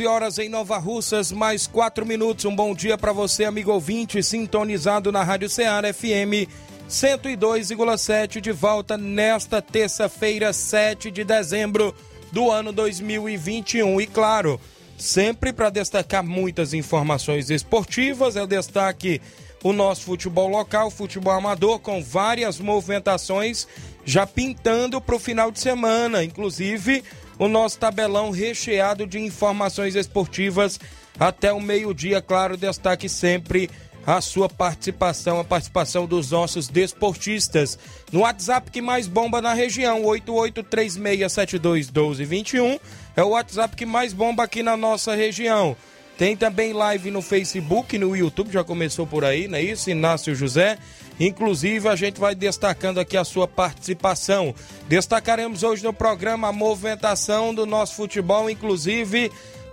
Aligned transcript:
11 0.00 0.06
horas 0.06 0.38
em 0.38 0.48
Nova 0.48 0.78
Russas, 0.78 1.30
mais 1.30 1.66
4 1.66 2.06
minutos. 2.06 2.46
Um 2.46 2.56
bom 2.56 2.74
dia 2.74 2.96
para 2.96 3.12
você, 3.12 3.44
amigo 3.44 3.70
ouvinte, 3.70 4.22
sintonizado 4.22 5.12
na 5.12 5.22
Rádio 5.22 5.46
Ceará 5.46 5.92
FM 5.92 6.48
102,7, 6.88 8.40
de 8.40 8.50
volta 8.50 8.96
nesta 8.96 9.60
terça-feira, 9.60 10.54
7 10.54 11.10
de 11.10 11.22
dezembro 11.22 11.94
do 12.32 12.50
ano 12.50 12.72
2021. 12.72 14.00
E 14.00 14.06
claro, 14.06 14.58
sempre 14.96 15.52
para 15.52 15.68
destacar 15.68 16.24
muitas 16.24 16.72
informações 16.72 17.50
esportivas, 17.50 18.36
é 18.36 18.42
o 18.42 18.46
destaque 18.46 19.20
o 19.62 19.74
nosso 19.74 20.02
futebol 20.04 20.48
local, 20.48 20.90
futebol 20.90 21.34
amador, 21.34 21.78
com 21.78 22.02
várias 22.02 22.58
movimentações 22.58 23.68
já 24.02 24.26
pintando 24.26 24.98
para 24.98 25.14
o 25.14 25.18
final 25.18 25.50
de 25.50 25.60
semana, 25.60 26.24
inclusive 26.24 27.04
o 27.40 27.48
nosso 27.48 27.78
tabelão 27.78 28.30
recheado 28.30 29.04
de 29.06 29.18
informações 29.18 29.96
esportivas 29.96 30.78
até 31.18 31.50
o 31.50 31.60
meio-dia. 31.60 32.20
Claro, 32.20 32.54
destaque 32.54 33.08
sempre 33.08 33.70
a 34.06 34.20
sua 34.20 34.46
participação, 34.46 35.40
a 35.40 35.44
participação 35.44 36.04
dos 36.06 36.30
nossos 36.30 36.68
desportistas. 36.68 37.78
No 38.12 38.20
WhatsApp 38.20 38.70
que 38.70 38.82
mais 38.82 39.08
bomba 39.08 39.40
na 39.40 39.54
região, 39.54 40.02
8836721221, 40.02 42.78
é 43.16 43.24
o 43.24 43.30
WhatsApp 43.30 43.74
que 43.74 43.86
mais 43.86 44.12
bomba 44.12 44.44
aqui 44.44 44.62
na 44.62 44.76
nossa 44.76 45.14
região. 45.14 45.74
Tem 46.18 46.36
também 46.36 46.74
live 46.74 47.10
no 47.10 47.22
Facebook, 47.22 47.96
no 47.96 48.14
YouTube, 48.14 48.52
já 48.52 48.62
começou 48.62 49.06
por 49.06 49.24
aí, 49.24 49.48
não 49.48 49.56
é 49.56 49.62
isso? 49.62 49.88
Inácio 49.88 50.34
José. 50.34 50.76
Inclusive, 51.20 51.86
a 51.86 51.94
gente 51.94 52.18
vai 52.18 52.34
destacando 52.34 52.98
aqui 52.98 53.14
a 53.14 53.24
sua 53.24 53.46
participação. 53.46 54.54
Destacaremos 54.88 55.62
hoje 55.62 55.84
no 55.84 55.92
programa 55.92 56.48
a 56.48 56.52
movimentação 56.52 57.54
do 57.54 57.66
nosso 57.66 57.94
futebol, 57.94 58.48
inclusive 58.48 59.30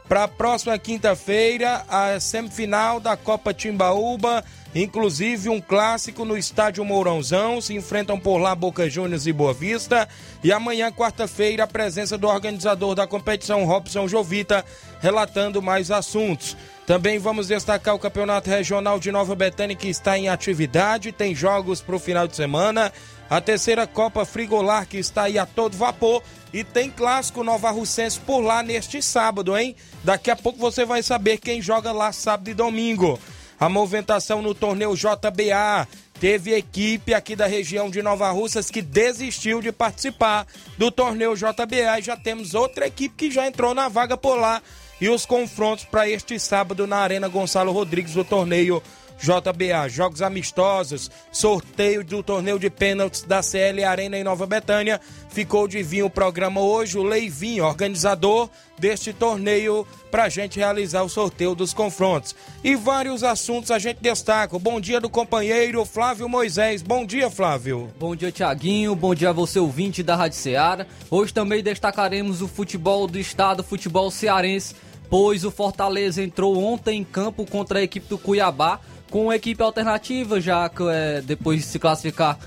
para 0.10 0.24
a 0.24 0.28
próxima 0.28 0.78
quinta-feira, 0.78 1.86
a 1.88 2.20
semifinal 2.20 3.00
da 3.00 3.18
Copa 3.18 3.54
Timbaúba, 3.54 4.44
inclusive 4.74 5.50
um 5.50 5.60
clássico 5.60 6.24
no 6.24 6.38
estádio 6.38 6.86
Mourãozão. 6.86 7.60
Se 7.60 7.74
enfrentam 7.74 8.20
por 8.20 8.38
lá 8.38 8.56
Boca 8.56 8.90
Juniors 8.90 9.28
e 9.28 9.34
Boa 9.34 9.54
Vista. 9.54 10.08
E 10.44 10.52
amanhã, 10.52 10.92
quarta-feira, 10.92 11.64
a 11.64 11.68
presença 11.68 12.18
do 12.18 12.28
organizador 12.28 12.96
da 12.96 13.08
competição, 13.08 13.66
Robson 13.66 14.08
Jovita, 14.08 14.64
relatando 15.02 15.62
mais 15.62 15.92
assuntos. 15.92 16.56
Também 16.88 17.20
vamos 17.20 17.50
destacar 17.50 17.94
o 17.94 18.00
Campeonato 18.00 18.50
Regional 18.50 18.98
de 18.98 19.12
Nova 19.12 19.36
Betânia 19.36 19.76
que 19.76 19.90
está 19.90 20.18
em 20.18 20.30
atividade, 20.30 21.12
tem 21.12 21.36
jogos 21.36 21.82
para 21.82 21.98
o 21.98 22.00
final 22.00 22.30
de 22.30 22.38
semana. 22.38 22.94
A 23.30 23.42
terceira 23.42 23.86
Copa 23.86 24.24
Frigolar 24.24 24.88
que 24.88 24.98
está 24.98 25.24
aí 25.24 25.38
a 25.38 25.46
todo 25.46 25.76
vapor 25.76 26.24
e 26.54 26.64
tem 26.64 26.90
clássico 26.90 27.44
Nova 27.44 27.70
Russense 27.72 28.18
por 28.22 28.40
lá 28.40 28.64
neste 28.64 29.02
sábado, 29.02 29.58
hein? 29.58 29.76
Daqui 30.02 30.32
a 30.32 30.36
pouco 30.38 30.58
você 30.60 30.86
vai 30.86 31.04
saber 31.04 31.40
quem 31.40 31.62
joga 31.62 31.92
lá 31.92 32.14
sábado 32.14 32.50
e 32.50 32.54
domingo. 32.54 33.20
A 33.60 33.68
movimentação 33.68 34.42
no 34.42 34.56
torneio 34.56 34.96
JBA 34.96 35.86
teve 36.22 36.54
equipe 36.54 37.14
aqui 37.14 37.36
da 37.36 37.48
região 37.48 37.90
de 37.90 38.02
Nova 38.02 38.32
Russas 38.32 38.72
que 38.72 38.82
desistiu 38.82 39.60
de 39.60 39.74
participar 39.74 40.48
do 40.78 40.90
torneio 40.90 41.36
JBA 41.36 42.00
e 42.00 42.02
já 42.02 42.16
temos 42.16 42.54
outra 42.54 42.88
equipe 42.88 43.14
que 43.14 43.30
já 43.30 43.46
entrou 43.46 43.76
na 43.76 43.90
vaga 43.90 44.16
por 44.16 44.38
lá 44.38 44.62
e 45.00 45.10
os 45.10 45.26
confrontos 45.26 45.86
para 45.86 46.10
este 46.10 46.40
sábado 46.40 46.88
na 46.88 46.98
Arena 46.98 47.28
Gonçalo 47.28 47.72
Rodrigues, 47.72 48.16
o 48.16 48.24
torneio 48.24 48.82
JBA, 49.20 49.90
jogos 49.90 50.22
amistosos, 50.22 51.10
sorteio 51.32 52.04
do 52.04 52.22
torneio 52.22 52.60
de 52.60 52.70
pênaltis 52.70 53.24
da 53.24 53.42
CL 53.42 53.84
Arena 53.84 54.18
em 54.18 54.24
Nova 54.24 54.46
Betânia. 54.46 55.02
Ficou 55.30 55.68
de 55.68 55.82
vir 55.82 56.04
o 56.04 56.10
programa 56.10 56.62
hoje, 56.62 56.98
o 56.98 57.04
Leivinho, 57.04 57.66
organizador 57.66 58.50
deste 58.78 59.12
torneio, 59.12 59.88
para 60.12 60.26
a 60.26 60.30
gente 60.30 60.60
realizar 60.60 61.02
o 61.02 61.10
sorteio 61.10 61.56
dos 61.56 61.74
confrontos. 61.74 62.36
E 62.64 62.76
vários 62.76 63.24
assuntos 63.24 63.72
a 63.72 63.80
gente 63.80 63.98
destaca. 64.00 64.58
Bom 64.60 64.80
dia 64.80 65.02
do 65.02 65.10
companheiro 65.10 65.84
Flávio 65.84 66.30
Moisés. 66.30 66.84
Bom 66.84 67.06
dia, 67.06 67.30
Flávio. 67.30 67.92
Bom 68.00 68.16
dia, 68.16 68.32
Tiaguinho. 68.32 68.96
Bom 68.96 69.16
dia 69.16 69.30
a 69.30 69.34
você, 69.34 69.60
ouvinte 69.60 70.04
da 70.04 70.16
Rádio 70.16 70.38
Ceará. 70.38 70.86
Hoje 71.10 71.34
também 71.34 71.64
destacaremos 71.64 72.42
o 72.42 72.48
futebol 72.48 73.08
do 73.08 73.20
estado, 73.20 73.64
futebol 73.64 74.12
cearense 74.12 74.76
pois 75.10 75.44
o 75.44 75.52
Fortaleza 75.52 76.22
entrou 76.22 76.58
ontem 76.62 77.00
em 77.00 77.04
campo 77.04 77.46
contra 77.46 77.80
a 77.80 77.84
equipe 77.84 78.08
do 78.08 78.18
Cuiabá 78.18 78.80
com 79.10 79.24
uma 79.24 79.36
equipe 79.36 79.62
alternativa, 79.64 80.40
já 80.42 80.68
que 80.68 80.84
é, 80.84 81.22
depois 81.22 81.62
de 81.62 81.66
se 81.66 81.80
classificar 81.80 82.38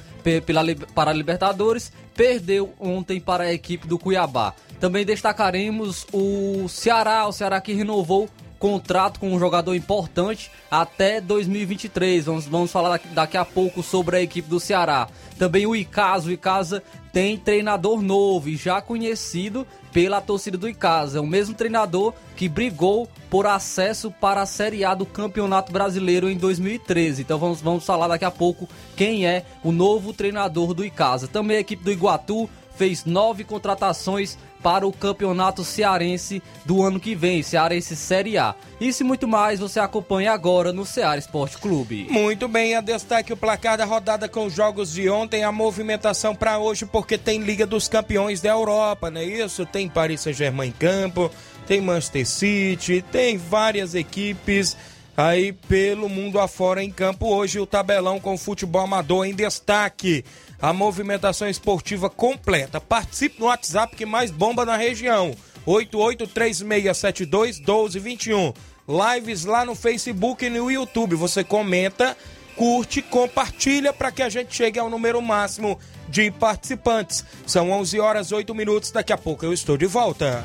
pela, 0.45 0.63
para 0.95 1.11
a 1.11 1.15
Libertadores, 1.15 1.93
perdeu 2.15 2.75
ontem 2.79 3.19
para 3.19 3.45
a 3.45 3.53
equipe 3.53 3.87
do 3.87 3.99
Cuiabá. 3.99 4.55
Também 4.79 5.05
destacaremos 5.05 6.07
o 6.13 6.69
Ceará, 6.69 7.27
o 7.27 7.33
Ceará 7.33 7.61
que 7.61 7.73
renovou 7.73 8.29
contrato 8.61 9.19
com 9.19 9.33
um 9.33 9.39
jogador 9.39 9.75
importante 9.75 10.53
até 10.71 11.21
2023. 11.21 12.27
Vamos, 12.27 12.47
vamos 12.47 12.71
falar 12.71 13.01
daqui, 13.13 13.39
a 13.39 13.45
pouco 13.45 13.83
sobre 13.83 14.19
a 14.19 14.23
equipe 14.23 14.49
do 14.49 14.61
Ceará. 14.61 15.09
Também 15.39 15.67
o 15.67 15.75
Icasa, 15.75 16.29
o 16.29 16.33
Icasa 16.33 16.83
tem 17.11 17.39
treinador 17.39 18.03
novo 18.03 18.51
e 18.51 18.57
já 18.57 18.81
conhecido 18.83 19.67
pela 19.91 20.21
torcida 20.21 20.59
do 20.59 20.69
Icasa. 20.69 21.19
É 21.19 21.21
o 21.21 21.27
mesmo 21.27 21.55
treinador 21.55 22.13
que 22.37 22.49
brigou 22.49 23.09
por 23.31 23.47
acesso 23.47 24.11
para 24.11 24.43
a 24.43 24.47
Série 24.47 24.85
A 24.85 24.95
do 24.95 25.07
Campeonato 25.07 25.73
Brasileiro 25.73 26.29
em 26.31 26.37
2013. 26.37 27.23
Então 27.23 27.39
vamos, 27.39 27.63
vamos 27.63 27.85
falar 27.85 28.09
daqui 28.09 28.27
a 28.27 28.31
pouco 28.31 28.69
quem 28.95 29.27
é 29.27 29.45
o 29.65 29.73
novo 29.73 30.13
treinador 30.13 30.75
do 30.75 30.85
Icasa. 30.85 31.27
Também 31.27 31.57
a 31.57 31.61
equipe 31.61 31.83
do 31.83 31.91
Iguatu 31.91 32.49
fez 32.81 33.05
nove 33.05 33.45
contratações 33.45 34.39
para 34.63 34.87
o 34.87 34.93
campeonato 34.93 35.63
cearense 35.63 36.43
do 36.65 36.83
ano 36.83 36.99
que 36.99 37.15
vem, 37.15 37.43
Cearense 37.43 37.95
Série 37.95 38.39
A. 38.39 38.55
Isso 38.81 39.03
e 39.03 39.07
muito 39.07 39.29
mais 39.29 39.61
você 39.61 39.79
acompanha 39.79 40.33
agora 40.33 40.73
no 40.73 40.87
Ceará 40.87 41.19
Esporte 41.19 41.59
Clube. 41.59 42.07
Muito 42.09 42.49
bem, 42.49 42.75
a 42.75 42.81
destaque 42.81 43.35
o 43.35 43.37
placar 43.37 43.77
da 43.77 43.85
rodada 43.85 44.31
com 44.31 44.47
os 44.47 44.55
jogos 44.55 44.95
de 44.95 45.11
ontem, 45.11 45.45
a 45.45 45.53
movimentação 45.53 46.35
para 46.35 46.59
hoje, 46.59 46.87
porque 46.87 47.19
tem 47.19 47.43
Liga 47.43 47.67
dos 47.67 47.87
Campeões 47.87 48.41
da 48.41 48.49
Europa, 48.49 49.11
não 49.11 49.21
é 49.21 49.27
isso? 49.27 49.67
Tem 49.67 49.87
Paris 49.87 50.23
Saint-Germain 50.23 50.69
em 50.69 50.73
campo, 50.73 51.31
tem 51.67 51.83
Manchester 51.83 52.27
City, 52.27 53.05
tem 53.13 53.37
várias 53.37 53.95
equipes 53.95 54.75
aí 55.15 55.53
pelo 55.53 56.09
mundo 56.09 56.41
afora 56.41 56.83
em 56.83 56.91
campo. 56.91 57.27
Hoje 57.27 57.61
o 57.61 57.67
tabelão 57.67 58.19
com 58.19 58.33
o 58.33 58.39
futebol 58.39 58.81
amador 58.81 59.27
em 59.27 59.35
destaque 59.35 60.25
a 60.61 60.73
movimentação 60.73 61.49
esportiva 61.49 62.11
completa. 62.11 62.81
Participe 62.81 63.41
no 63.41 63.47
WhatsApp 63.47 63.97
que 63.97 64.05
mais 64.05 64.31
bomba 64.31 64.65
na 64.65 64.77
região. 64.77 65.35
8836721221. 65.67 68.55
Lives 68.89 69.45
lá 69.45 69.65
no 69.65 69.75
Facebook 69.75 70.45
e 70.45 70.51
no 70.51 70.71
YouTube. 70.71 71.17
Você 71.17 71.43
comenta, 71.45 72.17
curte, 72.57 73.03
compartilha 73.03 73.93
para 73.93 74.11
que 74.11 74.23
a 74.23 74.29
gente 74.29 74.55
chegue 74.55 74.79
ao 74.79 74.91
número 74.91 75.23
máximo 75.23 75.79
de 76.09 76.31
participantes. 76.31 77.25
São 77.47 77.71
11 77.71 78.01
horas 78.01 78.33
8 78.33 78.55
minutos. 78.55 78.91
Daqui 78.91 79.13
a 79.13 79.19
pouco 79.19 79.45
eu 79.45 79.53
estou 79.53 79.77
de 79.77 79.87
volta. 79.87 80.45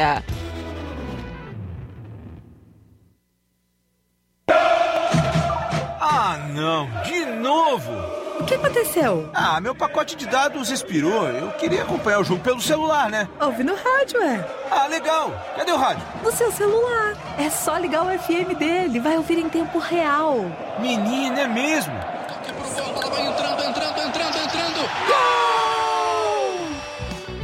Ah, 5.99 6.37
não, 6.49 6.89
de 7.03 7.25
novo! 7.25 7.91
O 8.39 8.43
que 8.43 8.55
aconteceu? 8.55 9.29
Ah, 9.35 9.61
meu 9.61 9.75
pacote 9.75 10.15
de 10.15 10.25
dados 10.25 10.71
expirou. 10.71 11.27
Eu 11.27 11.51
queria 11.51 11.83
acompanhar 11.83 12.19
o 12.19 12.23
jogo 12.23 12.41
pelo 12.41 12.59
celular, 12.59 13.07
né? 13.09 13.29
Ouve 13.39 13.63
no 13.63 13.75
rádio, 13.75 14.19
é. 14.21 14.43
Ah, 14.71 14.87
legal. 14.87 15.31
Cadê 15.55 15.71
o 15.71 15.77
rádio? 15.77 16.03
No 16.23 16.31
seu 16.31 16.51
celular. 16.51 17.13
É 17.37 17.49
só 17.51 17.77
ligar 17.77 18.03
o 18.03 18.19
FM 18.19 18.57
dele. 18.57 18.99
Vai 18.99 19.15
ouvir 19.15 19.37
em 19.37 19.47
tempo 19.47 19.77
real. 19.77 20.37
Menina, 20.79 21.41
é 21.41 21.47
mesmo? 21.47 21.93
Vai 21.93 23.27
entrando, 23.27 23.63
entrando, 23.63 23.99
entrando, 23.99 24.37
entrando. 24.37 25.50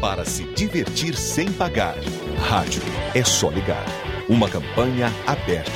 Para 0.02 0.24
se 0.24 0.44
divertir 0.54 1.16
sem 1.18 1.52
pagar. 1.52 1.98
Rádio 2.38 2.84
é 3.16 3.24
só 3.24 3.50
ligar. 3.50 3.84
Uma 4.30 4.48
campanha 4.48 5.12
aberta. 5.26 5.72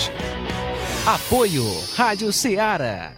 Apoio 1.08 1.64
Rádio 1.96 2.32
Ceará. 2.32 3.14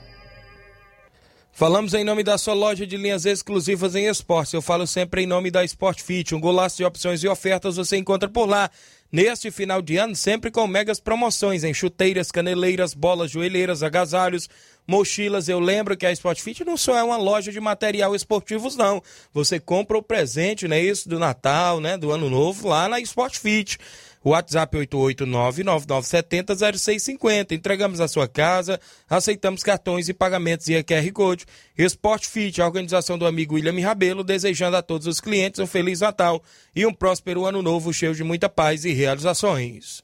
Falamos 1.52 1.94
em 1.94 2.06
nome 2.06 2.24
da 2.24 2.38
sua 2.38 2.54
loja 2.54 2.88
de 2.88 2.96
linhas 2.96 3.26
exclusivas 3.26 3.96
em 3.96 4.08
esportes. 4.08 4.54
Eu 4.54 4.62
falo 4.62 4.88
sempre 4.88 5.24
em 5.24 5.28
nome 5.28 5.52
da 5.52 5.66
Sport 5.66 6.02
Fit. 6.02 6.34
Um 6.34 6.40
golaço 6.40 6.78
de 6.78 6.86
opções 6.86 7.22
e 7.22 7.28
ofertas 7.28 7.76
você 7.76 7.98
encontra 7.98 8.30
por 8.30 8.48
lá. 8.48 8.72
Neste 9.12 9.52
final 9.52 9.82
de 9.82 9.98
ano, 9.98 10.16
sempre 10.16 10.50
com 10.50 10.66
megas 10.66 11.00
promoções 11.00 11.64
em 11.64 11.74
chuteiras, 11.74 12.32
caneleiras, 12.32 12.96
bolas, 12.96 13.30
joelheiras, 13.30 13.84
agasalhos, 13.84 14.50
mochilas. 14.88 15.50
Eu 15.50 15.60
lembro 15.60 15.98
que 15.98 16.06
a 16.06 16.12
Sport 16.12 16.42
Fit 16.42 16.64
não 16.64 16.78
só 16.78 16.98
é 16.98 17.04
uma 17.04 17.18
loja 17.18 17.52
de 17.52 17.60
material 17.60 18.16
esportivos, 18.16 18.76
não. 18.76 19.02
Você 19.34 19.60
compra 19.60 19.98
o 19.98 20.04
presente, 20.04 20.68
né? 20.68 20.82
Isso 20.82 21.10
do 21.10 21.20
Natal, 21.20 21.80
né? 21.80 21.98
Do 21.98 22.12
Ano 22.12 22.30
Novo 22.30 22.68
lá 22.68 22.88
na 22.88 23.00
Sport 23.00 23.38
Fit. 23.38 23.80
WhatsApp 24.24 24.78
889-9970-0650. 24.78 27.52
Entregamos 27.52 28.00
a 28.00 28.08
sua 28.08 28.28
casa, 28.28 28.80
aceitamos 29.10 29.64
cartões 29.64 30.08
e 30.08 30.14
pagamentos 30.14 30.68
via 30.68 30.84
QR 30.84 31.12
Code. 31.12 31.48
Esporte 31.78 32.28
Fit, 32.28 32.62
a 32.62 32.66
organização 32.66 33.18
do 33.18 33.26
amigo 33.26 33.56
William 33.56 33.86
Rabelo, 33.86 34.24
desejando 34.24 34.78
a 34.78 34.82
todos 34.82 35.08
os 35.08 35.20
clientes 35.20 35.60
um 35.60 35.68
Feliz 35.68 36.00
Natal 36.00 36.42
e 36.74 36.86
um 36.86 36.94
próspero 36.94 37.46
Ano 37.46 37.62
Novo 37.62 37.94
cheio 37.94 38.16
de 38.16 38.24
muita 38.24 38.48
paz 38.48 38.86
e 38.86 38.94
realizações. 38.94 40.02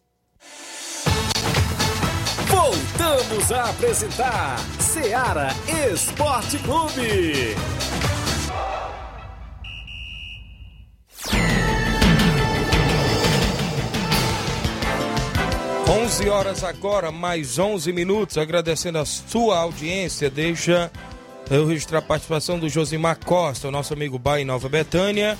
Voltamos 2.61 3.53
a 3.53 3.69
apresentar 3.69 4.59
Seara 4.81 5.47
Esporte 5.94 6.59
Clube. 6.59 7.56
11 15.89 16.29
horas 16.29 16.63
agora, 16.65 17.13
mais 17.13 17.57
11 17.57 17.94
minutos. 17.94 18.38
Agradecendo 18.38 18.97
a 18.97 19.06
sua 19.06 19.59
audiência. 19.59 20.29
Deixa 20.29 20.91
eu 21.50 21.65
registrar 21.65 22.00
a 22.00 22.01
participação 22.01 22.59
do 22.59 22.67
Josimar 22.67 23.19
Costa, 23.23 23.69
o 23.69 23.71
nosso 23.71 23.94
amigo 23.94 24.19
Bai 24.19 24.44
Nova 24.44 24.67
Betânia. 24.67 25.38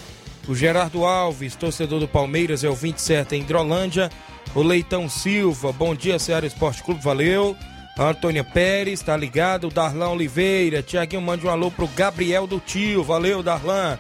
O 0.48 0.56
Gerardo 0.56 1.04
Alves, 1.06 1.54
torcedor 1.54 2.00
do 2.00 2.08
Palmeiras, 2.08 2.64
é 2.64 2.70
o 2.70 2.74
27 2.74 3.36
em 3.36 3.42
Hidrolândia. 3.42 4.10
O 4.56 4.62
Leitão 4.62 5.08
Silva, 5.08 5.72
bom 5.72 5.94
dia, 5.94 6.20
Ceará 6.20 6.46
Esporte 6.46 6.84
Clube, 6.84 7.02
valeu. 7.02 7.56
A 7.98 8.10
Antônia 8.10 8.44
Pérez, 8.44 9.02
tá 9.02 9.16
ligado. 9.16 9.68
O 9.68 9.72
Darlan 9.72 10.10
Oliveira, 10.10 10.82
Tiaguinho, 10.82 11.22
mande 11.22 11.46
um 11.46 11.50
alô 11.50 11.70
pro 11.70 11.88
Gabriel 11.88 12.48
do 12.48 12.60
Tio, 12.60 13.04
valeu, 13.04 13.44
Darlan. 13.44 13.98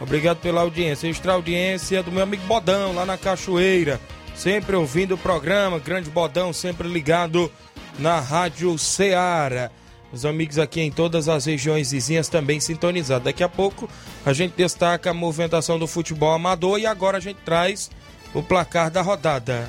Obrigado 0.00 0.38
pela 0.38 0.60
audiência. 0.60 1.08
Extra 1.08 1.32
audiência 1.32 2.02
do 2.02 2.12
meu 2.12 2.22
amigo 2.22 2.46
Bodão, 2.46 2.94
lá 2.94 3.06
na 3.06 3.16
Cachoeira 3.16 4.00
sempre 4.36 4.76
ouvindo 4.76 5.14
o 5.14 5.18
programa, 5.18 5.78
Grande 5.78 6.10
Bodão, 6.10 6.52
sempre 6.52 6.86
ligado 6.86 7.50
na 7.98 8.20
Rádio 8.20 8.78
Ceará. 8.78 9.70
Os 10.12 10.24
amigos 10.24 10.58
aqui 10.58 10.80
em 10.80 10.90
todas 10.90 11.28
as 11.28 11.46
regiões 11.46 11.90
vizinhas 11.90 12.28
também 12.28 12.60
sintonizados. 12.60 13.24
Daqui 13.24 13.42
a 13.42 13.48
pouco 13.48 13.88
a 14.24 14.32
gente 14.32 14.54
destaca 14.54 15.10
a 15.10 15.14
movimentação 15.14 15.78
do 15.78 15.86
futebol 15.86 16.32
amador 16.32 16.78
e 16.78 16.86
agora 16.86 17.16
a 17.16 17.20
gente 17.20 17.38
traz 17.44 17.90
o 18.32 18.42
placar 18.42 18.90
da 18.90 19.02
rodada. 19.02 19.68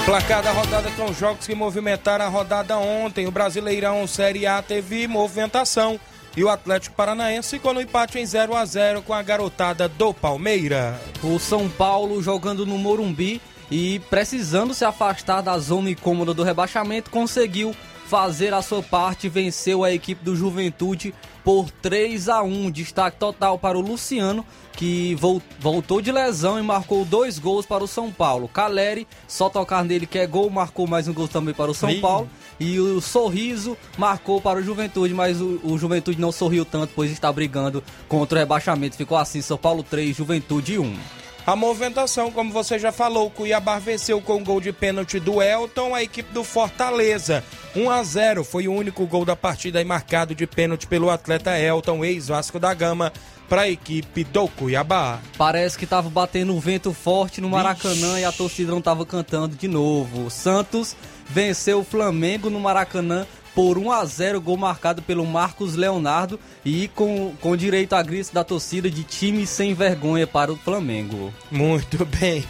O 0.00 0.04
placar 0.04 0.42
da 0.42 0.50
rodada 0.50 0.90
com 0.92 1.04
os 1.04 1.18
jogos 1.18 1.46
que 1.46 1.54
movimentaram 1.54 2.24
a 2.24 2.28
rodada 2.28 2.78
ontem. 2.78 3.26
O 3.26 3.30
Brasileirão 3.30 4.06
Série 4.06 4.46
A 4.46 4.62
teve 4.62 5.06
movimentação. 5.06 6.00
E 6.34 6.42
o 6.42 6.48
Atlético 6.48 6.96
Paranaense 6.96 7.50
ficou 7.50 7.74
no 7.74 7.82
empate 7.82 8.18
em 8.18 8.24
0 8.24 8.56
a 8.56 8.64
0 8.64 9.02
com 9.02 9.12
a 9.12 9.22
garotada 9.22 9.88
do 9.88 10.14
Palmeiras. 10.14 10.96
O 11.22 11.38
São 11.38 11.68
Paulo 11.68 12.22
jogando 12.22 12.64
no 12.64 12.78
Morumbi 12.78 13.42
e 13.70 14.00
precisando 14.10 14.72
se 14.72 14.86
afastar 14.86 15.42
da 15.42 15.58
zona 15.58 15.90
incômoda 15.90 16.32
do 16.32 16.42
rebaixamento, 16.42 17.10
conseguiu 17.10 17.76
fazer 18.10 18.52
a 18.52 18.60
sua 18.60 18.82
parte 18.82 19.28
venceu 19.28 19.84
a 19.84 19.92
equipe 19.92 20.24
do 20.24 20.34
Juventude 20.34 21.14
por 21.44 21.70
3 21.70 22.28
a 22.28 22.42
1 22.42 22.68
Destaque 22.72 23.16
total 23.16 23.56
para 23.56 23.78
o 23.78 23.80
Luciano, 23.80 24.44
que 24.72 25.16
voltou 25.60 26.00
de 26.02 26.10
lesão 26.10 26.58
e 26.58 26.62
marcou 26.62 27.04
dois 27.04 27.38
gols 27.38 27.64
para 27.64 27.84
o 27.84 27.86
São 27.86 28.10
Paulo. 28.10 28.48
Caleri, 28.48 29.06
só 29.28 29.48
tocar 29.48 29.84
nele 29.84 30.06
que 30.06 30.18
é 30.18 30.26
gol, 30.26 30.50
marcou 30.50 30.88
mais 30.88 31.06
um 31.06 31.14
gol 31.14 31.28
também 31.28 31.54
para 31.54 31.70
o 31.70 31.74
São 31.74 31.88
Sim. 31.88 32.00
Paulo. 32.00 32.28
E 32.58 32.80
o 32.80 33.00
Sorriso 33.00 33.78
marcou 33.96 34.40
para 34.40 34.58
o 34.58 34.62
Juventude, 34.62 35.14
mas 35.14 35.40
o, 35.40 35.60
o, 35.62 35.78
Juventude 35.78 36.20
não 36.20 36.32
sorriu 36.32 36.64
tanto, 36.64 36.92
pois 36.96 37.12
está 37.12 37.32
brigando 37.32 37.80
contra 38.08 38.38
o 38.38 38.40
rebaixamento. 38.40 38.96
Ficou 38.96 39.16
assim, 39.16 39.40
São 39.40 39.56
Paulo 39.56 39.84
3, 39.84 40.16
Juventude 40.16 40.80
1. 40.80 41.19
A 41.46 41.56
movimentação, 41.56 42.30
como 42.30 42.52
você 42.52 42.78
já 42.78 42.92
falou, 42.92 43.26
o 43.26 43.30
Cuiabá 43.30 43.78
venceu 43.78 44.20
com 44.20 44.36
o 44.36 44.44
gol 44.44 44.60
de 44.60 44.72
pênalti 44.72 45.18
do 45.18 45.42
Elton, 45.42 45.94
a 45.94 46.02
equipe 46.02 46.32
do 46.32 46.44
Fortaleza. 46.44 47.42
1 47.74 47.90
a 47.90 48.02
0 48.02 48.44
foi 48.44 48.68
o 48.68 48.72
único 48.74 49.06
gol 49.06 49.24
da 49.24 49.34
partida 49.34 49.80
e 49.80 49.84
marcado 49.84 50.34
de 50.34 50.46
pênalti 50.46 50.86
pelo 50.86 51.10
atleta 51.10 51.58
Elton, 51.58 52.04
ex-Vasco 52.04 52.60
da 52.60 52.74
Gama, 52.74 53.12
para 53.48 53.62
a 53.62 53.68
equipe 53.68 54.22
do 54.22 54.46
Cuiabá. 54.46 55.18
Parece 55.36 55.76
que 55.76 55.84
estava 55.84 56.08
batendo 56.08 56.54
um 56.54 56.60
vento 56.60 56.92
forte 56.92 57.40
no 57.40 57.48
Maracanã 57.48 57.94
Vixe. 57.94 58.20
e 58.20 58.24
a 58.24 58.30
torcida 58.30 58.70
não 58.70 58.78
estava 58.78 59.04
cantando 59.04 59.56
de 59.56 59.66
novo. 59.66 60.26
O 60.26 60.30
Santos 60.30 60.94
venceu 61.28 61.80
o 61.80 61.84
Flamengo 61.84 62.48
no 62.48 62.60
Maracanã 62.60 63.26
por 63.60 63.76
1 63.76 63.92
a 63.92 64.06
0 64.06 64.40
gol 64.40 64.56
marcado 64.56 65.02
pelo 65.02 65.26
Marcos 65.26 65.74
Leonardo 65.76 66.40
e 66.64 66.88
com, 66.88 67.34
com 67.42 67.54
direito 67.54 67.92
a 67.92 68.02
gritos 68.02 68.30
da 68.30 68.42
torcida 68.42 68.88
de 68.90 69.04
time 69.04 69.46
sem 69.46 69.74
vergonha 69.74 70.26
para 70.26 70.50
o 70.50 70.56
Flamengo. 70.56 71.30
Muito 71.50 72.06
bem. 72.18 72.42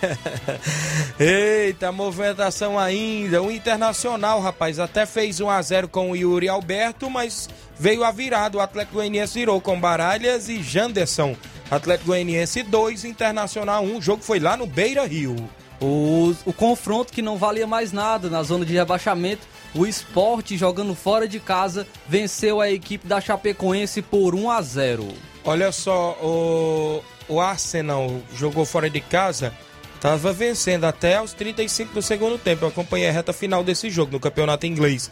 Eita, 1.18 1.90
movimentação 1.90 2.78
ainda. 2.78 3.42
O 3.42 3.50
Internacional, 3.50 4.40
rapaz, 4.40 4.78
até 4.78 5.04
fez 5.04 5.40
1 5.40 5.50
a 5.50 5.60
0 5.60 5.88
com 5.88 6.12
o 6.12 6.16
Yuri 6.16 6.48
Alberto, 6.48 7.10
mas 7.10 7.48
veio 7.76 8.04
a 8.04 8.12
virada. 8.12 8.58
O 8.58 8.60
Atlético 8.60 8.98
Goianiense 8.98 9.36
virou 9.36 9.60
com 9.60 9.80
Baralhas 9.80 10.48
e 10.48 10.62
Janderson. 10.62 11.34
Atlético 11.68 12.10
Goianiense 12.10 12.62
2, 12.62 13.04
Internacional 13.04 13.82
1. 13.82 13.96
O 13.96 14.00
jogo 14.00 14.22
foi 14.22 14.38
lá 14.38 14.56
no 14.56 14.64
Beira 14.64 15.04
Rio. 15.08 15.34
O, 15.80 16.34
o 16.44 16.52
confronto 16.52 17.12
que 17.12 17.22
não 17.22 17.38
valia 17.38 17.66
mais 17.66 17.90
nada 17.90 18.28
na 18.28 18.42
zona 18.42 18.66
de 18.66 18.74
rebaixamento 18.74 19.46
o 19.74 19.86
esporte 19.86 20.56
jogando 20.56 20.94
fora 20.94 21.28
de 21.28 21.38
casa 21.40 21.86
venceu 22.08 22.60
a 22.60 22.70
equipe 22.70 23.06
da 23.06 23.20
Chapecoense 23.20 24.02
por 24.02 24.34
1 24.34 24.50
a 24.50 24.60
0. 24.60 25.08
Olha 25.44 25.72
só, 25.72 26.18
o, 26.20 27.02
o 27.28 27.40
Arsenal 27.40 28.20
jogou 28.34 28.66
fora 28.66 28.90
de 28.90 29.00
casa 29.00 29.54
Estava 30.00 30.32
vencendo 30.32 30.84
até 30.84 31.20
os 31.20 31.34
35 31.34 31.92
do 31.92 32.00
segundo 32.00 32.38
tempo. 32.38 32.64
Eu 32.64 32.70
acompanhei 32.70 33.10
a 33.10 33.12
reta 33.12 33.34
final 33.34 33.62
desse 33.62 33.90
jogo 33.90 34.12
no 34.12 34.18
campeonato 34.18 34.64
inglês. 34.64 35.10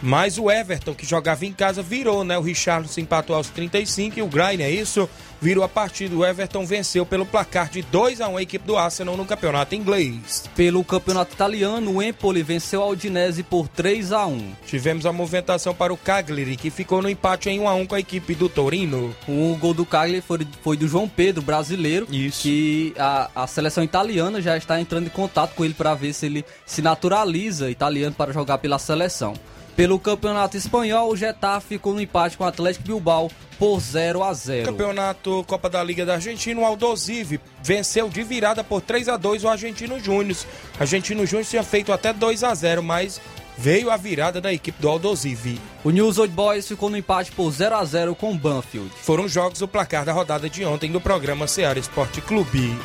Mas 0.00 0.38
o 0.38 0.50
Everton, 0.50 0.94
que 0.94 1.04
jogava 1.04 1.44
em 1.44 1.52
casa, 1.52 1.82
virou, 1.82 2.24
né? 2.24 2.38
O 2.38 2.40
Richarlison 2.40 3.02
empatou 3.02 3.36
aos 3.36 3.50
35 3.50 4.18
e 4.18 4.22
o 4.22 4.26
Grain, 4.26 4.62
é 4.62 4.70
isso? 4.70 5.08
Virou 5.44 5.62
a 5.62 5.68
partida. 5.68 6.16
O 6.16 6.24
Everton 6.24 6.64
venceu 6.64 7.04
pelo 7.04 7.26
placar 7.26 7.68
de 7.68 7.82
2 7.82 8.22
a 8.22 8.28
1 8.28 8.38
a 8.38 8.42
equipe 8.42 8.66
do 8.66 8.78
Arsenal 8.78 9.14
no 9.14 9.26
campeonato 9.26 9.74
inglês. 9.74 10.48
Pelo 10.56 10.82
campeonato 10.82 11.34
italiano, 11.34 11.96
o 11.96 12.02
Empoli 12.02 12.42
venceu 12.42 12.82
a 12.82 12.86
Udinese 12.86 13.42
por 13.42 13.68
3 13.68 14.10
a 14.12 14.26
1 14.26 14.52
Tivemos 14.64 15.04
a 15.04 15.12
movimentação 15.12 15.74
para 15.74 15.92
o 15.92 15.98
Cagliari, 15.98 16.56
que 16.56 16.70
ficou 16.70 17.02
no 17.02 17.10
empate 17.10 17.50
em 17.50 17.60
1 17.60 17.68
a 17.68 17.74
1 17.74 17.86
com 17.86 17.94
a 17.94 18.00
equipe 18.00 18.34
do 18.34 18.48
Torino. 18.48 19.14
O 19.28 19.54
gol 19.60 19.74
do 19.74 19.84
Cagliari 19.84 20.22
foi, 20.22 20.46
foi 20.62 20.78
do 20.78 20.88
João 20.88 21.06
Pedro, 21.06 21.42
brasileiro. 21.42 22.06
Isso. 22.10 22.40
Que 22.40 22.94
a, 22.96 23.28
a 23.34 23.46
seleção 23.46 23.84
italiana 23.84 24.40
já 24.40 24.56
está 24.56 24.80
entrando 24.80 25.08
em 25.08 25.10
contato 25.10 25.54
com 25.54 25.62
ele 25.62 25.74
para 25.74 25.94
ver 25.94 26.14
se 26.14 26.24
ele 26.24 26.42
se 26.64 26.80
naturaliza 26.80 27.70
italiano 27.70 28.14
para 28.16 28.32
jogar 28.32 28.56
pela 28.56 28.78
seleção. 28.78 29.34
Pelo 29.76 29.98
campeonato 29.98 30.56
espanhol, 30.56 31.10
o 31.10 31.16
Getafe 31.16 31.68
ficou 31.70 31.94
no 31.94 32.00
empate 32.00 32.36
com 32.36 32.44
o 32.44 32.46
Atlético 32.46 32.84
Bilbao 32.84 33.30
por 33.58 33.80
0 33.80 34.22
a 34.22 34.32
0. 34.32 34.66
Campeonato 34.66 35.44
Copa 35.48 35.68
da 35.68 35.82
Liga 35.82 36.06
da 36.06 36.14
Argentina, 36.14 36.60
o 36.60 36.64
Aldosive 36.64 37.40
venceu 37.62 38.08
de 38.08 38.22
virada 38.22 38.62
por 38.62 38.80
3 38.80 39.08
a 39.08 39.16
2 39.16 39.42
o 39.42 39.48
Argentino 39.48 39.98
Júnior. 39.98 40.36
Argentino 40.78 41.26
Júnior 41.26 41.46
tinha 41.46 41.62
feito 41.62 41.92
até 41.92 42.12
2 42.12 42.44
a 42.44 42.54
0, 42.54 42.82
mas 42.82 43.20
veio 43.58 43.90
a 43.90 43.96
virada 43.96 44.40
da 44.40 44.52
equipe 44.52 44.80
do 44.80 44.88
Aldosive. 44.88 45.60
O 45.82 45.90
News 45.90 46.18
Old 46.18 46.32
Boys 46.32 46.68
ficou 46.68 46.88
no 46.88 46.96
empate 46.96 47.32
por 47.32 47.50
0 47.50 47.74
a 47.74 47.84
0 47.84 48.14
com 48.14 48.30
o 48.30 48.38
Banfield. 48.38 48.90
Foram 49.02 49.28
jogos 49.28 49.58
do 49.58 49.66
placar 49.66 50.04
da 50.04 50.12
rodada 50.12 50.48
de 50.48 50.64
ontem 50.64 50.90
do 50.90 51.00
programa 51.00 51.48
Ceará 51.48 51.78
Esporte 51.80 52.20
Clube. 52.20 52.78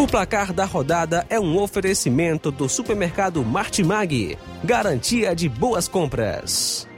O 0.00 0.06
placar 0.06 0.54
da 0.54 0.64
rodada 0.64 1.26
é 1.28 1.38
um 1.38 1.58
oferecimento 1.58 2.50
do 2.50 2.70
supermercado 2.70 3.44
Martimag. 3.44 4.38
Garantia 4.64 5.36
de 5.36 5.46
boas 5.46 5.88
compras. 5.88 6.88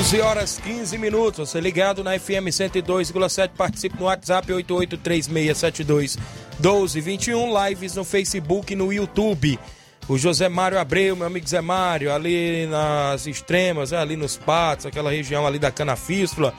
11 0.00 0.20
horas 0.20 0.58
15 0.58 0.98
minutos. 0.98 1.48
Você 1.48 1.60
ligado 1.60 2.02
na 2.02 2.18
FM 2.18 2.50
102,7. 2.50 3.50
Participe 3.56 4.00
no 4.00 4.06
WhatsApp 4.06 4.52
883672 4.52 6.18
1221. 6.58 7.68
Lives 7.68 7.94
no 7.94 8.02
Facebook 8.02 8.72
e 8.72 8.76
no 8.76 8.92
YouTube. 8.92 9.60
O 10.08 10.18
José 10.18 10.48
Mário 10.48 10.80
Abreu, 10.80 11.14
meu 11.14 11.28
amigo 11.28 11.46
Zé 11.46 11.60
Mário, 11.60 12.12
ali 12.12 12.66
nas 12.66 13.28
extremas, 13.28 13.92
né, 13.92 13.98
ali 13.98 14.16
nos 14.16 14.36
patos, 14.36 14.86
aquela 14.86 15.10
região 15.12 15.46
ali 15.46 15.60
da 15.60 15.70
Canafístula. 15.70 16.52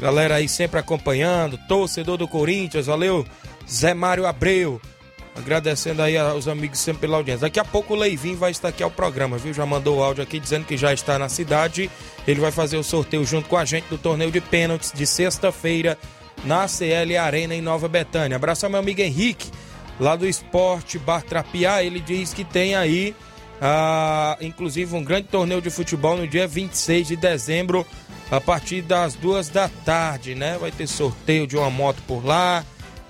Galera 0.00 0.36
aí 0.36 0.48
sempre 0.48 0.78
acompanhando, 0.78 1.58
torcedor 1.66 2.16
do 2.16 2.28
Corinthians, 2.28 2.86
valeu, 2.86 3.26
Zé 3.68 3.94
Mário 3.94 4.26
Abreu. 4.26 4.80
Agradecendo 5.34 6.02
aí 6.02 6.16
aos 6.16 6.48
amigos 6.48 6.80
sempre 6.80 7.02
pela 7.02 7.16
audiência. 7.16 7.42
Daqui 7.42 7.60
a 7.60 7.64
pouco 7.64 7.94
o 7.94 7.96
Leivinho 7.96 8.36
vai 8.36 8.50
estar 8.50 8.68
aqui 8.68 8.82
ao 8.82 8.90
programa, 8.90 9.38
viu? 9.38 9.54
Já 9.54 9.64
mandou 9.64 9.98
o 9.98 10.02
áudio 10.02 10.22
aqui 10.22 10.40
dizendo 10.40 10.64
que 10.64 10.76
já 10.76 10.92
está 10.92 11.16
na 11.16 11.28
cidade. 11.28 11.88
Ele 12.26 12.40
vai 12.40 12.50
fazer 12.50 12.76
o 12.76 12.82
sorteio 12.82 13.24
junto 13.24 13.48
com 13.48 13.56
a 13.56 13.64
gente 13.64 13.84
do 13.84 13.96
torneio 13.96 14.32
de 14.32 14.40
pênaltis 14.40 14.92
de 14.92 15.06
sexta-feira 15.06 15.96
na 16.44 16.66
CL 16.66 17.16
Arena 17.16 17.54
em 17.54 17.60
Nova 17.60 17.86
Betânia. 17.86 18.36
Abraço 18.36 18.66
ao 18.66 18.70
meu 18.70 18.80
amigo 18.80 19.00
Henrique, 19.00 19.48
lá 20.00 20.16
do 20.16 20.26
Esporte 20.26 20.98
Bar 20.98 21.22
Trapiá. 21.22 21.84
Ele 21.84 22.00
diz 22.00 22.34
que 22.34 22.42
tem 22.42 22.74
aí, 22.74 23.14
ah, 23.60 24.36
inclusive, 24.40 24.92
um 24.96 25.04
grande 25.04 25.28
torneio 25.28 25.62
de 25.62 25.70
futebol 25.70 26.16
no 26.16 26.26
dia 26.26 26.48
26 26.48 27.06
de 27.06 27.16
dezembro 27.16 27.86
a 28.30 28.40
partir 28.40 28.82
das 28.82 29.14
duas 29.14 29.48
da 29.48 29.68
tarde, 29.68 30.34
né? 30.34 30.58
Vai 30.58 30.70
ter 30.70 30.86
sorteio 30.86 31.46
de 31.46 31.56
uma 31.56 31.70
moto 31.70 32.02
por 32.06 32.24
lá, 32.24 32.64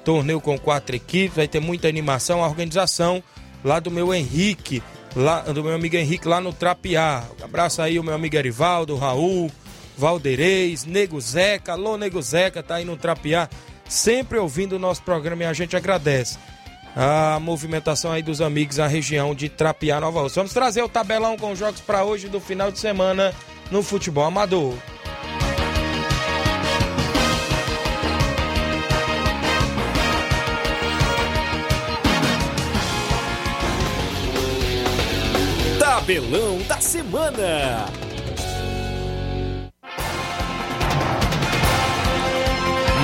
torneio 0.04 0.40
com 0.40 0.58
quatro 0.58 0.94
equipes, 0.94 1.36
vai 1.36 1.48
ter 1.48 1.60
muita 1.60 1.88
animação, 1.88 2.42
a 2.42 2.48
organização 2.48 3.22
lá 3.64 3.80
do 3.80 3.90
meu 3.90 4.14
Henrique, 4.14 4.82
lá 5.14 5.40
do 5.40 5.62
meu 5.62 5.74
amigo 5.74 5.96
Henrique 5.96 6.28
lá 6.28 6.40
no 6.40 6.52
Trapiá. 6.52 7.24
Abraço 7.42 7.82
aí 7.82 7.98
o 7.98 8.04
meu 8.04 8.14
amigo 8.14 8.36
Erivaldo, 8.36 8.96
Raul, 8.96 9.50
Valdeirês, 9.96 10.84
Nego 10.84 11.20
Zeca, 11.20 11.72
alô 11.72 11.96
Nego 11.96 12.22
Zeca, 12.22 12.62
tá 12.62 12.76
aí 12.76 12.84
no 12.84 12.96
Trapiá, 12.96 13.48
sempre 13.88 14.38
ouvindo 14.38 14.76
o 14.76 14.78
nosso 14.78 15.02
programa 15.02 15.42
e 15.42 15.46
a 15.46 15.52
gente 15.52 15.76
agradece. 15.76 16.38
A 16.94 17.38
movimentação 17.40 18.10
aí 18.10 18.22
dos 18.22 18.40
amigos 18.40 18.76
da 18.76 18.86
região 18.86 19.34
de 19.34 19.48
Trapiá, 19.48 20.00
Nova 20.00 20.22
Rússia. 20.22 20.40
Vamos 20.40 20.52
trazer 20.52 20.82
o 20.82 20.88
tabelão 20.88 21.36
com 21.36 21.52
os 21.52 21.58
jogos 21.58 21.80
para 21.80 22.04
hoje 22.04 22.28
do 22.28 22.40
final 22.40 22.72
de 22.72 22.78
semana 22.78 23.34
no 23.70 23.82
futebol 23.82 24.24
amador. 24.24 24.74
Tabelão 36.08 36.56
da 36.62 36.80
Semana. 36.80 37.84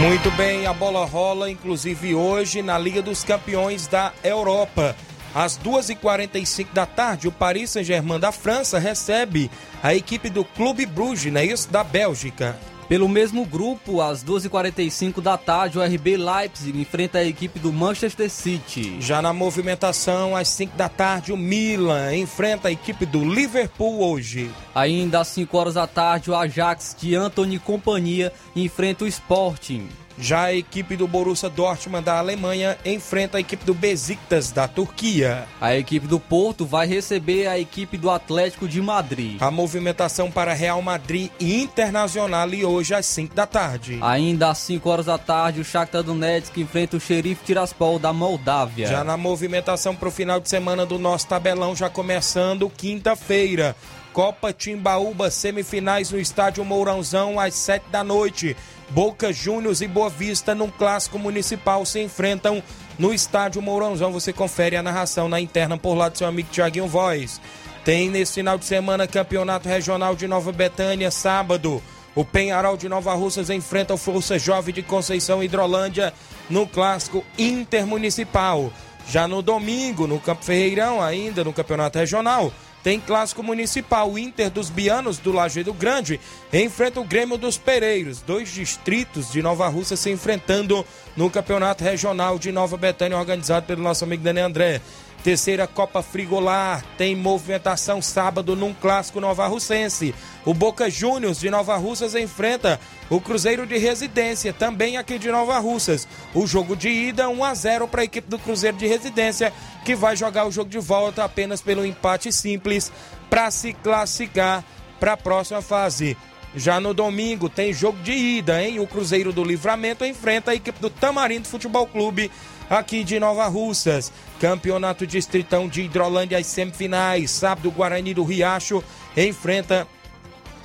Muito 0.01 0.31
bem, 0.39 0.67
a 0.67 0.73
bola 0.73 1.05
rola, 1.05 1.51
inclusive 1.51 2.15
hoje, 2.15 2.63
na 2.63 2.79
Liga 2.79 3.03
dos 3.03 3.23
Campeões 3.23 3.87
da 3.87 4.11
Europa. 4.25 4.97
Às 5.35 5.59
2h45 5.59 6.69
da 6.73 6.87
tarde, 6.87 7.29
o 7.29 7.33
Paris 7.33 7.73
Saint-Germain 7.73 8.19
da 8.19 8.33
França 8.33 8.79
recebe 8.79 9.51
a 9.83 9.95
equipe 9.95 10.31
do 10.31 10.43
Clube 10.43 10.87
Bruges, 10.87 11.31
não 11.31 11.43
é 11.43 11.45
isso? 11.45 11.69
Da 11.71 11.85
Bélgica. 11.85 12.59
Pelo 12.89 13.09
mesmo 13.09 13.47
grupo, 13.47 14.03
às 14.03 14.23
2h45 14.23 15.21
da 15.21 15.39
tarde, 15.39 15.79
o 15.79 15.83
RB 15.83 16.17
Leipzig 16.17 16.79
enfrenta 16.79 17.19
a 17.19 17.25
equipe 17.25 17.59
do 17.59 17.73
Manchester 17.73 18.31
City. 18.31 18.97
Já 19.01 19.23
na 19.23 19.33
movimentação, 19.33 20.37
às 20.37 20.49
5 20.49 20.77
da 20.77 20.89
tarde, 20.89 21.33
o 21.33 21.37
Milan 21.37 22.15
enfrenta 22.15 22.69
a 22.69 22.73
equipe 22.73 23.07
do 23.07 23.25
Liverpool 23.25 24.03
hoje. 24.03 24.51
Ainda 24.75 25.21
às 25.21 25.29
5 25.29 25.57
horas 25.57 25.75
da 25.75 25.87
tarde, 25.87 26.31
o 26.31 26.37
Ajax 26.37 26.95
de 27.01 27.15
Anthony 27.15 27.57
e 27.57 27.59
companhia 27.59 28.33
enfrenta 28.55 29.05
o 29.05 29.09
Sporting. 29.09 29.89
Já 30.19 30.45
a 30.45 30.55
equipe 30.55 30.97
do 30.97 31.09
Borussia 31.09 31.49
Dortmund 31.49 32.05
da 32.05 32.19
Alemanha 32.19 32.79
enfrenta 32.85 33.37
a 33.37 33.41
equipe 33.41 33.65
do 33.65 33.75
Besiktas 33.75 34.51
da 34.51 34.69
Turquia. 34.69 35.47
A 35.61 35.75
equipe 35.77 36.07
do 36.07 36.21
Porto 36.21 36.65
vai 36.65 36.87
receber 36.87 37.47
a 37.47 37.59
equipe 37.59 37.97
do 37.97 38.11
Atlético 38.11 38.69
de 38.69 38.81
Madrid. 38.81 39.41
A 39.41 39.51
movimentação 39.51 40.31
para 40.31 40.53
Real 40.53 40.81
Madrid 40.81 41.31
e 41.41 41.63
Internacional 41.63 42.49
e 42.55 42.65
hoje 42.65 42.95
às 42.95 43.07
5 43.07 43.35
da 43.35 43.47
tarde. 43.47 43.99
Ainda 44.01 44.51
às 44.51 44.59
5 44.59 44.89
horas 44.89 45.07
da 45.07 45.19
tarde, 45.19 45.61
o 45.61 45.65
Shakhtar 45.65 46.03
Donetsk 46.03 46.57
enfrenta 46.59 46.97
o 46.97 47.01
Xerife 47.01 47.45
Tiraspol 47.45 47.99
da 47.99 48.13
Moldávia. 48.13 48.87
Já 48.87 49.03
na 49.03 49.17
movimentação 49.17 49.95
para 49.97 50.09
o 50.09 50.13
final 50.13 50.41
de 50.41 50.49
semana 50.49 50.87
do 50.87 50.99
nosso 50.99 51.27
tabelão, 51.27 51.75
já 51.75 51.89
começando 51.89 52.71
quinta-feira. 52.71 53.75
Copa 54.15 54.53
Timbaúba, 54.53 55.29
semifinais 55.29 56.13
no 56.13 56.21
estádio 56.21 56.65
Mourãozão 56.65 57.41
às 57.41 57.55
7 57.55 57.87
da 57.91 58.05
noite. 58.05 58.57
Boca 58.91 59.33
Juniors 59.33 59.81
e 59.81 59.89
Boa 59.89 60.11
Vista 60.11 60.55
num 60.55 60.71
clássico 60.71 61.19
municipal 61.19 61.85
se 61.85 62.01
enfrentam 62.01 62.63
no 62.99 63.13
estádio 63.13 63.63
Mourãozão. 63.63 64.13
Você 64.13 64.33
confere 64.33 64.77
a 64.77 64.83
narração 64.83 65.29
na 65.29 65.41
interna 65.41 65.77
por 65.77 65.95
lá 65.95 66.09
do 66.09 66.19
seu 66.19 66.27
amigo 66.27 66.49
Tiaguinho 66.51 66.87
Voz. 66.87 67.41
Tem 67.85 68.09
nesse 68.09 68.35
final 68.35 68.57
de 68.57 68.65
semana 68.65 69.07
Campeonato 69.07 69.69
Regional 69.69 70.15
de 70.15 70.27
Nova 70.27 70.53
Betânia, 70.53 71.11
sábado. 71.11 71.83
O 72.15 72.25
Penharol 72.25 72.77
de 72.77 72.89
Nova 72.89 73.13
Russas 73.15 73.51
enfrenta 73.51 73.93
o 73.95 73.99
Força 73.99 74.39
Jovem 74.39 74.73
de 74.73 74.83
Conceição 74.83 75.43
Hidrolândia 75.43 76.15
no 76.49 76.67
clássico 76.67 77.25
intermunicipal. 77.37 78.73
Já 79.11 79.29
no 79.29 79.43
domingo, 79.43 80.07
no 80.07 80.21
Campo 80.21 80.45
Ferreirão, 80.45 81.03
ainda 81.03 81.45
no 81.45 81.53
Campeonato 81.53 81.99
Regional, 81.99 82.53
tem 82.85 83.01
clássico 83.01 83.43
municipal. 83.43 84.13
O 84.13 84.19
Inter 84.19 84.51
dos 84.51 84.69
Bianos 84.69 85.19
do 85.19 85.33
Lajeado 85.33 85.73
Grande 85.73 86.21
enfrenta 86.53 87.01
o 87.01 87.05
Grêmio 87.05 87.39
dos 87.39 87.57
Pereiros. 87.57 88.21
Dois 88.21 88.53
distritos 88.53 89.33
de 89.33 89.43
Nova 89.43 89.67
Rússia 89.67 89.97
se 89.97 90.11
enfrentando 90.11 90.87
no 91.17 91.31
Campeonato 91.31 91.85
Regional 91.85 92.39
de 92.39 92.51
Nova 92.51 92.77
Betânia, 92.77 93.19
organizado 93.19 93.67
pelo 93.67 93.83
nosso 93.83 94.05
amigo 94.05 94.23
Daniel 94.23 94.47
André. 94.47 94.81
Terceira 95.25 95.67
Copa 95.67 96.03
Frigolar 96.03 96.85
tem 96.99 97.17
movimentação 97.17 98.03
sábado 98.03 98.55
num 98.55 98.75
clássico 98.75 99.23
nova 99.23 99.47
russense. 99.47 100.15
O 100.45 100.53
Boca 100.53 100.91
Juniors 100.91 101.41
de 101.41 101.49
Nova 101.49 101.77
Russas 101.77 102.15
enfrenta 102.15 102.79
o 103.09 103.19
Cruzeiro 103.19 103.67
de 103.67 103.79
Residência, 103.79 104.53
também 104.53 104.99
aqui 104.99 105.19
de 105.19 105.31
Nova 105.31 105.59
Russas. 105.59 106.07
O 106.35 106.47
jogo 106.47 106.77
de 106.77 106.91
ida 106.91 107.27
1 107.31 107.43
a 107.43 107.55
0 107.55 107.89
para 107.89 108.03
a 108.03 108.05
equipe 108.05 108.29
do 108.29 108.39
Cruzeiro 108.39 108.77
de 108.77 108.87
Residência, 108.87 109.51
que 109.83 109.95
vai 109.95 110.15
jogar 110.15 110.47
o 110.47 110.53
jogo 110.53 110.69
de 110.69 110.79
volta 110.79 111.25
apenas 111.25 111.63
pelo 111.63 111.87
empate 111.87 112.31
simples 112.31 112.93
para 113.31 113.51
se 113.51 113.73
classificar 113.73 114.63
para 115.01 115.15
a 115.15 115.17
próxima 115.17 115.63
fase. 115.63 116.19
Já 116.57 116.79
no 116.81 116.95
domingo 116.95 117.49
tem 117.49 117.73
jogo 117.73 117.99
de 118.03 118.13
ida, 118.13 118.63
hein? 118.63 118.79
O 118.79 118.87
Cruzeiro 118.87 119.33
do 119.33 119.43
Livramento 119.43 120.05
enfrenta 120.05 120.53
a 120.53 120.55
equipe 120.55 120.81
do 120.81 120.89
Tamarindo 120.89 121.49
Futebol 121.49 121.87
Clube 121.87 122.31
aqui 122.71 123.03
de 123.03 123.19
Nova 123.19 123.47
Russas. 123.49 124.13
Campeonato 124.41 125.07
Distritão 125.07 125.69
de 125.69 125.83
Hidrolândia, 125.83 126.39
as 126.39 126.47
semifinais. 126.47 127.31
Sábado, 127.33 127.69
o 127.69 127.73
Guarani 127.73 128.15
do 128.15 128.23
Riacho 128.23 128.85
enfrenta 129.17 129.87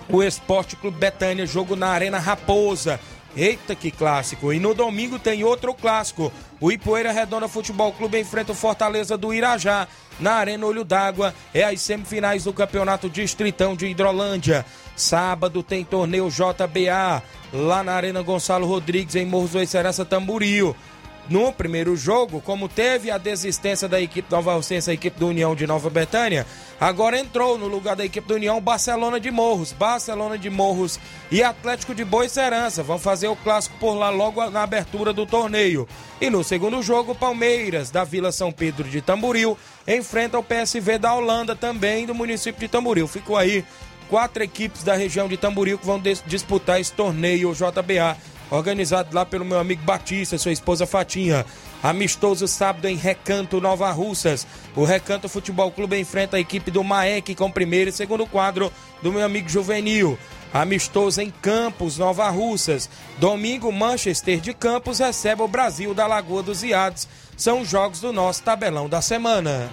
o 0.07 0.21
Esporte 0.21 0.75
Clube 0.75 0.97
Betânia, 0.97 1.45
jogo 1.45 1.75
na 1.75 1.87
Arena 1.87 2.19
Raposa. 2.19 2.99
Eita, 3.35 3.75
que 3.75 3.91
clássico! 3.91 4.51
E 4.51 4.59
no 4.59 4.73
domingo 4.73 5.19
tem 5.19 5.43
outro 5.43 5.73
clássico. 5.73 6.31
O 6.59 6.71
Ipueira 6.71 7.11
Redonda 7.11 7.47
Futebol 7.47 7.91
Clube 7.93 8.19
enfrenta 8.19 8.51
o 8.51 8.55
Fortaleza 8.55 9.17
do 9.17 9.33
Irajá. 9.33 9.87
Na 10.19 10.33
Arena 10.33 10.65
Olho 10.65 10.83
d'Água 10.83 11.33
é 11.53 11.63
as 11.63 11.81
semifinais 11.81 12.43
do 12.43 12.53
Campeonato 12.53 13.09
Distritão 13.09 13.75
de 13.75 13.87
Hidrolândia. 13.87 14.65
Sábado 14.95 15.63
tem 15.63 15.85
torneio 15.85 16.29
JBA 16.29 17.23
lá 17.53 17.83
na 17.83 17.93
Arena 17.93 18.21
Gonçalo 18.21 18.67
Rodrigues 18.67 19.15
em 19.15 19.25
Morros 19.25 19.51
do 19.51 19.65
Serança 19.65 20.03
Tamburio. 20.03 20.75
No 21.29 21.53
primeiro 21.53 21.95
jogo, 21.95 22.41
como 22.41 22.67
teve 22.67 23.11
a 23.11 23.17
desistência 23.19 23.87
da 23.87 24.01
equipe 24.01 24.31
Nova 24.31 24.51
Alcense, 24.51 24.89
a 24.89 24.93
equipe 24.95 25.19
do 25.19 25.27
União 25.27 25.55
de 25.55 25.67
Nova 25.67 25.87
Betânia, 25.87 26.43
agora 26.79 27.19
entrou 27.19 27.55
no 27.55 27.67
lugar 27.67 27.95
da 27.95 28.03
equipe 28.03 28.27
do 28.27 28.33
União 28.33 28.59
Barcelona 28.59 29.19
de 29.19 29.29
Morros. 29.29 29.71
Barcelona 29.71 30.39
de 30.39 30.49
Morros 30.49 30.99
e 31.29 31.43
Atlético 31.43 31.93
de 31.93 32.03
Boa 32.03 32.27
Serança 32.27 32.81
vão 32.81 32.97
fazer 32.97 33.27
o 33.27 33.35
clássico 33.35 33.77
por 33.79 33.93
lá 33.93 34.09
logo 34.09 34.43
na 34.49 34.63
abertura 34.63 35.13
do 35.13 35.23
torneio. 35.23 35.87
E 36.19 36.31
no 36.31 36.43
segundo 36.43 36.81
jogo, 36.81 37.13
Palmeiras, 37.13 37.91
da 37.91 38.03
Vila 38.03 38.31
São 38.31 38.51
Pedro 38.51 38.89
de 38.89 38.99
Tamboril, 38.99 39.55
enfrenta 39.87 40.39
o 40.39 40.43
PSV 40.43 40.97
da 40.97 41.13
Holanda, 41.13 41.55
também 41.55 42.07
do 42.07 42.15
município 42.15 42.59
de 42.59 42.67
Tamboril. 42.67 43.07
Ficou 43.07 43.37
aí 43.37 43.63
quatro 44.09 44.41
equipes 44.41 44.81
da 44.81 44.95
região 44.95 45.27
de 45.27 45.37
Tamboril 45.37 45.77
que 45.77 45.85
vão 45.85 46.01
disputar 46.25 46.81
esse 46.81 46.91
torneio 46.91 47.53
JBA 47.53 48.17
organizado 48.49 49.15
lá 49.15 49.25
pelo 49.25 49.45
meu 49.45 49.59
amigo 49.59 49.83
Batista, 49.83 50.37
sua 50.37 50.51
esposa 50.51 50.85
Fatinha. 50.85 51.45
Amistoso 51.81 52.47
sábado 52.47 52.87
em 52.87 52.95
Recanto, 52.95 53.61
Nova 53.61 53.89
Russas. 53.91 54.45
O 54.75 54.83
Recanto 54.83 55.29
Futebol 55.29 55.71
Clube 55.71 55.97
enfrenta 55.99 56.37
a 56.37 56.39
equipe 56.39 56.71
do 56.71 56.83
Maek 56.83 57.35
com 57.35 57.51
primeiro 57.51 57.89
e 57.89 57.93
segundo 57.93 58.25
quadro 58.25 58.71
do 59.01 59.11
meu 59.11 59.23
amigo 59.23 59.47
Juvenil. 59.47 60.17
Amistoso 60.53 61.21
em 61.21 61.29
Campos, 61.29 61.97
Nova 61.97 62.29
Russas. 62.29 62.89
Domingo, 63.17 63.71
Manchester 63.71 64.39
de 64.39 64.53
Campos 64.53 64.99
recebe 64.99 65.41
o 65.41 65.47
Brasil 65.47 65.93
da 65.93 66.07
Lagoa 66.07 66.41
dos 66.41 66.63
Iados. 66.63 67.07
São 67.37 67.61
os 67.61 67.69
jogos 67.69 68.01
do 68.01 68.11
nosso 68.11 68.43
tabelão 68.43 68.89
da 68.89 69.01
semana. 69.01 69.69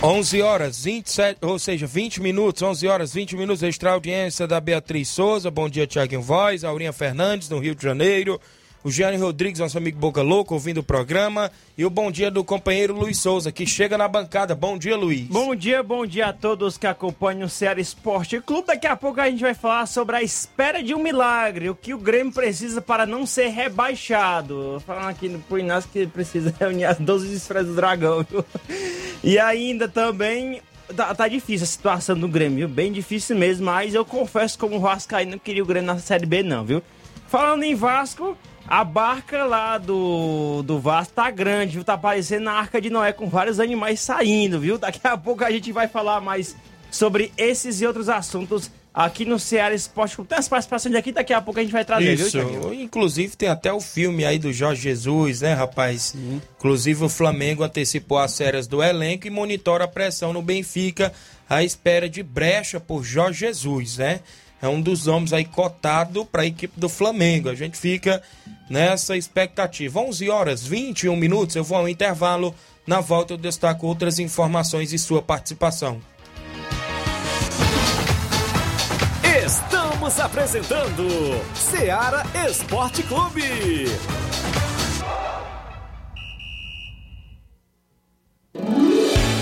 11 0.00 0.42
horas 0.42 0.84
27, 0.84 1.38
ou 1.44 1.58
seja, 1.58 1.84
20 1.84 2.22
minutos, 2.22 2.62
11 2.62 2.86
horas 2.86 3.12
20 3.12 3.36
minutos, 3.36 3.64
extra 3.64 3.90
audiência 3.90 4.46
da 4.46 4.60
Beatriz 4.60 5.08
Souza. 5.08 5.50
Bom 5.50 5.68
dia, 5.68 5.88
Tiaguinho 5.88 6.22
Voz, 6.22 6.62
Aurinha 6.62 6.92
Fernandes, 6.92 7.48
no 7.48 7.58
Rio 7.58 7.74
de 7.74 7.82
Janeiro 7.82 8.40
o 8.82 8.90
Gianni 8.90 9.16
Rodrigues, 9.16 9.60
nosso 9.60 9.76
amigo 9.76 9.98
Boca 9.98 10.22
Louco, 10.22 10.54
ouvindo 10.54 10.78
o 10.78 10.82
programa. 10.82 11.50
E 11.76 11.84
o 11.84 11.90
bom 11.90 12.10
dia 12.10 12.30
do 12.30 12.44
companheiro 12.44 12.94
Luiz 12.94 13.18
Souza, 13.18 13.50
que 13.50 13.66
chega 13.66 13.98
na 13.98 14.06
bancada. 14.06 14.54
Bom 14.54 14.78
dia, 14.78 14.96
Luiz. 14.96 15.26
Bom 15.26 15.54
dia, 15.54 15.82
bom 15.82 16.06
dia 16.06 16.26
a 16.26 16.32
todos 16.32 16.78
que 16.78 16.86
acompanham 16.86 17.46
o 17.46 17.50
Ceará 17.50 17.80
Esporte 17.80 18.40
Clube. 18.40 18.68
Daqui 18.68 18.86
a 18.86 18.96
pouco 18.96 19.20
a 19.20 19.28
gente 19.28 19.40
vai 19.40 19.54
falar 19.54 19.86
sobre 19.86 20.16
a 20.16 20.22
espera 20.22 20.82
de 20.82 20.94
um 20.94 21.02
milagre, 21.02 21.70
o 21.70 21.74
que 21.74 21.92
o 21.92 21.98
Grêmio 21.98 22.32
precisa 22.32 22.80
para 22.80 23.04
não 23.04 23.26
ser 23.26 23.48
rebaixado. 23.48 24.82
Falando 24.86 25.08
aqui 25.08 25.28
no 25.28 25.58
Inácio 25.58 25.90
que 25.92 26.06
precisa 26.06 26.54
reunir 26.58 26.84
as 26.84 26.98
12 26.98 27.34
esferas 27.34 27.66
do 27.66 27.74
dragão. 27.74 28.26
E 29.22 29.38
ainda 29.38 29.88
também 29.88 30.62
Tá, 30.96 31.14
tá, 31.14 31.28
difícil 31.28 31.64
a 31.64 31.66
situação 31.66 32.18
do 32.18 32.26
Grêmio? 32.26 32.66
Bem 32.66 32.90
difícil 32.90 33.36
mesmo, 33.36 33.66
mas 33.66 33.92
eu 33.92 34.06
confesso 34.06 34.58
como 34.58 34.76
o 34.76 34.80
Vasco 34.80 35.14
aí 35.14 35.26
não 35.26 35.38
queria 35.38 35.62
o 35.62 35.66
Grêmio 35.66 35.86
na 35.86 35.98
Série 35.98 36.24
B 36.24 36.42
não, 36.42 36.64
viu? 36.64 36.82
Falando 37.28 37.62
em 37.62 37.74
Vasco, 37.74 38.34
a 38.68 38.84
barca 38.84 39.44
lá 39.44 39.78
do, 39.78 40.62
do 40.62 40.78
Vasco 40.78 41.14
tá 41.14 41.30
grande, 41.30 41.74
viu? 41.74 41.84
Tá 41.84 41.96
parecendo 41.96 42.48
a 42.50 42.52
Arca 42.52 42.80
de 42.80 42.90
Noé 42.90 43.12
com 43.12 43.28
vários 43.28 43.58
animais 43.58 44.00
saindo, 44.00 44.60
viu? 44.60 44.76
Daqui 44.76 45.00
a 45.04 45.16
pouco 45.16 45.42
a 45.42 45.50
gente 45.50 45.72
vai 45.72 45.88
falar 45.88 46.20
mais 46.20 46.54
sobre 46.90 47.32
esses 47.36 47.80
e 47.80 47.86
outros 47.86 48.08
assuntos 48.08 48.70
aqui 48.92 49.24
no 49.24 49.38
Ceará 49.38 49.74
Esporte 49.74 50.16
Clube. 50.16 50.28
Tem 50.28 50.38
as 50.38 50.48
participações 50.48 50.94
aqui, 50.94 51.12
daqui 51.12 51.32
a 51.32 51.40
pouco 51.40 51.60
a 51.60 51.62
gente 51.62 51.72
vai 51.72 51.84
trazer, 51.84 52.14
Isso. 52.14 52.44
viu? 52.44 52.74
Inclusive 52.74 53.36
tem 53.36 53.48
até 53.48 53.72
o 53.72 53.80
filme 53.80 54.24
aí 54.24 54.38
do 54.38 54.52
Jorge 54.52 54.82
Jesus, 54.82 55.40
né, 55.40 55.54
rapaz? 55.54 56.14
Uhum. 56.14 56.40
Inclusive 56.58 57.04
o 57.04 57.08
Flamengo 57.08 57.62
antecipou 57.62 58.18
as 58.18 58.36
férias 58.36 58.66
do 58.66 58.82
elenco 58.82 59.26
e 59.26 59.30
monitora 59.30 59.84
a 59.84 59.88
pressão 59.88 60.32
no 60.32 60.42
Benfica 60.42 61.12
à 61.48 61.62
espera 61.62 62.08
de 62.08 62.22
brecha 62.22 62.80
por 62.80 63.04
Jorge 63.04 63.40
Jesus, 63.40 63.98
né? 63.98 64.20
É 64.60 64.68
um 64.68 64.80
dos 64.80 65.06
homens 65.06 65.32
aí 65.32 65.44
cotado 65.44 66.24
para 66.24 66.42
a 66.42 66.46
equipe 66.46 66.78
do 66.78 66.88
Flamengo. 66.88 67.48
A 67.48 67.54
gente 67.54 67.78
fica 67.78 68.22
nessa 68.68 69.16
expectativa. 69.16 70.00
11 70.00 70.28
horas 70.28 70.66
21 70.66 71.16
minutos, 71.16 71.56
eu 71.56 71.64
vou 71.64 71.78
ao 71.78 71.88
intervalo. 71.88 72.54
Na 72.86 73.00
volta 73.00 73.34
eu 73.34 73.38
destaco 73.38 73.86
outras 73.86 74.18
informações 74.18 74.92
e 74.92 74.98
sua 74.98 75.22
participação. 75.22 76.00
Estamos 79.44 80.20
apresentando 80.20 81.06
Seara 81.54 82.22
Esporte 82.48 83.02
Clube. 83.02 83.86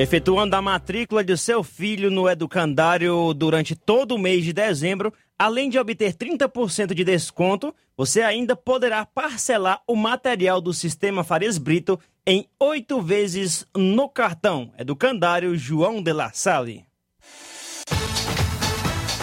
Efetuando 0.00 0.56
a 0.56 0.62
matrícula 0.62 1.22
de 1.22 1.36
seu 1.36 1.62
filho 1.62 2.10
no 2.10 2.26
educandário 2.26 3.34
durante 3.34 3.76
todo 3.76 4.14
o 4.14 4.18
mês 4.18 4.42
de 4.42 4.50
dezembro, 4.50 5.12
além 5.38 5.68
de 5.68 5.78
obter 5.78 6.14
30% 6.14 6.94
de 6.94 7.04
desconto, 7.04 7.74
você 7.94 8.22
ainda 8.22 8.56
poderá 8.56 9.04
parcelar 9.04 9.82
o 9.86 9.94
material 9.94 10.58
do 10.58 10.72
Sistema 10.72 11.22
Farias 11.22 11.58
Brito 11.58 12.00
em 12.26 12.48
oito 12.58 13.02
vezes 13.02 13.66
no 13.76 14.08
cartão. 14.08 14.72
Educandário 14.78 15.54
João 15.54 16.02
de 16.02 16.14
La 16.14 16.32
Salle. 16.32 16.86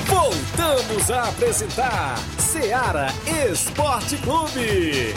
Voltamos 0.05 1.09
a 1.09 1.29
apresentar 1.29 2.19
Seara 2.37 3.07
Esporte 3.51 4.15
Clube. 4.17 5.15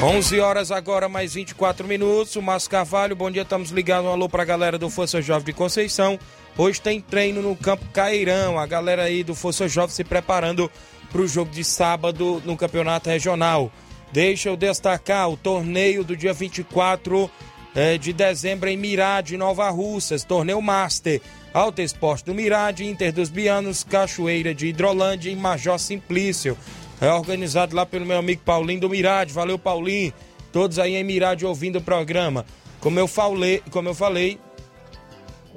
11 0.00 0.38
horas 0.38 0.70
agora, 0.70 1.08
mais 1.08 1.34
24 1.34 1.84
minutos. 1.84 2.36
O 2.36 2.42
Márcio 2.42 2.70
Carvalho, 2.70 3.16
bom 3.16 3.28
dia, 3.28 3.42
estamos 3.42 3.70
ligados. 3.70 4.08
Um 4.08 4.12
alô 4.12 4.28
para 4.28 4.44
a 4.44 4.46
galera 4.46 4.78
do 4.78 4.88
Força 4.88 5.20
Jovem 5.20 5.46
de 5.46 5.52
Conceição. 5.52 6.16
Hoje 6.56 6.80
tem 6.80 7.00
treino 7.00 7.42
no 7.42 7.56
Campo 7.56 7.84
Cairão. 7.92 8.60
A 8.60 8.64
galera 8.64 9.02
aí 9.02 9.24
do 9.24 9.34
Força 9.34 9.66
Jovem 9.66 9.90
se 9.90 10.04
preparando 10.04 10.70
para 11.10 11.20
o 11.20 11.26
jogo 11.26 11.50
de 11.50 11.64
sábado 11.64 12.40
no 12.44 12.56
Campeonato 12.56 13.10
Regional. 13.10 13.72
Deixa 14.12 14.48
eu 14.48 14.56
destacar 14.56 15.28
o 15.28 15.36
torneio 15.36 16.04
do 16.04 16.16
dia 16.16 16.32
24 16.32 17.28
eh, 17.74 17.98
de 17.98 18.12
dezembro 18.12 18.68
em 18.68 18.76
Mirade, 18.76 19.36
Nova 19.36 19.68
Russas. 19.68 20.22
Torneio 20.22 20.62
Master. 20.62 21.20
Alto 21.52 21.82
Esporte 21.82 22.26
do 22.26 22.34
Mirade, 22.34 22.86
Inter 22.86 23.12
dos 23.12 23.30
Bianos, 23.30 23.82
Cachoeira 23.82 24.54
de 24.54 24.68
Hidrolândia 24.68 25.28
e 25.28 25.34
Major 25.34 25.76
Simplício. 25.76 26.56
É 27.00 27.12
organizado 27.12 27.76
lá 27.76 27.86
pelo 27.86 28.04
meu 28.04 28.18
amigo 28.18 28.42
Paulinho 28.44 28.80
do 28.80 28.90
Mirade. 28.90 29.32
Valeu, 29.32 29.58
Paulinho. 29.58 30.12
Todos 30.52 30.78
aí 30.78 30.96
em 30.96 31.04
Mirade 31.04 31.46
ouvindo 31.46 31.76
o 31.76 31.82
programa. 31.82 32.44
Como 32.80 32.98
eu 32.98 33.06
falei, 33.06 33.62
como 33.70 33.88
eu 33.88 33.94
falei 33.94 34.38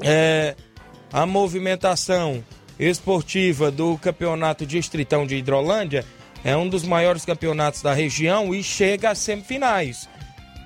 é, 0.02 0.56
a 1.12 1.26
movimentação 1.26 2.44
esportiva 2.80 3.70
do 3.70 3.98
Campeonato 3.98 4.66
Distritão 4.66 5.26
de 5.26 5.36
Hidrolândia 5.36 6.06
é 6.44 6.58
um 6.58 6.68
dos 6.68 6.84
maiores 6.84 7.24
campeonatos 7.24 7.82
da 7.82 7.94
região 7.94 8.54
e 8.54 8.64
chega 8.64 9.12
às 9.12 9.20
semifinais. 9.20 10.10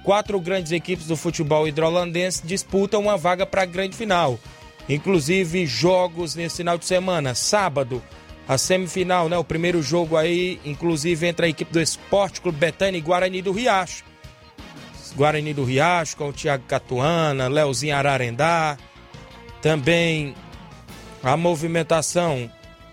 Quatro 0.04 0.40
grandes 0.40 0.72
equipes 0.72 1.08
do 1.08 1.18
futebol 1.18 1.68
hidrolandense 1.68 2.46
disputam 2.46 3.02
uma 3.02 3.18
vaga 3.18 3.46
para 3.46 3.64
a 3.64 3.66
grande 3.66 3.98
final. 3.98 4.40
Inclusive 4.88 5.66
jogos 5.66 6.36
nesse 6.36 6.58
final 6.58 6.78
de 6.78 6.86
semana. 6.86 7.34
Sábado, 7.34 8.02
a 8.48 8.58
semifinal, 8.58 9.28
né? 9.28 9.38
O 9.38 9.44
primeiro 9.44 9.82
jogo 9.82 10.16
aí, 10.16 10.60
inclusive 10.64 11.28
entre 11.28 11.48
a 11.48 11.50
equipe 11.50 11.72
do 11.72 11.82
Esporte 11.82 12.42
Clube 12.42 12.58
Betânia 12.58 12.98
e 12.98 13.02
Guarani 13.02 13.42
do 13.42 13.52
Riacho. 13.52 14.04
Guarani 15.16 15.54
do 15.54 15.64
Riacho 15.64 16.18
com 16.18 16.30
o 16.30 16.34
Thiago 16.34 16.64
Catuana, 16.68 17.48
Leozinho 17.48 17.96
Ararendá. 17.96 18.78
Também 19.62 20.36
a 21.24 21.36
movimentação 21.36 22.52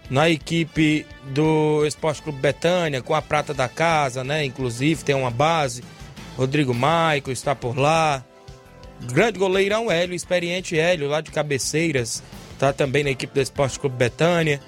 na 0.08 0.28
equipe 0.28 1.06
do 1.28 1.84
Esporte 1.84 2.22
Clube 2.22 2.38
Betânia 2.38 3.02
com 3.02 3.14
a 3.14 3.20
prata 3.20 3.52
da 3.52 3.68
casa, 3.68 4.24
né? 4.24 4.44
Inclusive 4.44 5.04
tem 5.04 5.14
uma 5.14 5.30
base. 5.30 5.82
Rodrigo 6.36 6.72
Maico 6.72 7.30
está 7.30 7.54
por 7.54 7.76
lá. 7.76 8.24
Grande 9.02 9.38
goleirão 9.38 9.90
Hélio, 9.90 10.14
experiente 10.14 10.78
Hélio, 10.78 11.08
lá 11.08 11.20
de 11.20 11.30
Cabeceiras. 11.30 12.22
Tá 12.58 12.72
também 12.72 13.02
na 13.04 13.10
equipe 13.10 13.34
do 13.34 13.40
Esporte 13.40 13.78
Clube 13.78 13.96
Betânia. 13.96 14.60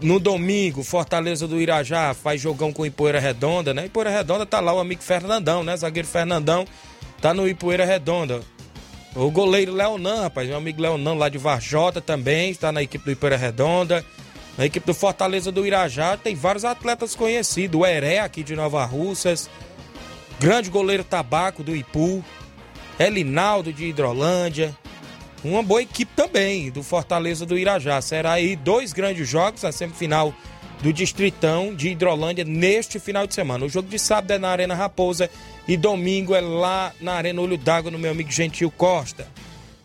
No 0.00 0.20
domingo, 0.20 0.82
Fortaleza 0.82 1.48
do 1.48 1.60
Irajá 1.60 2.12
faz 2.12 2.40
jogão 2.40 2.70
com 2.72 2.84
Ipoeira 2.84 3.18
Redonda, 3.18 3.72
né? 3.72 3.86
Ipoeira 3.86 4.10
Redonda 4.10 4.44
tá 4.44 4.60
lá 4.60 4.74
o 4.74 4.78
amigo 4.78 5.02
Fernandão, 5.02 5.64
né? 5.64 5.74
Zagueiro 5.76 6.06
Fernandão 6.06 6.66
tá 7.20 7.32
no 7.32 7.48
Ipoeira 7.48 7.84
Redonda. 7.84 8.42
O 9.14 9.30
goleiro 9.30 9.72
Leonan, 9.72 10.22
rapaz, 10.22 10.46
meu 10.46 10.58
amigo 10.58 10.82
Leonan 10.82 11.14
lá 11.14 11.30
de 11.30 11.38
Varjota 11.38 12.02
também 12.02 12.50
está 12.50 12.70
na 12.70 12.82
equipe 12.82 13.06
do 13.06 13.10
Ipoeira 13.10 13.38
Redonda. 13.38 14.04
Na 14.58 14.66
equipe 14.66 14.86
do 14.86 14.92
Fortaleza 14.92 15.50
do 15.50 15.66
Irajá 15.66 16.16
tem 16.16 16.34
vários 16.34 16.64
atletas 16.64 17.14
conhecidos. 17.14 17.80
O 17.80 17.86
Heré 17.86 18.18
aqui 18.18 18.42
de 18.42 18.54
Nova 18.54 18.84
Russas. 18.84 19.48
Grande 20.38 20.68
goleiro 20.68 21.04
Tabaco 21.04 21.62
do 21.62 21.74
Ipu. 21.74 22.22
Elinaldo 22.98 23.72
de 23.72 23.86
Hidrolândia 23.86 24.76
uma 25.44 25.62
boa 25.62 25.82
equipe 25.82 26.12
também 26.14 26.70
do 26.70 26.82
Fortaleza 26.82 27.46
do 27.46 27.58
Irajá. 27.58 28.00
Será 28.00 28.32
aí 28.32 28.56
dois 28.56 28.92
grandes 28.92 29.28
jogos, 29.28 29.64
a 29.64 29.72
semifinal 29.72 30.34
do 30.82 30.92
Distritão 30.92 31.74
de 31.74 31.88
Hidrolândia 31.88 32.44
neste 32.44 32.98
final 32.98 33.26
de 33.26 33.34
semana. 33.34 33.64
O 33.64 33.68
jogo 33.68 33.88
de 33.88 33.98
sábado 33.98 34.32
é 34.32 34.38
na 34.38 34.48
Arena 34.48 34.74
Raposa 34.74 35.30
e 35.66 35.76
domingo 35.76 36.34
é 36.34 36.40
lá 36.40 36.92
na 37.00 37.14
Arena 37.14 37.40
Olho 37.40 37.56
d'Água 37.56 37.90
no 37.90 37.98
meu 37.98 38.10
amigo 38.10 38.30
Gentil 38.30 38.70
Costa. 38.70 39.26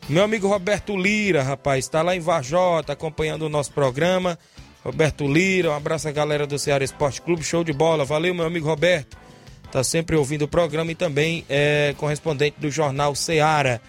Meu 0.10 0.24
amigo 0.24 0.48
Roberto 0.48 0.98
Lira, 0.98 1.44
rapaz, 1.44 1.86
está 1.86 2.02
lá 2.02 2.16
em 2.16 2.20
Varjota 2.20 2.94
acompanhando 2.94 3.44
o 3.44 3.50
nosso 3.50 3.72
programa. 3.72 4.38
Roberto 4.84 5.28
Lira, 5.28 5.72
um 5.72 5.76
abraço 5.76 6.08
à 6.08 6.12
galera 6.12 6.48
do 6.48 6.58
Ceará 6.58 6.84
Esporte 6.84 7.22
Clube, 7.22 7.44
show 7.44 7.64
de 7.64 7.72
bola. 7.72 8.04
Valeu, 8.04 8.34
meu 8.34 8.46
amigo 8.46 8.68
Roberto. 8.68 9.16
Tá 9.72 9.84
sempre 9.84 10.18
ouvindo 10.18 10.42
o 10.44 10.48
programa 10.48 10.92
e 10.92 10.96
também 10.96 11.46
é 11.48 11.96
correspondente 11.98 12.60
do 12.60 12.70
jornal 12.70 13.16
Ceará 13.16 13.80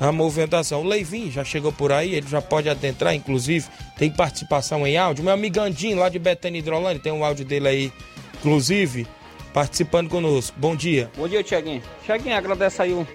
a 0.00 0.10
movimentação. 0.10 0.82
O 0.82 0.84
Leivin 0.84 1.30
já 1.30 1.44
chegou 1.44 1.72
por 1.72 1.92
aí, 1.92 2.14
ele 2.14 2.26
já 2.26 2.42
pode 2.42 2.68
adentrar, 2.68 3.14
inclusive, 3.14 3.66
tem 3.96 4.10
participação 4.10 4.86
em 4.86 4.96
áudio. 4.96 5.24
Meu 5.24 5.32
amigo 5.32 5.60
Andinho, 5.60 5.98
lá 5.98 6.08
de 6.08 6.18
Betânia 6.18 6.58
Hidrolândia, 6.58 7.02
tem 7.02 7.12
um 7.12 7.24
áudio 7.24 7.44
dele 7.44 7.68
aí, 7.68 7.92
inclusive, 8.34 9.06
participando 9.52 10.08
conosco. 10.08 10.56
Bom 10.58 10.74
dia. 10.74 11.10
Bom 11.16 11.28
dia, 11.28 11.42
Tiaguinho. 11.42 11.82
Tiaguinho, 12.04 12.36
agradece 12.36 12.82
aí 12.82 12.92
o 12.92 13.06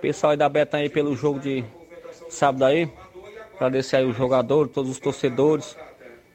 pessoal 0.00 0.32
aí 0.32 0.36
da 0.36 0.48
Betânia 0.48 0.90
pelo 0.90 1.16
jogo 1.16 1.38
de 1.38 1.64
sábado 2.28 2.64
aí. 2.64 2.90
Agradecer 3.54 3.96
aí 3.96 4.04
os 4.04 4.16
jogadores, 4.16 4.72
todos 4.72 4.90
os 4.90 4.98
torcedores. 4.98 5.76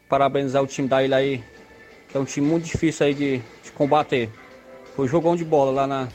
Parabenizar 0.10 0.62
o 0.62 0.68
time 0.68 0.88
da 0.88 1.04
ilha 1.04 1.18
aí, 1.18 1.44
que 2.10 2.18
é 2.18 2.20
um 2.20 2.26
time 2.26 2.46
muito 2.46 2.66
difícil 2.66 3.06
aí 3.06 3.14
de, 3.14 3.38
de 3.38 3.72
combater. 3.74 4.30
Foi 4.96 5.08
jogão 5.08 5.36
de 5.36 5.46
bola 5.46 5.72
lá 5.72 5.88
na 5.88 6.10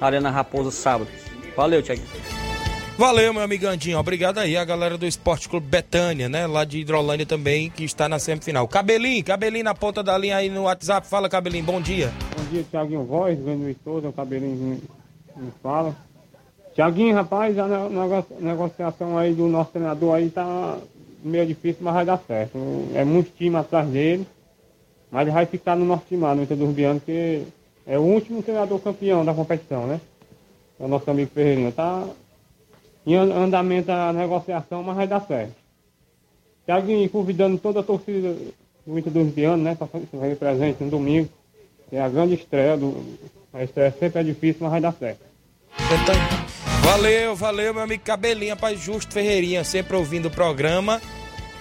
Arena 0.00 0.30
Raposa 0.30 0.70
sábado. 0.70 1.10
Valeu, 1.54 1.82
Tiaguinho. 1.82 2.41
Valeu, 2.98 3.32
meu 3.32 3.42
amigo 3.42 3.66
Andinho. 3.66 3.98
Obrigado 3.98 4.38
aí 4.38 4.56
a 4.56 4.64
galera 4.64 4.96
do 4.98 5.06
Esporte 5.06 5.48
Clube 5.48 5.66
Betânia, 5.66 6.28
né? 6.28 6.46
Lá 6.46 6.64
de 6.64 6.78
Hidrolândia 6.78 7.26
também, 7.26 7.70
que 7.70 7.84
está 7.84 8.08
na 8.08 8.18
semifinal. 8.18 8.68
Cabelinho, 8.68 9.24
Cabelinho 9.24 9.64
na 9.64 9.74
ponta 9.74 10.02
da 10.02 10.16
linha 10.16 10.36
aí 10.36 10.48
no 10.48 10.64
WhatsApp. 10.64 11.06
Fala, 11.06 11.28
Cabelinho, 11.28 11.64
bom 11.64 11.80
dia. 11.80 12.12
Bom 12.36 12.44
dia, 12.50 12.62
Tiaguinho 12.70 13.04
Voz, 13.04 13.38
vendo 13.38 13.68
o 13.68 13.76
Souza, 13.82 14.08
o 14.08 14.12
Cabelinho 14.12 14.80
me 15.36 15.52
fala. 15.62 15.96
Tiaguinho, 16.74 17.14
rapaz, 17.14 17.58
a 17.58 17.66
negociação 18.38 19.18
aí 19.18 19.34
do 19.34 19.48
nosso 19.48 19.72
treinador 19.72 20.14
aí 20.14 20.30
tá 20.30 20.78
meio 21.24 21.46
difícil, 21.46 21.82
mas 21.82 21.94
vai 21.94 22.04
dar 22.04 22.20
certo. 22.26 22.58
É 22.94 23.04
muito 23.04 23.34
time 23.36 23.56
atrás 23.56 23.88
dele, 23.88 24.26
mas 25.10 25.22
ele 25.22 25.30
vai 25.32 25.46
ficar 25.46 25.76
no 25.76 25.84
nosso 25.84 26.04
time 26.08 26.22
lá, 26.22 26.34
no 26.34 26.46
Bianos, 26.72 27.02
que 27.02 27.42
é 27.86 27.98
o 27.98 28.02
último 28.02 28.42
treinador 28.42 28.78
campeão 28.78 29.24
da 29.24 29.34
competição, 29.34 29.86
né? 29.86 30.00
É 30.78 30.84
o 30.84 30.88
nosso 30.88 31.10
amigo 31.10 31.30
Ferreirinha. 31.34 31.72
Tá, 31.72 32.06
em 33.06 33.14
andamento 33.14 33.90
a 33.90 34.12
negociação, 34.12 34.82
mas 34.82 34.96
vai 34.96 35.06
dar 35.06 35.20
certo. 35.20 35.54
Tiaguinho 36.64 37.08
convidando 37.08 37.58
toda 37.58 37.80
a 37.80 37.82
torcida 37.82 38.36
do 38.86 38.98
Inter 38.98 39.12
dos 39.12 39.32
Bianos, 39.32 39.64
né, 39.64 39.74
para 39.74 39.86
fazer 39.86 40.36
presente 40.36 40.82
no 40.82 40.90
domingo. 40.90 41.28
É 41.90 42.00
a 42.00 42.08
grande 42.08 42.34
estreia 42.34 42.76
do. 42.76 42.96
A 43.52 43.62
estreia 43.62 43.94
sempre 43.98 44.20
é 44.20 44.24
difícil, 44.24 44.58
mas 44.62 44.70
vai 44.70 44.80
dar 44.80 44.92
certo. 44.92 45.20
Valeu, 46.82 47.36
valeu, 47.36 47.74
meu 47.74 47.82
amigo 47.82 48.02
Cabelinha, 48.02 48.56
pai 48.56 48.76
Justo 48.76 49.12
Ferreirinha, 49.12 49.62
sempre 49.64 49.96
ouvindo 49.96 50.26
o 50.26 50.30
programa. 50.30 51.00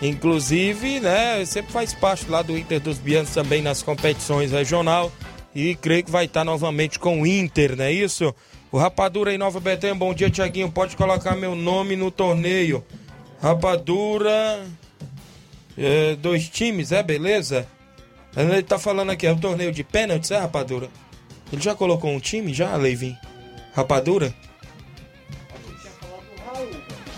Inclusive, 0.01 0.99
né, 0.99 1.43
sempre 1.45 1.71
faz 1.71 1.93
parte 1.93 2.29
lá 2.29 2.41
do 2.41 2.57
Inter 2.57 2.79
dos 2.79 2.97
Bianos 2.97 3.33
também 3.33 3.61
nas 3.61 3.83
competições 3.83 4.51
regional. 4.51 5.11
E 5.53 5.75
creio 5.75 6.03
que 6.03 6.11
vai 6.11 6.25
estar 6.25 6.43
novamente 6.45 6.97
com 6.97 7.21
o 7.21 7.27
Inter, 7.27 7.75
não 7.75 7.85
é 7.85 7.91
isso? 7.91 8.33
O 8.71 8.77
Rapadura 8.77 9.33
em 9.33 9.37
Nova 9.37 9.59
Betânia, 9.59 9.93
bom 9.93 10.13
dia, 10.13 10.29
Tiaguinho. 10.29 10.71
Pode 10.71 10.95
colocar 10.95 11.35
meu 11.35 11.55
nome 11.55 11.97
no 11.97 12.09
torneio. 12.09 12.83
Rapadura. 13.41 14.65
É, 15.77 16.15
dois 16.15 16.47
times, 16.47 16.93
é 16.93 17.03
beleza? 17.03 17.67
Ele 18.35 18.63
tá 18.63 18.79
falando 18.79 19.09
aqui, 19.09 19.27
é 19.27 19.31
o 19.33 19.39
torneio 19.39 19.73
de 19.73 19.83
pênaltis, 19.83 20.31
é, 20.31 20.37
Rapadura? 20.37 20.87
Ele 21.51 21.61
já 21.61 21.75
colocou 21.75 22.09
um 22.09 22.19
time, 22.19 22.53
já, 22.53 22.73
Leivin? 22.77 23.17
Rapadura? 23.73 24.33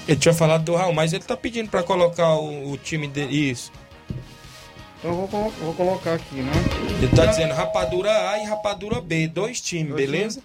Ele 0.08 0.18
tinha 0.20 0.34
falado 0.34 0.64
do 0.64 0.76
Raul, 0.76 0.94
mas 0.94 1.14
ele 1.14 1.24
tá 1.24 1.38
pedindo 1.38 1.70
pra 1.70 1.84
colocar 1.84 2.34
o, 2.36 2.72
o 2.72 2.78
time 2.78 3.08
dele. 3.08 3.52
Isso. 3.52 3.72
Então 5.00 5.12
eu 5.12 5.28
vou, 5.28 5.52
vou 5.52 5.74
colocar 5.76 6.16
aqui, 6.16 6.36
né? 6.36 6.52
Ele 6.98 7.16
tá 7.16 7.28
dizendo 7.28 7.54
rapadura 7.54 8.32
A 8.32 8.40
e 8.40 8.46
rapadura 8.46 9.00
B, 9.00 9.28
dois 9.28 9.62
times, 9.62 9.90
Dois 9.90 10.10
beleza? 10.10 10.42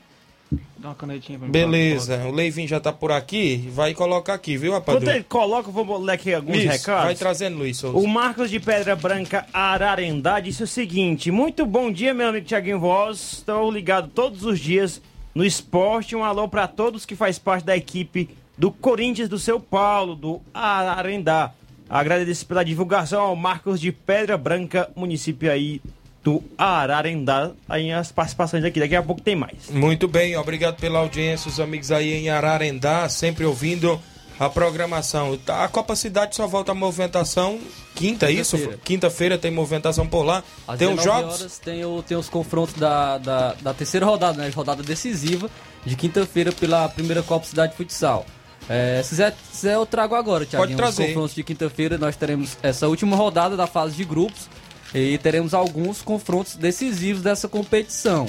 Dá 0.79 0.89
uma 0.89 0.95
canetinha 0.95 1.39
pra 1.39 1.47
mim. 1.47 1.53
Beleza, 1.53 2.25
o 2.27 2.31
Leivinho 2.31 2.69
já 2.69 2.79
tá 2.79 2.93
por 2.93 3.11
aqui, 3.11 3.69
vai 3.75 3.93
colocar 3.95 4.35
aqui, 4.35 4.57
viu, 4.57 4.71
Enquanto 4.71 4.87
rapadura? 4.89 5.15
ele 5.17 5.25
coloca, 5.25 5.69
eu 5.69 5.73
vou 5.73 5.99
ler 5.99 6.13
aqui 6.13 6.33
alguns 6.33 6.57
Isso, 6.57 6.69
recados. 6.69 7.05
vai 7.05 7.15
trazendo, 7.15 7.59
Luiz 7.59 7.77
Souza. 7.77 7.99
O 7.99 8.07
Marcos 8.07 8.49
de 8.49 8.61
Pedra 8.61 8.95
Branca 8.95 9.45
Ararendá 9.53 10.41
disse 10.41 10.63
o 10.63 10.67
seguinte: 10.67 11.31
Muito 11.31 11.67
bom 11.67 11.91
dia, 11.91 12.15
meu 12.15 12.29
amigo 12.29 12.47
Tiaguinho 12.47 12.79
Voz. 12.79 13.33
Estou 13.35 13.71
ligado 13.71 14.09
todos 14.09 14.45
os 14.45 14.59
dias 14.59 15.03
no 15.35 15.45
esporte. 15.45 16.15
Um 16.17 16.23
alô 16.25 16.49
para 16.49 16.67
todos 16.69 17.05
que 17.05 17.17
faz 17.17 17.39
parte 17.39 17.65
da 17.65 17.77
equipe 17.77 18.31
do 18.57 18.71
Corinthians 18.71 19.29
do 19.29 19.39
seu 19.39 19.59
Paulo, 19.61 20.15
do 20.15 20.41
Ararendá. 20.55 21.53
Agradeço 21.91 22.47
pela 22.47 22.65
divulgação 22.65 23.21
ao 23.23 23.35
Marcos 23.37 23.81
de 23.81 23.91
Pedra 23.91 24.37
Branca, 24.37 24.91
município 24.95 25.51
aí 25.51 25.81
do 26.29 26.43
Ararendá. 26.59 27.51
Aí 27.69 27.91
as 27.93 28.13
participações 28.13 28.65
aqui, 28.65 28.79
daqui 28.81 28.95
a 28.95 29.03
pouco 29.03 29.21
tem 29.23 29.35
mais. 29.35 29.71
Muito 29.71 30.07
bem, 30.07 30.37
obrigado 30.37 30.77
pela 30.77 30.99
audiência, 30.99 31.49
os 31.49 31.59
amigos 31.59 31.91
aí 31.91 32.13
em 32.13 32.29
Ararendá, 32.29 33.09
sempre 33.09 33.45
ouvindo 33.45 33.99
a 34.39 34.49
programação. 34.49 35.37
Tá, 35.39 35.65
A 35.65 35.69
Copa 35.69 35.97
Cidade 35.97 36.37
só 36.37 36.47
volta 36.47 36.73
à 36.73 36.75
movimentação 36.75 37.59
quinta, 37.95 38.27
é 38.27 38.33
isso? 38.33 38.57
Quinta-feira. 38.85 39.37
Tem 39.39 39.51
movimentação 39.51 40.07
por 40.07 40.23
lá. 40.23 40.45
Às 40.67 40.79
tem 40.79 40.87
os 40.89 40.97
19 40.97 41.03
jogos. 41.05 41.41
horas 41.41 41.59
tem, 41.59 41.85
o- 41.85 42.03
tem 42.03 42.17
os 42.17 42.29
confrontos 42.29 42.75
da, 42.75 43.19
da, 43.19 43.55
da 43.55 43.75
terceira 43.75 44.07
rodada, 44.07 44.41
né? 44.43 44.49
Rodada 44.55 44.83
decisiva 44.83 45.51
de 45.85 45.97
quinta-feira 45.97 46.53
pela 46.53 46.89
primeira 46.89 47.23
Copa 47.23 47.47
Cidade 47.47 47.75
Futsal. 47.75 48.25
É, 48.69 49.01
se, 49.03 49.09
quiser, 49.11 49.33
se 49.51 49.51
quiser, 49.61 49.75
eu 49.75 49.87
trago 49.87 50.15
agora, 50.15 50.45
Thiago. 50.45 50.77
trazer. 50.77 51.03
Os 51.05 51.09
confrontos 51.09 51.35
de 51.35 51.43
quinta-feira 51.43 51.97
nós 51.99 52.15
teremos 52.17 52.57
essa 52.63 52.87
última 52.87 53.17
rodada 53.17 53.57
da 53.57 53.67
fase 53.67 53.97
de 53.97 54.05
grupos 54.05 54.49
e 54.95 55.19
teremos 55.19 55.55
alguns 55.55 56.03
confrontos 56.03 56.57
decisivos 56.57 57.23
dessa 57.23 57.49
competição. 57.49 58.27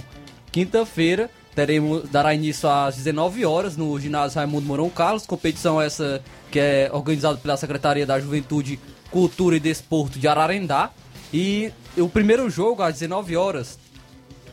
Quinta-feira 0.52 1.30
teremos 1.56 2.10
dará 2.10 2.34
início 2.34 2.70
às 2.70 2.96
19 2.96 3.46
horas 3.46 3.78
no 3.78 4.00
ginásio 4.00 4.38
Raimundo 4.38 4.66
Mourão 4.66 4.90
Carlos, 4.90 5.26
competição 5.26 5.82
essa 5.82 6.22
que 6.52 6.60
é 6.60 6.90
organizada 6.92 7.38
pela 7.38 7.58
Secretaria 7.58 8.06
da 8.06 8.20
Juventude, 8.20 8.80
Cultura 9.12 9.56
e 9.56 9.60
Desporto 9.60 10.18
de 10.18 10.28
Ararendá. 10.28 10.92
E 11.34 11.72
o 11.98 12.10
primeiro 12.10 12.50
jogo 12.50 12.82
às 12.82 12.94
19 12.96 13.36
horas 13.36 13.78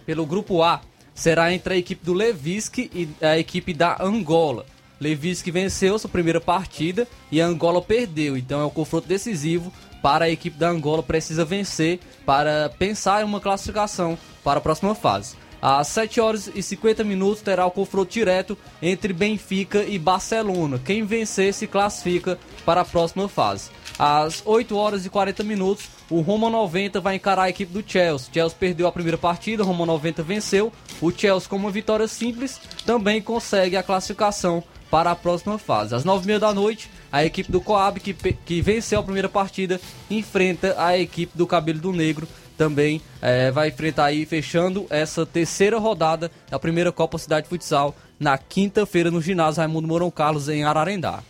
pelo 0.04 0.26
grupo 0.26 0.62
A 0.62 0.82
será 1.14 1.52
entre 1.52 1.74
a 1.74 1.76
equipe 1.76 2.04
do 2.04 2.12
Levisque 2.12 2.90
e 2.94 3.08
a 3.24 3.38
equipe 3.38 3.72
da 3.72 3.96
Angola. 4.00 4.66
Levisque 5.00 5.50
venceu 5.50 5.98
sua 5.98 6.10
primeira 6.10 6.40
partida 6.40 7.06
e 7.30 7.40
a 7.40 7.46
Angola 7.46 7.82
perdeu, 7.82 8.36
então 8.36 8.60
é 8.60 8.64
um 8.64 8.70
confronto 8.70 9.06
decisivo 9.06 9.72
para 10.06 10.26
a 10.26 10.30
equipe 10.30 10.56
da 10.56 10.68
Angola 10.68 11.02
precisa 11.02 11.44
vencer 11.44 11.98
para 12.24 12.68
pensar 12.78 13.22
em 13.22 13.24
uma 13.24 13.40
classificação 13.40 14.16
para 14.44 14.58
a 14.58 14.60
próxima 14.60 14.94
fase. 14.94 15.34
Às 15.60 15.88
7 15.88 16.20
horas 16.20 16.48
e 16.54 16.62
50 16.62 17.02
minutos 17.02 17.42
terá 17.42 17.66
o 17.66 17.72
confronto 17.72 18.12
direto 18.12 18.56
entre 18.80 19.12
Benfica 19.12 19.82
e 19.82 19.98
Barcelona. 19.98 20.78
Quem 20.78 21.02
vencer 21.02 21.52
se 21.52 21.66
classifica 21.66 22.38
para 22.64 22.82
a 22.82 22.84
próxima 22.84 23.28
fase. 23.28 23.68
Às 23.98 24.44
8 24.46 24.76
horas 24.76 25.04
e 25.04 25.10
40 25.10 25.42
minutos, 25.42 25.88
o 26.08 26.20
Roma 26.20 26.48
90 26.48 27.00
vai 27.00 27.16
encarar 27.16 27.42
a 27.42 27.50
equipe 27.50 27.72
do 27.72 27.82
Chelsea. 27.84 28.30
Chelsea 28.32 28.56
perdeu 28.56 28.86
a 28.86 28.92
primeira 28.92 29.18
partida, 29.18 29.64
o 29.64 29.66
Roma 29.66 29.84
90 29.86 30.22
venceu. 30.22 30.72
O 31.00 31.10
Chelsea, 31.10 31.48
com 31.48 31.56
uma 31.56 31.72
vitória 31.72 32.06
simples, 32.06 32.60
também 32.84 33.20
consegue 33.20 33.76
a 33.76 33.82
classificação 33.82 34.62
para 34.88 35.10
a 35.10 35.16
próxima 35.16 35.58
fase. 35.58 35.96
Às 35.96 36.04
9h30 36.04 36.38
da 36.38 36.54
noite, 36.54 36.90
a 37.16 37.24
equipe 37.24 37.50
do 37.50 37.60
Coab, 37.60 37.98
que, 37.98 38.12
que 38.12 38.60
venceu 38.60 39.00
a 39.00 39.02
primeira 39.02 39.28
partida, 39.28 39.80
enfrenta 40.10 40.74
a 40.78 40.98
equipe 40.98 41.36
do 41.36 41.46
Cabelo 41.46 41.80
do 41.80 41.92
Negro. 41.92 42.28
Também 42.58 43.00
eh, 43.22 43.50
vai 43.50 43.68
enfrentar 43.68 44.06
aí, 44.06 44.26
fechando 44.26 44.86
essa 44.90 45.24
terceira 45.24 45.78
rodada 45.78 46.30
da 46.50 46.58
primeira 46.58 46.92
Copa 46.92 47.18
Cidade 47.18 47.48
Futsal 47.48 47.94
na 48.20 48.36
quinta-feira 48.36 49.10
no 49.10 49.20
ginásio 49.20 49.60
Raimundo 49.60 49.88
Mourão 49.88 50.10
Carlos, 50.10 50.48
em 50.48 50.64
Ararendá. 50.64 51.20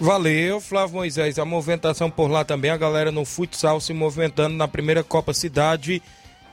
Valeu, 0.00 0.60
Flávio 0.60 0.96
Moisés. 0.96 1.38
A 1.38 1.44
movimentação 1.44 2.10
por 2.10 2.30
lá 2.30 2.44
também, 2.44 2.70
a 2.70 2.76
galera 2.76 3.10
no 3.10 3.24
futsal 3.24 3.80
se 3.80 3.92
movimentando 3.92 4.56
na 4.56 4.68
primeira 4.68 5.02
Copa 5.02 5.32
Cidade 5.32 6.02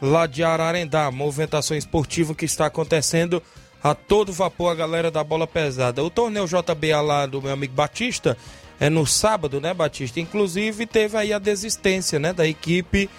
lá 0.02 0.28
de 0.28 0.44
Ararendá. 0.44 1.12
Movimentação 1.12 1.76
esportiva 1.76 2.34
que 2.34 2.46
está 2.46 2.68
acontecendo 2.68 3.42
a 3.84 3.94
todo 3.94 4.34
vapor, 4.34 4.72
a 4.72 4.76
galera 4.76 5.12
da 5.12 5.24
bola 5.24 5.46
pesada. 5.46 6.04
O 6.04 6.10
torneio 6.10 6.48
JBA 6.48 7.02
lá 7.02 7.26
do 7.28 7.42
meu 7.42 7.52
amigo 7.52 7.74
Batista 7.74 8.36
é 8.80 8.90
no 8.90 9.06
sábado, 9.06 9.62
né, 9.62 9.74
Batista? 9.74 10.20
Inclusive 10.20 10.86
teve 10.86 11.18
aí 11.18 11.34
a 11.34 11.40
desistência, 11.40 12.20
né, 12.20 12.34
da 12.34 12.48
equipe 12.48 13.10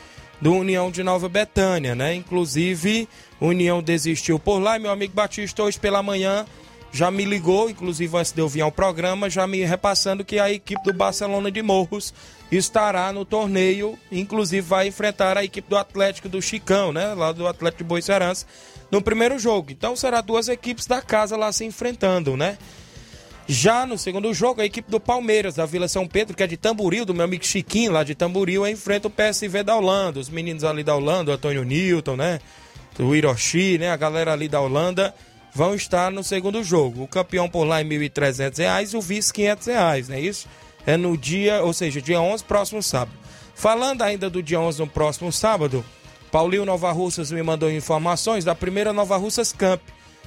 do 0.40 0.53
União 0.53 0.90
de 0.90 1.03
Nova 1.03 1.29
Betânia, 1.29 1.95
né? 1.95 2.14
Inclusive, 2.14 3.09
União 3.40 3.83
desistiu 3.83 4.38
por 4.38 4.59
lá 4.59 4.77
e 4.77 4.81
meu 4.81 4.90
amigo 4.90 5.14
Batista 5.14 5.62
hoje 5.62 5.81
pela 5.81 6.03
manhã 6.03 6.45
já 6.92 7.11
me 7.11 7.25
ligou, 7.25 7.69
inclusive 7.69 8.16
antes 8.16 8.33
de 8.33 8.40
eu 8.40 8.49
vir 8.49 8.62
ao 8.62 8.73
programa, 8.73 9.29
já 9.29 9.47
me 9.47 9.62
repassando 9.64 10.25
que 10.25 10.38
a 10.38 10.51
equipe 10.51 10.83
do 10.83 10.95
Barcelona 10.95 11.51
de 11.51 11.61
Morros 11.61 12.14
estará 12.51 13.12
no 13.12 13.25
torneio, 13.25 13.99
inclusive 14.11 14.66
vai 14.66 14.88
enfrentar 14.88 15.37
a 15.37 15.45
equipe 15.45 15.69
do 15.69 15.77
Atlético 15.77 16.29
do 16.29 16.40
Chicão, 16.40 16.92
né? 16.92 17.12
Lá 17.12 17.33
do 17.33 17.47
Atlético 17.47 17.83
de 17.83 17.88
Boicerança, 17.88 18.47
no 18.90 19.03
primeiro 19.03 19.38
jogo. 19.38 19.73
Então 19.73 19.95
será 19.95 20.21
duas 20.21 20.49
equipes 20.49 20.87
da 20.87 21.03
casa 21.03 21.37
lá 21.37 21.53
se 21.53 21.64
enfrentando, 21.64 22.37
né? 22.37 22.57
Já 23.48 23.87
no 23.87 23.96
segundo 23.96 24.35
jogo, 24.35 24.61
a 24.61 24.64
equipe 24.64 24.90
do 24.90 24.98
Palmeiras, 24.98 25.54
da 25.54 25.64
Vila 25.64 25.87
São 25.87 26.06
Pedro, 26.06 26.37
que 26.37 26.42
é 26.42 26.46
de 26.46 26.56
Tamboril, 26.56 27.04
do 27.04 27.14
meu 27.14 27.24
amigo 27.24 27.44
Chiquinho, 27.44 27.92
lá 27.92 28.02
de 28.02 28.14
Tamboril, 28.14 28.66
enfrenta 28.66 29.06
o 29.06 29.11
PSV 29.11 29.62
da 29.62 29.76
Holanda. 29.76 30.18
Os 30.18 30.28
meninos 30.28 30.64
ali 30.64 30.82
da 30.82 30.96
Holanda, 30.96 31.30
o 31.30 31.35
Antônio 31.35 31.62
Newton, 31.62 32.16
né? 32.16 32.40
O 32.98 33.14
Hiroshi, 33.14 33.78
né? 33.78 33.90
A 33.90 33.96
galera 33.96 34.32
ali 34.32 34.48
da 34.48 34.61
Holanda 34.61 35.14
vão 35.54 35.74
estar 35.74 36.11
no 36.11 36.24
segundo 36.24 36.62
jogo. 36.64 37.04
O 37.04 37.09
campeão 37.09 37.48
por 37.48 37.64
lá 37.64 37.80
é 37.80 37.85
R$ 37.85 37.88
1.300 38.11 38.92
e 38.92 38.96
o 38.96 39.00
vice 39.00 39.30
R$ 39.30 39.56
500, 39.56 40.09
não 40.09 40.16
é 40.16 40.20
isso? 40.20 40.48
É 40.85 40.96
no 40.96 41.16
dia, 41.16 41.62
ou 41.62 41.72
seja, 41.72 42.02
dia 42.02 42.20
11, 42.20 42.42
próximo 42.44 42.82
sábado. 42.82 43.16
Falando 43.54 44.02
ainda 44.02 44.28
do 44.28 44.42
dia 44.42 44.61
11, 44.61 44.80
no 44.80 44.87
próximo 44.87 45.32
sábado, 45.32 45.85
Paulinho 46.30 46.66
Nova 46.66 46.92
Russas 46.92 47.30
me 47.30 47.42
mandou 47.42 47.70
informações 47.70 48.44
da 48.44 48.54
primeira 48.54 48.92
Nova 48.92 49.16
Russas 49.16 49.52
Camp. 49.52 49.80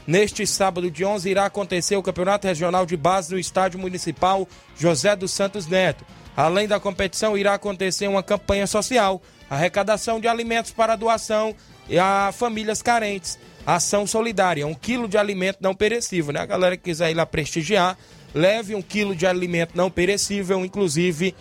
Neste 0.09 0.47
sábado 0.47 0.89
de 0.89 1.05
11 1.05 1.29
irá 1.29 1.45
acontecer 1.45 1.95
o 1.95 2.01
Campeonato 2.01 2.47
Regional 2.47 2.83
de 2.83 2.97
Base 2.97 3.31
no 3.31 3.37
Estádio 3.37 3.79
Municipal 3.79 4.47
José 4.75 5.15
dos 5.15 5.29
Santos 5.29 5.67
Neto. 5.67 6.03
Além 6.35 6.67
da 6.67 6.79
competição, 6.79 7.37
irá 7.37 7.53
acontecer 7.53 8.07
uma 8.07 8.23
campanha 8.23 8.65
social, 8.65 9.21
arrecadação 9.47 10.19
de 10.19 10.27
alimentos 10.27 10.71
para 10.71 10.95
doação 10.95 11.55
a 12.01 12.31
famílias 12.31 12.81
carentes. 12.81 13.37
Ação 13.63 14.07
solidária, 14.07 14.65
um 14.65 14.73
quilo 14.73 15.07
de 15.07 15.15
alimento 15.15 15.59
não 15.61 15.75
perecível, 15.75 16.33
né? 16.33 16.39
A 16.39 16.45
galera 16.47 16.75
que 16.75 16.85
quiser 16.85 17.11
ir 17.11 17.13
lá 17.13 17.27
prestigiar, 17.27 17.95
leve 18.33 18.73
um 18.73 18.81
quilo 18.81 19.15
de 19.15 19.27
alimento 19.27 19.73
não 19.75 19.91
perecível, 19.91 20.65
inclusive 20.65 21.35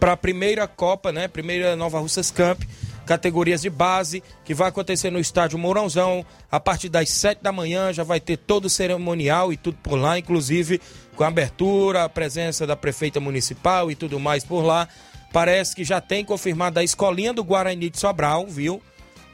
para 0.00 0.14
a 0.14 0.16
primeira 0.16 0.66
Copa, 0.66 1.12
né? 1.12 1.28
Primeira 1.28 1.76
Nova 1.76 2.00
Russas 2.00 2.32
Camp, 2.32 2.64
categorias 3.10 3.60
de 3.60 3.68
base, 3.68 4.22
que 4.44 4.54
vai 4.54 4.68
acontecer 4.68 5.10
no 5.10 5.18
estádio 5.18 5.58
Mourãozão, 5.58 6.24
a 6.48 6.60
partir 6.60 6.88
das 6.88 7.10
7 7.10 7.42
da 7.42 7.50
manhã, 7.50 7.92
já 7.92 8.04
vai 8.04 8.20
ter 8.20 8.36
todo 8.36 8.66
o 8.66 8.70
cerimonial 8.70 9.52
e 9.52 9.56
tudo 9.56 9.76
por 9.82 9.96
lá, 9.96 10.16
inclusive 10.16 10.80
com 11.16 11.24
a 11.24 11.26
abertura, 11.26 12.04
a 12.04 12.08
presença 12.08 12.68
da 12.68 12.76
prefeita 12.76 13.18
municipal 13.18 13.90
e 13.90 13.96
tudo 13.96 14.20
mais 14.20 14.44
por 14.44 14.62
lá. 14.62 14.86
Parece 15.32 15.74
que 15.74 15.82
já 15.82 16.00
tem 16.00 16.24
confirmado 16.24 16.78
a 16.78 16.84
escolinha 16.84 17.32
do 17.32 17.42
Guarani 17.42 17.90
de 17.90 17.98
Sobral, 17.98 18.46
viu? 18.46 18.80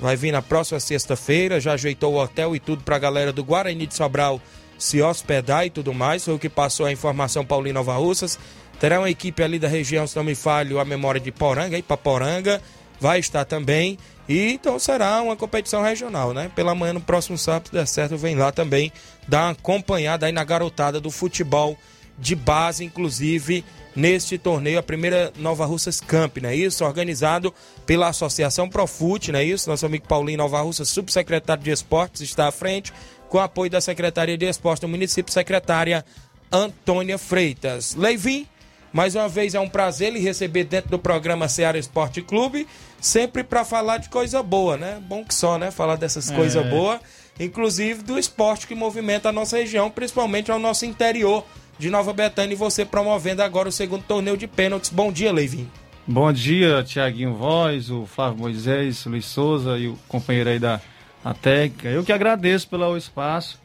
Vai 0.01 0.17
vir 0.17 0.33
na 0.33 0.41
próxima 0.41 0.81
sexta-feira, 0.81 1.61
já 1.61 1.75
ajeitou 1.75 2.15
o 2.15 2.19
hotel 2.19 2.57
e 2.57 2.61
tudo 2.61 2.83
pra 2.83 2.99
galera 2.99 3.31
do 3.31 3.45
Guarani 3.45 3.87
de 3.87 3.95
Sobral 3.95 4.41
se 4.79 5.03
hospedar 5.03 5.67
e 5.67 5.71
tudo 5.71 5.93
mais. 5.93 6.25
Foi 6.25 6.33
o 6.33 6.39
que 6.39 6.49
passou 6.49 6.87
a 6.87 6.93
informação 6.93 7.45
Paulinho 7.45 7.75
Nova 7.75 7.95
Russas. 7.97 8.39
Terá 8.81 8.99
uma 8.99 9.11
equipe 9.11 9.43
ali 9.43 9.59
da 9.59 9.69
região, 9.69 10.07
se 10.07 10.17
não 10.17 10.25
me 10.25 10.35
falho, 10.35 10.81
a 10.81 10.85
memória 10.85 11.21
de 11.21 11.31
Poranga, 11.31 11.77
Ipaporanga, 11.77 12.63
vai 13.01 13.19
estar 13.19 13.45
também. 13.45 13.99
E 14.29 14.53
então 14.53 14.79
será 14.79 15.23
uma 15.23 15.37
competição 15.37 15.83
regional, 15.83 16.33
né? 16.35 16.51
Pela 16.55 16.75
manhã, 16.75 16.93
no 16.93 17.01
próximo 17.01 17.39
sábado, 17.39 17.71
der 17.73 17.87
certo, 17.87 18.17
vem 18.17 18.35
lá 18.35 18.51
também 18.51 18.93
dar 19.29 19.45
uma 19.45 19.53
acompanhada 19.53 20.27
aí 20.27 20.33
na 20.33 20.45
garotada 20.45 21.01
do 21.01 21.11
futebol 21.11 21.77
de 22.19 22.35
base, 22.35 22.85
inclusive 22.85 23.65
neste 23.95 24.37
torneio, 24.37 24.79
a 24.79 24.83
primeira 24.83 25.33
Nova 25.39 25.65
Russas 25.65 26.01
Camp, 26.01 26.37
não 26.39 26.51
é 26.51 26.55
isso? 26.55 26.85
Organizado 26.85 27.53
pela 27.87 28.09
Associação 28.09 28.69
Profute, 28.69 29.33
não 29.33 29.39
é 29.39 29.45
isso? 29.45 29.71
Nosso 29.71 29.87
amigo 29.87 30.07
Paulinho 30.07 30.39
Nova 30.39 30.61
Russas, 30.61 30.91
subsecretário 30.91 31.63
de 31.63 31.71
Esportes, 31.71 32.21
está 32.21 32.47
à 32.47 32.53
frente, 32.53 32.93
com 33.31 33.39
apoio 33.39 33.71
da 33.71 33.81
Secretaria 33.81 34.37
de 34.37 34.45
Esportes 34.45 34.81
do 34.81 34.89
município, 34.89 35.33
secretária 35.33 36.05
Antônia 36.53 37.17
Freitas. 37.17 37.95
Leivin, 37.95 38.47
mais 38.93 39.15
uma 39.15 39.29
vez 39.29 39.55
é 39.55 39.61
um 39.61 39.69
prazer 39.69 40.13
lhe 40.13 40.19
receber 40.21 40.65
dentro 40.65 40.91
do 40.91 40.99
programa 40.99 41.49
Ceará 41.49 41.79
Esporte 41.79 42.23
Clube, 42.23 42.67
sempre 43.01 43.45
para 43.45 43.65
falar 43.65 43.99
de 43.99 44.09
coisa 44.09 44.43
boa, 44.43 44.77
né? 44.77 44.99
Bom 45.07 45.25
que 45.25 45.35
só, 45.35 45.59
né? 45.59 45.71
Falar 45.71 45.97
dessas 45.97 46.31
É. 46.31 46.35
coisas 46.35 46.67
boas, 46.69 47.01
inclusive 47.39 48.03
do 48.03 48.19
esporte 48.19 48.67
que 48.67 48.75
movimenta 48.75 49.29
a 49.29 49.33
nossa 49.33 49.57
região, 49.59 49.91
principalmente 49.91 50.51
ao 50.51 50.59
nosso 50.59 50.87
interior 50.87 51.45
de 51.79 51.91
Nova 51.91 52.13
Betânia 52.13 52.55
e 52.55 52.57
você 52.57 52.85
promovendo 52.85 53.43
agora 53.43 53.69
o 53.69 53.73
segundo 53.73 54.03
torneio 54.03 54.37
de 54.37 54.47
pênaltis. 54.47 54.91
Bom 54.91 55.13
dia, 55.13 55.31
Leivinho. 55.33 55.71
Bom 56.07 56.33
dia, 56.33 56.83
Tiaguinho 56.85 57.35
Voz, 57.35 57.91
o 57.91 58.07
Flávio 58.07 58.39
Moisés, 58.39 59.05
o 59.05 59.11
Luiz 59.11 59.27
Souza 59.27 59.77
e 59.77 59.89
o 59.89 59.99
companheiro 60.09 60.49
aí 60.51 60.59
da 60.59 60.81
a 61.25 61.35
técnica. 61.35 61.89
Eu 61.89 62.05
que 62.05 62.13
agradeço 62.13 62.69
pelo 62.69 62.97
espaço. 62.97 63.61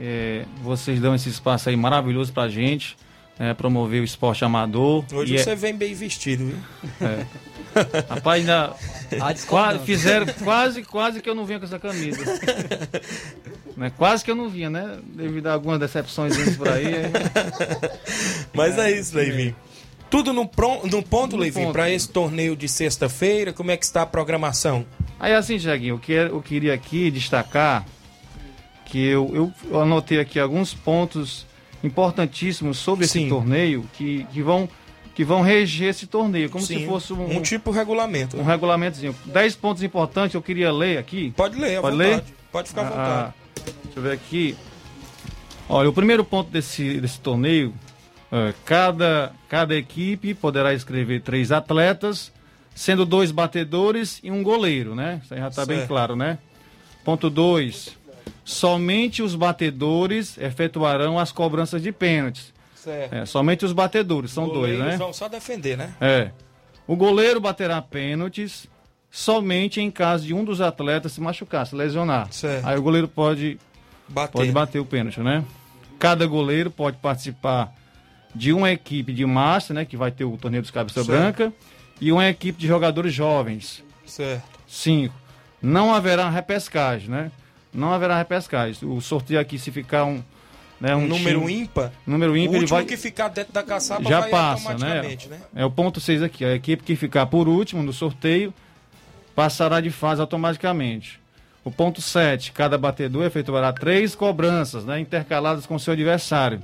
É, 0.00 0.44
vocês 0.62 1.00
dão 1.00 1.14
esse 1.14 1.28
espaço 1.28 1.68
aí 1.68 1.76
maravilhoso 1.76 2.32
pra 2.32 2.48
gente. 2.48 2.96
É, 3.38 3.54
promover 3.54 4.00
o 4.00 4.04
esporte 4.04 4.44
amador. 4.44 5.04
Hoje 5.12 5.34
E 5.34 5.38
você 5.38 5.50
é- 5.50 5.54
vem 5.54 5.74
bem 5.74 5.94
vestido, 5.94 6.46
viu? 6.46 6.58
É. 7.08 7.26
Rapaz, 8.08 8.40
ainda 8.40 8.64
A 8.64 9.16
qua- 9.18 9.32
discordância. 9.32 9.80
fizeram 9.86 10.26
quase, 10.42 10.82
quase 10.82 11.20
que 11.20 11.30
eu 11.30 11.34
não 11.34 11.46
vinha 11.46 11.58
com 11.60 11.64
essa 11.66 11.78
camisa. 11.78 12.18
Né? 13.76 13.92
Quase 13.96 14.24
que 14.24 14.30
eu 14.32 14.34
não 14.34 14.48
vinha, 14.48 14.68
né? 14.68 14.98
Devido 15.04 15.46
a 15.46 15.52
algumas 15.52 15.78
decepções 15.78 16.34
por 16.56 16.68
aí. 16.68 16.84
aí- 16.86 17.12
Mas 18.52 18.76
é 18.76 18.90
isso, 18.90 19.14
Leivinho. 19.16 19.54
Tudo 20.10 20.32
no, 20.32 20.48
pron- 20.48 20.80
no 20.90 21.00
ponto, 21.00 21.36
Leivinho, 21.36 21.70
para 21.70 21.88
esse 21.88 22.08
torneio 22.08 22.56
de 22.56 22.66
sexta-feira. 22.68 23.52
Como 23.52 23.70
é 23.70 23.76
que 23.76 23.84
está 23.84 24.02
a 24.02 24.06
programação? 24.06 24.84
Aí 25.20 25.32
assim, 25.32 25.58
Tiaguinho, 25.58 25.94
eu, 25.94 25.98
que- 26.00 26.12
eu 26.12 26.42
queria 26.42 26.74
aqui 26.74 27.08
destacar 27.08 27.86
que 28.84 28.98
eu, 29.06 29.52
eu 29.70 29.80
anotei 29.80 30.18
aqui 30.18 30.40
alguns 30.40 30.74
pontos 30.74 31.46
importantíssimos 31.82 32.78
sobre 32.78 33.04
esse 33.04 33.14
Sim. 33.20 33.28
torneio 33.28 33.84
que, 33.94 34.24
que, 34.32 34.42
vão, 34.42 34.68
que 35.14 35.24
vão 35.24 35.42
reger 35.42 35.88
esse 35.90 36.06
torneio, 36.06 36.50
como 36.50 36.64
Sim, 36.64 36.80
se 36.80 36.86
fosse 36.86 37.12
um, 37.12 37.36
um 37.38 37.42
tipo 37.42 37.70
regulamento. 37.70 38.36
um 38.36 38.42
regulamentozinho. 38.44 39.14
Dez 39.26 39.54
pontos 39.54 39.82
importantes 39.82 40.34
eu 40.34 40.42
queria 40.42 40.72
ler 40.72 40.98
aqui. 40.98 41.32
Pode 41.36 41.56
ler, 41.58 41.80
Pode 41.80 41.96
vontade. 41.96 42.14
ler? 42.16 42.24
Pode 42.50 42.68
ficar 42.68 42.82
à 42.82 42.84
Ah, 42.86 42.88
vontade. 42.90 43.34
deixa 43.84 43.98
eu 43.98 44.02
ver 44.02 44.12
aqui. 44.12 44.56
Olha, 45.68 45.88
o 45.88 45.92
primeiro 45.92 46.24
ponto 46.24 46.50
desse, 46.50 46.98
desse 47.00 47.20
torneio, 47.20 47.74
é, 48.32 48.54
cada, 48.64 49.32
cada 49.48 49.74
equipe 49.76 50.32
poderá 50.34 50.72
escrever 50.72 51.20
três 51.20 51.52
atletas, 51.52 52.32
sendo 52.74 53.04
dois 53.04 53.30
batedores 53.30 54.18
e 54.22 54.30
um 54.30 54.42
goleiro, 54.42 54.94
né? 54.94 55.20
Isso 55.22 55.34
aí 55.34 55.40
já 55.40 55.48
está 55.48 55.66
bem 55.66 55.86
claro, 55.86 56.16
né? 56.16 56.38
Ponto 57.04 57.28
2. 57.28 57.97
Somente 58.48 59.22
os 59.22 59.34
batedores 59.34 60.38
efetuarão 60.38 61.18
as 61.18 61.30
cobranças 61.30 61.82
de 61.82 61.92
pênaltis. 61.92 62.50
Certo. 62.74 63.12
É, 63.12 63.26
somente 63.26 63.62
os 63.66 63.74
batedores, 63.74 64.30
são 64.30 64.48
dois, 64.48 64.78
né? 64.78 64.96
vão 64.96 65.12
só 65.12 65.28
defender, 65.28 65.76
né? 65.76 65.92
É. 66.00 66.30
O 66.86 66.96
goleiro 66.96 67.42
baterá 67.42 67.82
pênaltis 67.82 68.66
somente 69.10 69.82
em 69.82 69.90
caso 69.90 70.24
de 70.24 70.32
um 70.32 70.44
dos 70.44 70.62
atletas 70.62 71.12
se 71.12 71.20
machucar, 71.20 71.66
se 71.66 71.76
lesionar. 71.76 72.32
Certo. 72.32 72.66
Aí 72.66 72.78
o 72.78 72.80
goleiro 72.80 73.06
pode 73.06 73.58
Bater. 74.08 74.32
pode 74.32 74.50
bater 74.50 74.78
o 74.78 74.84
pênalti, 74.86 75.20
né? 75.20 75.44
Cada 75.98 76.26
goleiro 76.26 76.70
pode 76.70 76.96
participar 76.96 77.70
de 78.34 78.50
uma 78.54 78.70
equipe 78.70 79.12
de 79.12 79.26
master, 79.26 79.76
né, 79.76 79.84
que 79.84 79.96
vai 79.96 80.10
ter 80.10 80.24
o 80.24 80.38
torneio 80.38 80.62
dos 80.62 80.70
cabeça 80.70 81.04
Certo. 81.04 81.08
branca, 81.08 81.52
e 82.00 82.10
uma 82.10 82.26
equipe 82.26 82.58
de 82.58 82.66
jogadores 82.66 83.12
jovens. 83.12 83.84
Certo. 84.06 84.58
Cinco. 84.66 85.14
Não 85.60 85.92
haverá 85.92 86.30
repescagem, 86.30 87.10
né? 87.10 87.30
Não 87.72 87.92
haverá 87.92 88.16
repescagem. 88.16 88.76
O 88.88 89.00
sorteio 89.00 89.38
aqui, 89.40 89.58
se 89.58 89.70
ficar 89.70 90.04
um, 90.04 90.22
né, 90.80 90.94
um 90.94 91.00
Um 91.04 91.06
número 91.08 91.40
time- 91.40 91.52
ímpar. 91.62 91.92
número 92.06 92.32
o 92.32 92.36
ímpar, 92.36 92.54
ele 92.54 92.60
último 92.62 92.76
vai 92.78 92.84
que 92.86 92.96
ficar 92.96 93.28
dentro 93.28 93.52
da 93.52 93.62
caçapa 93.62 94.02
já 94.08 94.20
vai 94.20 94.30
passa, 94.30 94.74
né? 94.78 95.02
né? 95.28 95.40
É 95.54 95.64
o 95.64 95.70
ponto 95.70 96.00
6 96.00 96.22
aqui. 96.22 96.44
A 96.44 96.54
equipe 96.54 96.82
que 96.82 96.96
ficar 96.96 97.26
por 97.26 97.46
último 97.48 97.82
no 97.82 97.92
sorteio 97.92 98.52
passará 99.34 99.80
de 99.80 99.90
fase 99.90 100.20
automaticamente. 100.20 101.20
O 101.64 101.70
ponto 101.70 102.00
7, 102.00 102.52
cada 102.52 102.78
batedor 102.78 103.24
efetuará 103.24 103.72
três 103.72 104.14
cobranças, 104.14 104.84
né, 104.84 104.98
intercaladas 104.98 105.66
com 105.66 105.78
seu 105.78 105.92
adversário. 105.92 106.62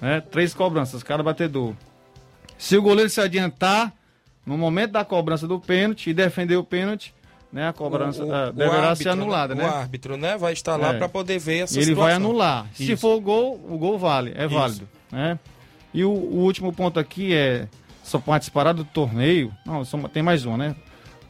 Né, 0.00 0.20
três 0.20 0.52
cobranças, 0.52 1.02
cada 1.02 1.22
batedor. 1.22 1.74
Se 2.58 2.76
o 2.76 2.82
goleiro 2.82 3.08
se 3.08 3.20
adiantar 3.20 3.92
no 4.44 4.58
momento 4.58 4.90
da 4.92 5.04
cobrança 5.04 5.46
do 5.46 5.60
pênalti 5.60 6.10
e 6.10 6.14
defender 6.14 6.56
o 6.56 6.64
pênalti, 6.64 7.14
né, 7.52 7.68
a 7.68 7.72
cobrança 7.72 8.24
O- 8.24 8.28
o- 8.28 8.34
ah, 8.34 8.50
deverá 8.50 8.72
ser 8.96 9.08
árbitro, 9.08 9.10
anulada, 9.12 9.54
né? 9.54 9.64
O 9.64 9.70
árbitro, 9.70 10.16
né? 10.16 10.36
Vai 10.38 10.52
estar 10.54 10.76
lá 10.76 10.94
É. 10.94 10.98
para 10.98 11.08
poder 11.08 11.38
ver 11.38 11.58
essa 11.64 11.74
E 11.74 11.78
ele 11.78 11.84
situação. 11.86 12.04
vai 12.04 12.14
anular. 12.14 12.66
Se 12.74 12.84
Isso. 12.92 13.00
for 13.00 13.16
o 13.16 13.20
gol, 13.20 13.60
o 13.68 13.76
gol 13.76 13.98
vale, 13.98 14.32
é 14.34 14.46
Isso. 14.46 14.54
válido. 14.54 14.88
Né? 15.10 15.38
E 15.92 16.02
o, 16.04 16.10
o 16.10 16.38
último 16.38 16.72
ponto 16.72 16.98
aqui 16.98 17.34
é 17.34 17.68
só 18.02 18.18
participará 18.18 18.72
do 18.72 18.84
torneio. 18.84 19.52
Não, 19.66 19.84
só, 19.84 19.98
tem 20.08 20.22
mais 20.22 20.46
um, 20.46 20.56
né? 20.56 20.74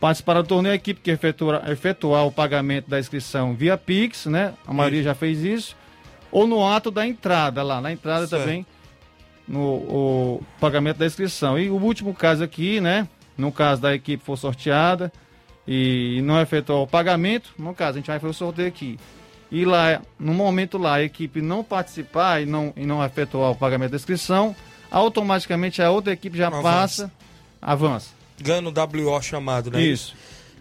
Participará 0.00 0.40
do 0.42 0.48
torneio 0.48 0.72
a 0.72 0.76
equipe 0.76 1.00
que 1.00 1.10
efetuar, 1.10 1.68
efetuar 1.70 2.26
o 2.26 2.32
pagamento 2.32 2.88
da 2.88 2.98
inscrição 3.00 3.54
via 3.54 3.76
Pix, 3.76 4.26
né? 4.26 4.54
A 4.66 4.72
maioria 4.72 5.02
já 5.02 5.14
fez 5.14 5.42
isso. 5.42 5.76
Ou 6.30 6.46
no 6.46 6.66
ato 6.66 6.90
da 6.90 7.06
entrada, 7.06 7.62
lá 7.62 7.80
na 7.80 7.92
entrada 7.92 8.26
Certo. 8.26 8.42
também, 8.42 8.64
no 9.46 9.60
o 9.60 10.42
pagamento 10.60 10.98
da 10.98 11.06
inscrição. 11.06 11.58
E 11.58 11.68
o 11.68 11.74
último 11.76 12.14
caso 12.14 12.42
aqui, 12.42 12.80
né? 12.80 13.06
No 13.36 13.50
caso 13.52 13.82
da 13.82 13.94
equipe 13.94 14.24
for 14.24 14.36
sorteada 14.36 15.12
e 15.66 16.20
não 16.22 16.40
efetuar 16.40 16.80
o 16.80 16.86
pagamento, 16.86 17.50
no 17.58 17.74
caso, 17.74 17.92
a 17.92 18.00
gente 18.00 18.06
vai 18.08 18.18
fazer 18.18 18.30
o 18.30 18.34
sorteio 18.34 18.68
aqui. 18.68 18.98
E 19.50 19.64
lá, 19.64 20.00
no 20.18 20.32
momento 20.32 20.78
lá, 20.78 20.94
a 20.94 21.02
equipe 21.02 21.40
não 21.42 21.62
participar 21.62 22.42
e 22.42 22.46
não, 22.46 22.72
e 22.76 22.86
não 22.86 23.04
efetuar 23.04 23.50
o 23.50 23.54
pagamento 23.54 23.90
da 23.90 23.96
inscrição, 23.96 24.56
automaticamente 24.90 25.82
a 25.82 25.90
outra 25.90 26.12
equipe 26.12 26.36
já 26.38 26.46
Avança. 26.46 26.62
passa, 26.62 27.12
avança. 27.60 28.08
Ganha 28.40 28.66
o 28.66 28.72
WO 28.72 29.22
chamado, 29.22 29.70
né? 29.70 29.82
Isso. 29.82 30.14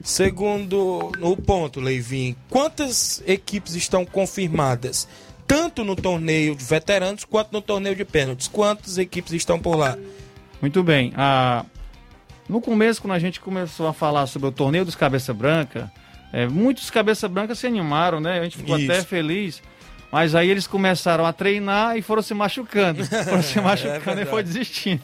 Segundo 0.04 1.12
o 1.22 1.38
ponto, 1.38 1.80
Leivin, 1.80 2.36
quantas 2.50 3.24
equipes 3.26 3.76
estão 3.76 4.06
confirmadas? 4.06 5.08
Tanto 5.48 5.84
no 5.84 5.96
torneio 5.96 6.56
de 6.56 6.64
veteranos 6.64 7.24
quanto 7.24 7.52
no 7.52 7.62
torneio 7.62 7.96
de 7.96 8.06
pênaltis. 8.06 8.48
Quantas 8.48 8.98
equipes 8.98 9.34
estão 9.34 9.60
por 9.60 9.76
lá? 9.76 9.98
Muito 10.62 10.82
bem. 10.84 11.14
Ah, 11.16 11.66
no 12.52 12.62
começo, 12.62 13.02
quando 13.02 13.14
a 13.14 13.20
gente 13.20 13.40
começou 13.40 13.88
a 13.88 13.94
falar 13.94 14.28
sobre 14.28 14.48
o 14.50 14.52
torneio 14.52 14.84
dos 14.86 14.94
Cabeça 14.96 15.34
Branca, 15.34 15.92
é, 16.34 16.46
muitos 16.48 16.90
Cabeça 16.90 17.28
Branca 17.28 17.56
se 17.56 17.66
animaram, 17.66 18.20
né? 18.20 18.40
A 18.40 18.44
gente 18.44 18.58
ficou 18.58 18.78
Isso. 18.78 18.92
até 18.92 19.02
feliz. 19.04 19.62
Mas 20.12 20.36
aí 20.36 20.50
eles 20.50 20.68
começaram 20.68 21.26
a 21.26 21.32
treinar 21.32 21.96
e 21.98 22.02
foram 22.02 22.22
se 22.22 22.34
machucando. 22.34 23.06
Foram 23.24 23.42
se 23.42 23.58
É 23.58 23.62
machucando 23.62 23.96
e 23.96 24.00
verdade. 24.02 24.30
foi 24.30 24.44
desistindo. 24.44 25.02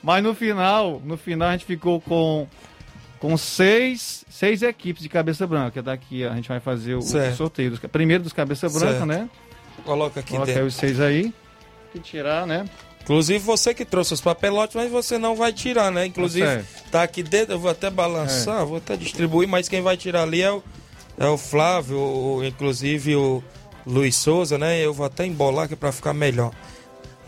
Mas 0.00 0.22
no 0.22 0.32
final, 0.32 1.02
no 1.04 1.16
final 1.16 1.48
a 1.48 1.52
gente 1.52 1.64
ficou 1.64 2.00
com, 2.00 2.46
com 3.18 3.36
seis, 3.36 4.24
seis 4.30 4.62
equipes 4.62 5.02
de 5.02 5.08
cabeça 5.08 5.44
branca. 5.44 5.82
Daqui 5.82 6.24
a 6.24 6.32
gente 6.36 6.48
vai 6.48 6.60
fazer 6.60 6.94
o, 6.94 6.98
o 6.98 7.34
sorteio. 7.34 7.70
Dos, 7.70 7.80
primeiro 7.80 8.22
dos 8.22 8.32
cabeça 8.32 8.68
branca, 8.68 8.86
Certo. 8.92 9.06
né? 9.06 9.28
Coloca 9.84 10.20
aqui 10.20 10.30
Coloca 10.30 10.48
aí 10.48 10.54
dentro. 10.54 10.68
os 10.68 10.74
seis 10.74 11.00
aí. 11.00 11.34
E 11.92 11.98
tirar, 11.98 12.46
né? 12.46 12.66
Inclusive 13.10 13.40
você 13.40 13.74
que 13.74 13.84
trouxe 13.84 14.14
os 14.14 14.20
papelotes, 14.20 14.76
mas 14.76 14.88
você 14.88 15.18
não 15.18 15.34
vai 15.34 15.52
tirar, 15.52 15.90
né? 15.90 16.06
Inclusive, 16.06 16.46
Tá 16.46 16.62
tá 16.92 17.02
aqui 17.02 17.24
dentro, 17.24 17.54
eu 17.54 17.58
vou 17.58 17.68
até 17.68 17.90
balançar, 17.90 18.64
vou 18.64 18.76
até 18.76 18.96
distribuir, 18.96 19.48
mas 19.48 19.68
quem 19.68 19.82
vai 19.82 19.96
tirar 19.96 20.22
ali 20.22 20.40
é 20.42 20.52
o, 20.52 20.62
é 21.18 21.26
o 21.26 21.36
Flávio, 21.36 21.98
o- 21.98 22.44
inclusive 22.44 23.16
o 23.16 23.42
Luiz 23.84 24.14
Souza, 24.14 24.56
né? 24.56 24.78
Eu 24.78 24.94
vou 24.94 25.04
até 25.04 25.26
embolar 25.26 25.64
aqui 25.64 25.74
pra 25.74 25.90
ficar 25.90 26.14
melhor. 26.14 26.52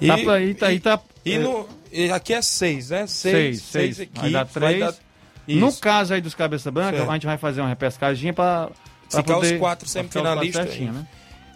E, 0.01 0.07
Tá 0.07 0.19
pra- 0.19 0.41
e 0.41 0.55
tá- 0.55 0.73
e 0.73 0.79
tá- 0.79 1.01
e 1.25 1.37
no- 1.39 1.69
e 1.91 2.13
aqui 2.13 2.33
é 2.33 2.43
seis, 2.43 2.91
né? 2.91 3.09
Seis, 3.09 3.63
Seis, 3.63 3.63
seis. 3.63 3.99
equipes. 3.99 4.23
Vai 4.23 4.31
dar 4.31 4.47
três. 4.47 5.01
Isso. 5.49 5.59
No 5.59 5.73
caso 5.73 6.15
aí 6.15 6.21
dos 6.21 6.33
cabeça 6.35 6.71
branca, 6.71 6.97
Certo. 6.99 7.11
a 7.11 7.15
gente 7.15 7.27
vai 7.27 7.39
fazer 7.39 7.61
uma 7.61 7.69
repescadinha 7.69 8.33
pra, 8.33 8.69
pra 9.11 9.21
Ficar 9.21 9.35
poder- 9.35 9.55
os 9.55 9.59
quatro 9.59 9.89
semifinalistas. 9.89 10.79
né? 10.79 11.05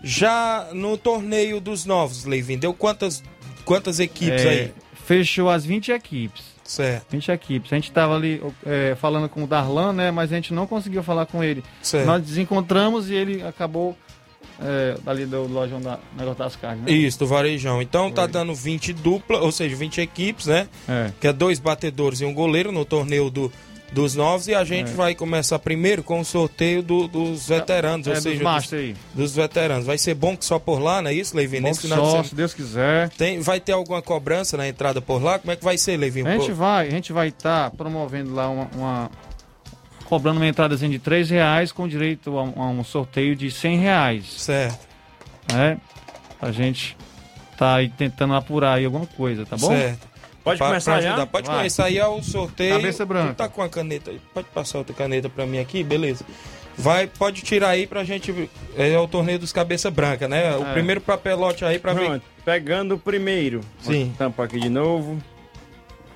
Já 0.03 0.69
no 0.73 0.97
torneio 0.99 1.61
dos 1.61 1.85
novos, 1.85 2.25
Leivin, 2.25 2.59
deu 2.59 2.75
quantas, 2.75 3.23
quantas 3.67 4.01
equipes 4.01 4.43
É, 4.43 4.49
aí? 4.49 4.75
Fechou 5.05 5.51
as 5.51 5.67
20 5.67 5.93
equipes. 5.93 6.57
Certo. 6.65 7.07
20 7.11 7.31
equipes. 7.31 7.73
A 7.73 7.77
gente 7.77 7.93
tava 7.93 8.17
ali 8.17 8.43
é, 8.65 8.97
falando 8.99 9.29
com 9.29 9.45
o 9.45 9.47
Darlan, 9.47 9.93
né? 9.93 10.11
Mas 10.11 10.33
a 10.33 10.37
gente 10.37 10.55
não 10.55 10.67
conseguiu 10.67 11.03
falar 11.03 11.27
com 11.27 11.45
ele. 11.45 11.63
Certo. 11.83 12.07
Nós 12.07 12.23
desencontramos 12.23 13.11
e 13.11 13.15
ele 13.15 13.43
acabou 13.43 13.97
é, 14.61 14.97
ali 15.07 15.27
do 15.27 15.47
lojão 15.47 15.81
da 15.81 15.99
negócio 16.17 16.39
das 16.39 16.57
carnes, 16.57 16.85
né? 16.85 16.91
Isso, 16.93 17.19
do 17.19 17.27
Varejão. 17.27 17.81
Então 17.83 18.11
tá 18.11 18.27
dando 18.27 18.55
20 18.55 18.93
dupla, 18.95 19.41
ou 19.41 19.53
seja, 19.53 19.77
20 19.77 20.01
equipes, 20.01 20.47
né? 20.47 20.69
É. 20.89 21.13
Que 21.21 21.29
é 21.29 21.33
dois 21.33 21.59
batedores 21.59 22.21
e 22.21 22.25
um 22.25 22.35
goleiro 22.35 22.73
no 22.73 22.85
torneio 22.85 23.31
do, 23.31 23.53
dos 23.93 24.15
novos. 24.15 24.49
E 24.49 24.55
a 24.55 24.65
gente 24.65 24.91
É. 24.91 24.95
vai 24.95 25.15
começar 25.15 25.59
primeiro 25.59 26.03
com 26.03 26.21
o 26.21 26.25
sorteio 26.25 26.83
do- 26.83 27.07
dos 27.09 27.49
veteranos, 27.49 28.07
É, 28.07 28.11
ou 28.11 28.15
dos 28.17 28.23
seja, 28.23 28.43
master 28.45 28.79
aí. 28.79 28.97
dos 29.15 29.35
veteranos. 29.35 29.87
Vai 29.87 29.97
ser 29.99 30.15
bom 30.15 30.37
que 30.37 30.45
só 30.45 30.59
por 30.59 30.79
lá, 30.81 31.01
não 31.01 31.11
é 31.11 31.15
isso, 31.15 31.37
Leivin? 31.37 31.61
Bom 31.63 31.69
Nesse 31.69 31.83
final 31.83 32.05
só, 32.11 32.23
se 32.23 32.35
Deus 32.35 32.53
quiser. 32.53 33.09
Tem, 33.11 33.41
vai 33.41 33.61
ter 33.61 33.73
alguma 33.73 34.03
cobrança 34.03 34.57
na 34.57 34.69
entrada 34.69 35.01
por 35.01 35.23
lá? 35.23 35.39
Como 35.39 35.53
é 35.53 35.57
que 35.57 35.65
vai 35.65 35.79
ser, 35.79 35.97
Leivin? 35.97 36.27
A 36.27 36.39
gente 36.39 36.53
vai, 36.53 36.87
a 36.87 36.91
gente 36.91 37.13
vai 37.13 37.29
estar 37.29 37.71
promovendo 37.73 38.35
lá 38.35 38.49
uma, 38.49 38.69
uma- 38.75 39.11
cobrando 40.05 40.39
uma 40.39 40.47
entradazinha 40.47 40.91
de 40.91 40.99
3 40.99 41.29
reais 41.31 41.73
com 41.73 41.89
direito 41.89 42.39
a, 42.39 42.43
um- 42.45 42.63
a 42.63 42.67
um 42.69 42.85
sorteio 42.85 43.35
de 43.35 43.51
100 43.51 43.79
reais. 43.79 44.25
Certo. 44.39 44.79
Né? 45.53 45.79
A 46.41 46.51
gente 46.53 46.97
tá 47.57 47.77
aí 47.77 47.89
tentando 47.89 48.35
apurar 48.35 48.75
aí 48.75 48.85
alguma 48.85 49.07
coisa, 49.07 49.47
tá 49.47 49.57
bom? 49.57 49.69
Certo. 49.69 50.07
Pode 50.47 50.59
Pra- 50.59 50.69
começar 50.69 50.93
pra 50.93 51.01
já? 51.01 51.27
Pode 51.27 51.47
Vai. 51.49 51.57
começar 51.57 51.85
aí 51.87 51.99
é 51.99 52.07
o 52.07 52.23
sorteio. 52.23 52.77
Cabeça 52.77 53.05
branca. 53.05 53.35
Tu 53.35 53.37
tá 53.37 53.49
com 53.49 53.63
a 53.63 53.69
caneta 53.69 54.13
aí? 54.13 54.21
Pode 54.33 54.47
passar 54.55 54.79
outra 54.79 54.95
caneta 54.95 55.29
pra 55.29 55.45
mim 55.45 55.59
aqui, 55.59 55.83
beleza. 55.83 56.25
Vai, 56.79 57.09
pode 57.09 57.43
tirar 57.43 57.71
aí 57.71 57.85
pra 57.85 58.05
gente. 58.05 58.49
É 58.77 58.97
o 58.97 59.09
torneio 59.09 59.41
dos 59.41 59.53
cabeça 59.53 59.91
branca, 59.91 60.29
né? 60.29 60.57
O 60.57 60.63
É. 60.69 60.73
primeiro 60.73 61.01
papelote 61.01 61.65
aí 61.65 61.81
pra 61.81 61.93
ver. 61.95 62.05
Pronto, 62.07 62.23
pegando 62.45 62.95
o 62.95 62.99
primeiro. 62.99 63.61
Sim. 63.81 64.15
Tampa 64.17 64.45
aqui 64.45 64.61
de 64.61 64.69
novo. 64.69 65.19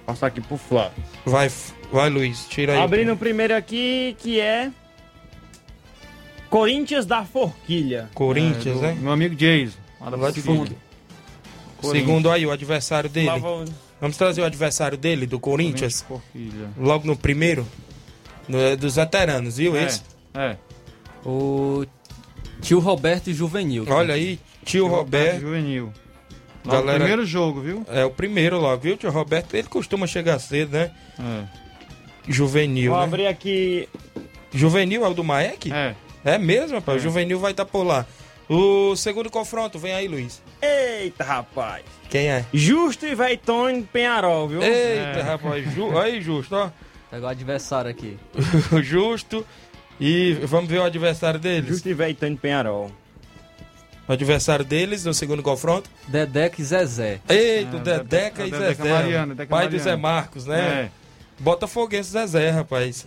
Passar 0.06 0.28
aqui 0.28 0.40
pro 0.40 0.56
Flávio. 0.56 0.92
Vai, 1.26 1.50
vai, 1.92 2.08
Luiz, 2.08 2.46
tira 2.48 2.74
aí. 2.74 2.80
Abrindo 2.80 3.12
o 3.12 3.16
primeiro 3.16 3.56
aqui, 3.56 4.14
que 4.20 4.38
é. 4.38 4.70
Corinthians 6.48 7.04
da 7.04 7.24
Forquilha. 7.24 8.08
Corinthians, 8.14 8.76
É, 8.76 8.80
do 8.80 8.80
né? 8.94 8.96
Meu 9.00 9.10
amigo 9.12 9.34
Jason. 9.34 9.76
lá 10.00 10.10
da 10.10 10.30
de 10.30 10.40
Forquilha. 10.40 10.76
Segundo 11.82 12.30
aí, 12.30 12.46
o 12.46 12.52
adversário 12.52 13.10
dele. 13.10 13.26
Lá 13.26 13.36
vou- 13.38 13.64
Vamos 14.00 14.16
trazer 14.16 14.40
o 14.40 14.44
adversário 14.44 14.96
dele, 14.96 15.26
do 15.26 15.38
Corinthians. 15.38 16.02
Forquilha. 16.02 16.70
Logo 16.78 17.06
no 17.06 17.16
primeiro. 17.16 17.66
No- 18.48 18.58
é 18.60 18.74
dos 18.76 18.96
veteranos, 18.96 19.58
viu? 19.58 19.76
É, 19.76 19.84
Esse? 19.84 20.02
É. 20.34 20.56
O 21.24 21.84
tio 22.62 22.78
Roberto 22.78 23.28
e 23.28 23.34
Juvenil. 23.34 23.84
Olha 23.88 24.14
aí, 24.14 24.38
tio 24.64 24.86
Roberto. 24.86 25.40
Juvenil. 25.40 25.92
Lá 26.64 26.74
Galera, 26.74 26.98
primeiro 26.98 27.24
jogo, 27.26 27.60
viu? 27.60 27.84
É 27.88 28.04
o 28.04 28.10
primeiro 28.10 28.58
logo, 28.58 28.82
viu? 28.82 28.96
Tio 28.96 29.10
Roberto, 29.10 29.54
ele 29.54 29.68
costuma 29.68 30.06
chegar 30.06 30.38
cedo, 30.38 30.72
né? 30.72 30.90
É. 31.18 31.44
Juvenil, 32.28 32.90
Vou 32.92 33.00
né? 33.00 33.04
abrir 33.06 33.26
aqui. 33.26 33.88
Juvenil 34.52 35.04
é 35.04 35.08
o 35.08 35.14
do 35.14 35.24
Maek? 35.24 35.72
É. 35.72 35.94
É 36.24 36.38
mesmo, 36.38 36.76
rapaz? 36.76 36.96
É. 36.96 37.00
O 37.00 37.02
Juvenil 37.02 37.38
vai 37.38 37.52
estar 37.52 37.64
por 37.64 37.82
lá. 37.82 38.06
O 38.52 38.96
segundo 38.96 39.30
confronto, 39.30 39.78
vem 39.78 39.92
aí, 39.94 40.08
Luiz. 40.08 40.42
Eita, 40.60 41.22
rapaz. 41.22 41.84
Quem 42.08 42.26
é? 42.28 42.44
Justo 42.52 43.06
e 43.06 43.14
Veitone 43.14 43.84
Penharol, 43.84 44.48
viu? 44.48 44.60
Eita, 44.60 45.22
rapaz. 45.22 45.72
Ju... 45.72 45.96
Aí, 45.96 46.20
Justo, 46.20 46.56
ó. 46.56 46.68
Pega 47.08 47.26
o 47.26 47.28
adversário 47.28 47.88
aqui. 47.88 48.18
O 48.72 48.82
Justo. 48.82 49.46
E 50.00 50.32
vamos 50.42 50.68
ver 50.68 50.78
o 50.78 50.82
adversário 50.82 51.38
deles. 51.38 51.68
Justo 51.68 51.88
e 51.88 51.94
Veitone 51.94 52.36
Penharol. 52.36 52.90
O 54.08 54.12
adversário 54.12 54.64
deles 54.64 55.04
no 55.04 55.14
segundo 55.14 55.44
confronto. 55.44 55.88
Dedeca 56.08 56.60
e 56.60 56.64
Zezé. 56.64 57.20
Eita, 57.28 57.76
É, 57.76 57.80
Dedeca 57.80 58.44
e 58.46 58.50
Dedeca 58.50 58.74
Zezé. 58.74 58.92
Mariano, 58.92 59.34
Dedeca 59.36 59.48
pai 59.48 59.68
do 59.68 59.76
Mariano. 59.76 59.84
Zé 59.84 59.96
Marcos, 59.96 60.46
né? 60.46 60.60
É. 60.60 60.90
Botafoguense 61.38 62.10
Zezé, 62.10 62.50
rapaz. 62.50 63.06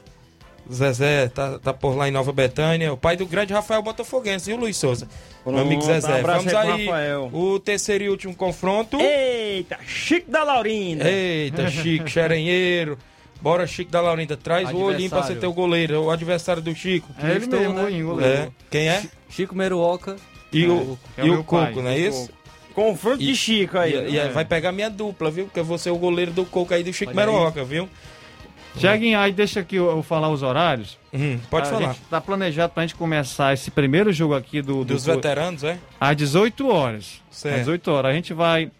Zezé 0.71 1.27
tá, 1.29 1.59
tá 1.59 1.73
por 1.73 1.95
lá 1.95 2.07
em 2.07 2.11
Nova 2.11 2.31
Betânia. 2.31 2.93
O 2.93 2.97
pai 2.97 3.17
do 3.17 3.25
grande 3.25 3.53
Rafael 3.53 3.81
Botafoguense, 3.81 4.49
e 4.49 4.53
o 4.53 4.57
Luiz 4.57 4.77
Souza? 4.77 5.07
Meu 5.45 5.57
amigo 5.59 5.83
Pronto, 5.83 5.93
Zezé. 5.93 6.19
abraço 6.19 6.45
Vamos 6.45 6.53
aí. 6.53 6.85
Rafael. 6.85 7.29
O 7.33 7.59
terceiro 7.59 8.03
e 8.05 8.09
último 8.09 8.35
confronto. 8.35 8.97
Eita, 8.99 9.77
Chico 9.85 10.31
da 10.31 10.43
Laurinda. 10.43 11.09
Eita, 11.09 11.69
Chico, 11.69 12.09
xerenheiro. 12.09 12.97
Bora, 13.41 13.67
Chico 13.67 13.91
da 13.91 13.99
Laurinda. 13.99 14.37
Traz 14.37 14.71
o 14.71 14.77
olhinho 14.77 15.09
pra 15.09 15.21
você 15.21 15.35
ter 15.35 15.47
o 15.47 15.53
goleiro. 15.53 16.03
O 16.03 16.11
adversário 16.11 16.61
do 16.61 16.73
Chico. 16.73 17.09
É 17.21 17.31
ele 17.31 17.47
mesmo, 17.47 17.73
né? 17.73 18.03
o 18.03 18.07
goleiro. 18.07 18.41
É. 18.43 18.49
Quem 18.71 18.87
é? 18.87 19.03
Chico 19.29 19.53
Meruoca. 19.53 20.15
E 20.51 20.65
o, 20.67 20.97
É 21.17 21.23
o 21.23 21.25
e 21.25 21.29
o 21.29 21.33
meu 21.33 21.43
pai, 21.43 21.67
Coco, 21.67 21.81
não 21.81 21.89
é 21.89 21.95
o 21.95 21.97
isso? 21.97 22.29
Confronto 22.73 23.17
de 23.17 23.35
Chico 23.35 23.77
aí. 23.77 23.93
E, 23.93 24.09
e 24.09 24.11
né? 24.13 24.29
vai 24.29 24.45
pegar 24.45 24.71
minha 24.71 24.89
dupla, 24.89 25.29
viu? 25.29 25.45
Porque 25.45 25.59
eu 25.59 25.65
vou 25.65 25.77
ser 25.77 25.89
o 25.89 25.97
goleiro 25.97 26.31
do 26.31 26.45
Coco 26.45 26.73
aí 26.73 26.83
do 26.83 26.93
Chico 26.93 27.11
Olha 27.11 27.21
aí. 27.21 27.27
Meroca, 27.27 27.63
viu? 27.63 27.89
Cheguem 28.77 29.15
aí, 29.15 29.31
deixa 29.31 29.59
aqui 29.59 29.75
eu, 29.75 29.89
eu 29.89 30.01
falar 30.03 30.29
os 30.29 30.41
horários. 30.41 30.97
Hum, 31.13 31.39
pode 31.49 31.67
a 31.67 31.71
falar. 31.71 31.87
Gente 31.93 32.01
tá 32.09 32.19
planejado 32.19 32.73
pra 32.73 32.81
gente 32.83 32.95
começar 32.95 33.53
esse 33.53 33.69
primeiro 33.69 34.11
jogo 34.11 34.33
aqui 34.33 34.61
do, 34.61 34.83
do 34.83 34.93
Dos 34.95 35.05
veteranos, 35.05 35.63
é? 35.63 35.77
às 35.99 36.15
18 36.17 36.67
horas. 36.67 37.21
Certo. 37.29 37.53
Às 37.55 37.59
18 37.61 37.91
horas. 37.91 38.11
A 38.11 38.13
gente 38.15 38.33
vai. 38.33 38.71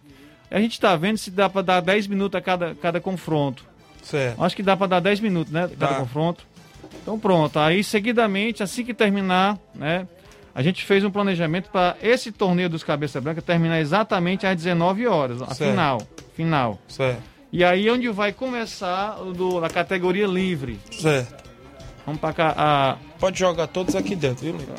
A 0.50 0.58
gente 0.60 0.80
tá 0.80 0.94
vendo 0.96 1.16
se 1.16 1.30
dá 1.30 1.48
pra 1.48 1.62
dar 1.62 1.80
10 1.80 2.06
minutos 2.08 2.36
a 2.36 2.40
cada, 2.40 2.74
cada 2.74 3.00
confronto. 3.00 3.64
Certo. 4.02 4.42
Acho 4.42 4.54
que 4.56 4.62
dá 4.62 4.76
pra 4.76 4.86
dar 4.86 5.00
10 5.00 5.20
minutos, 5.20 5.52
né? 5.52 5.68
Cada 5.78 5.92
Dá. 5.94 5.98
confronto. 6.00 6.44
Então 7.02 7.18
pronto. 7.18 7.58
Aí, 7.58 7.82
seguidamente, 7.82 8.62
assim 8.62 8.84
que 8.84 8.92
terminar, 8.94 9.58
né? 9.74 10.06
A 10.54 10.62
gente 10.62 10.84
fez 10.84 11.02
um 11.04 11.10
planejamento 11.10 11.68
para 11.70 11.96
esse 12.02 12.30
torneio 12.30 12.68
dos 12.68 12.84
Cabeça 12.84 13.20
Branca 13.20 13.42
terminar 13.42 13.80
exatamente 13.80 14.46
às 14.46 14.54
19 14.56 15.06
horas. 15.06 15.42
A 15.42 15.54
Certo. 15.54 15.70
final. 15.70 16.02
Final. 16.36 16.78
Certo. 16.86 17.22
E 17.54 17.62
aí 17.62 17.88
onde 17.88 18.08
vai 18.08 18.32
começar 18.32 19.12
do, 19.32 19.64
a 19.64 19.70
categoria 19.70 20.26
livre. 20.26 20.80
Certo. 20.90 21.48
Vamos 22.04 22.20
pra 22.20 22.32
cá. 22.32 22.52
A... 22.56 22.96
Pode 23.20 23.38
jogar 23.38 23.68
todos 23.68 23.94
aqui 23.94 24.16
dentro, 24.16 24.44
viu, 24.44 24.56
Leivinho? 24.56 24.76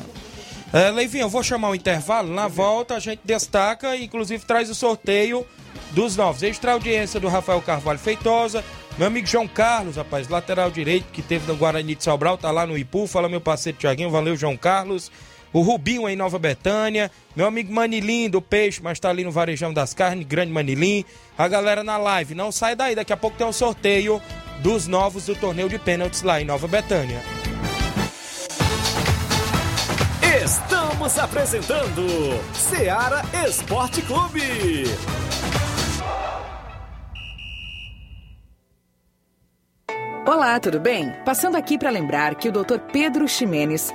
É, 0.74 0.90
Leivinho, 0.90 1.22
eu 1.22 1.30
vou 1.30 1.42
chamar 1.42 1.70
o 1.70 1.74
intervalo. 1.74 2.34
Na 2.34 2.48
volta 2.48 2.94
a 2.94 2.98
gente 2.98 3.20
destaca 3.24 3.96
e 3.96 4.04
inclusive 4.04 4.44
traz 4.44 4.68
o 4.68 4.74
sorteio 4.74 5.46
dos 5.92 6.16
novos. 6.16 6.42
Extra 6.42 6.72
audiência 6.72 7.18
do 7.18 7.28
Rafael 7.28 7.62
Carvalho 7.62 7.98
Feitosa. 7.98 8.62
Meu 8.98 9.06
amigo 9.06 9.26
João 9.26 9.48
Carlos, 9.48 9.96
rapaz, 9.96 10.28
lateral 10.28 10.70
direito 10.70 11.06
que 11.14 11.22
teve 11.22 11.50
no 11.50 11.56
Guarani 11.56 11.94
de 11.94 12.04
Sobral, 12.04 12.36
tá 12.36 12.50
lá 12.50 12.66
no 12.66 12.76
Ipu. 12.76 13.06
Fala 13.06 13.26
meu 13.26 13.40
parceiro 13.40 13.78
Tiaguinho, 13.78 14.10
valeu 14.10 14.36
João 14.36 14.54
Carlos. 14.54 15.10
O 15.56 15.62
Rubinho 15.62 16.06
em 16.06 16.14
Nova 16.14 16.38
Betânia. 16.38 17.10
Meu 17.34 17.46
amigo 17.46 17.72
Manilim 17.72 18.28
do 18.28 18.42
Peixe, 18.42 18.78
mas 18.82 19.00
tá 19.00 19.08
ali 19.08 19.24
no 19.24 19.32
Varejão 19.32 19.72
das 19.72 19.94
Carnes, 19.94 20.26
grande 20.26 20.52
Manilim. 20.52 21.02
A 21.38 21.48
galera 21.48 21.82
na 21.82 21.96
live, 21.96 22.34
não 22.34 22.52
sai 22.52 22.76
daí, 22.76 22.94
daqui 22.94 23.10
a 23.10 23.16
pouco 23.16 23.38
tem 23.38 23.46
um 23.46 23.52
sorteio 23.54 24.20
dos 24.60 24.86
novos 24.86 25.24
do 25.24 25.34
torneio 25.34 25.70
de 25.70 25.78
pênaltis 25.78 26.20
lá 26.20 26.38
em 26.42 26.44
Nova 26.44 26.68
Betânia. 26.68 27.22
Estamos 30.44 31.18
apresentando 31.18 32.06
Seara 32.52 33.22
Esporte 33.48 34.02
Clube. 34.02 34.84
Olá, 40.28 40.58
tudo 40.58 40.80
bem? 40.80 41.12
Passando 41.24 41.56
aqui 41.56 41.78
para 41.78 41.88
lembrar 41.88 42.34
que 42.34 42.48
o 42.48 42.52
Dr. 42.52 42.80
Pedro 42.92 43.28
Ximenes, 43.28 43.94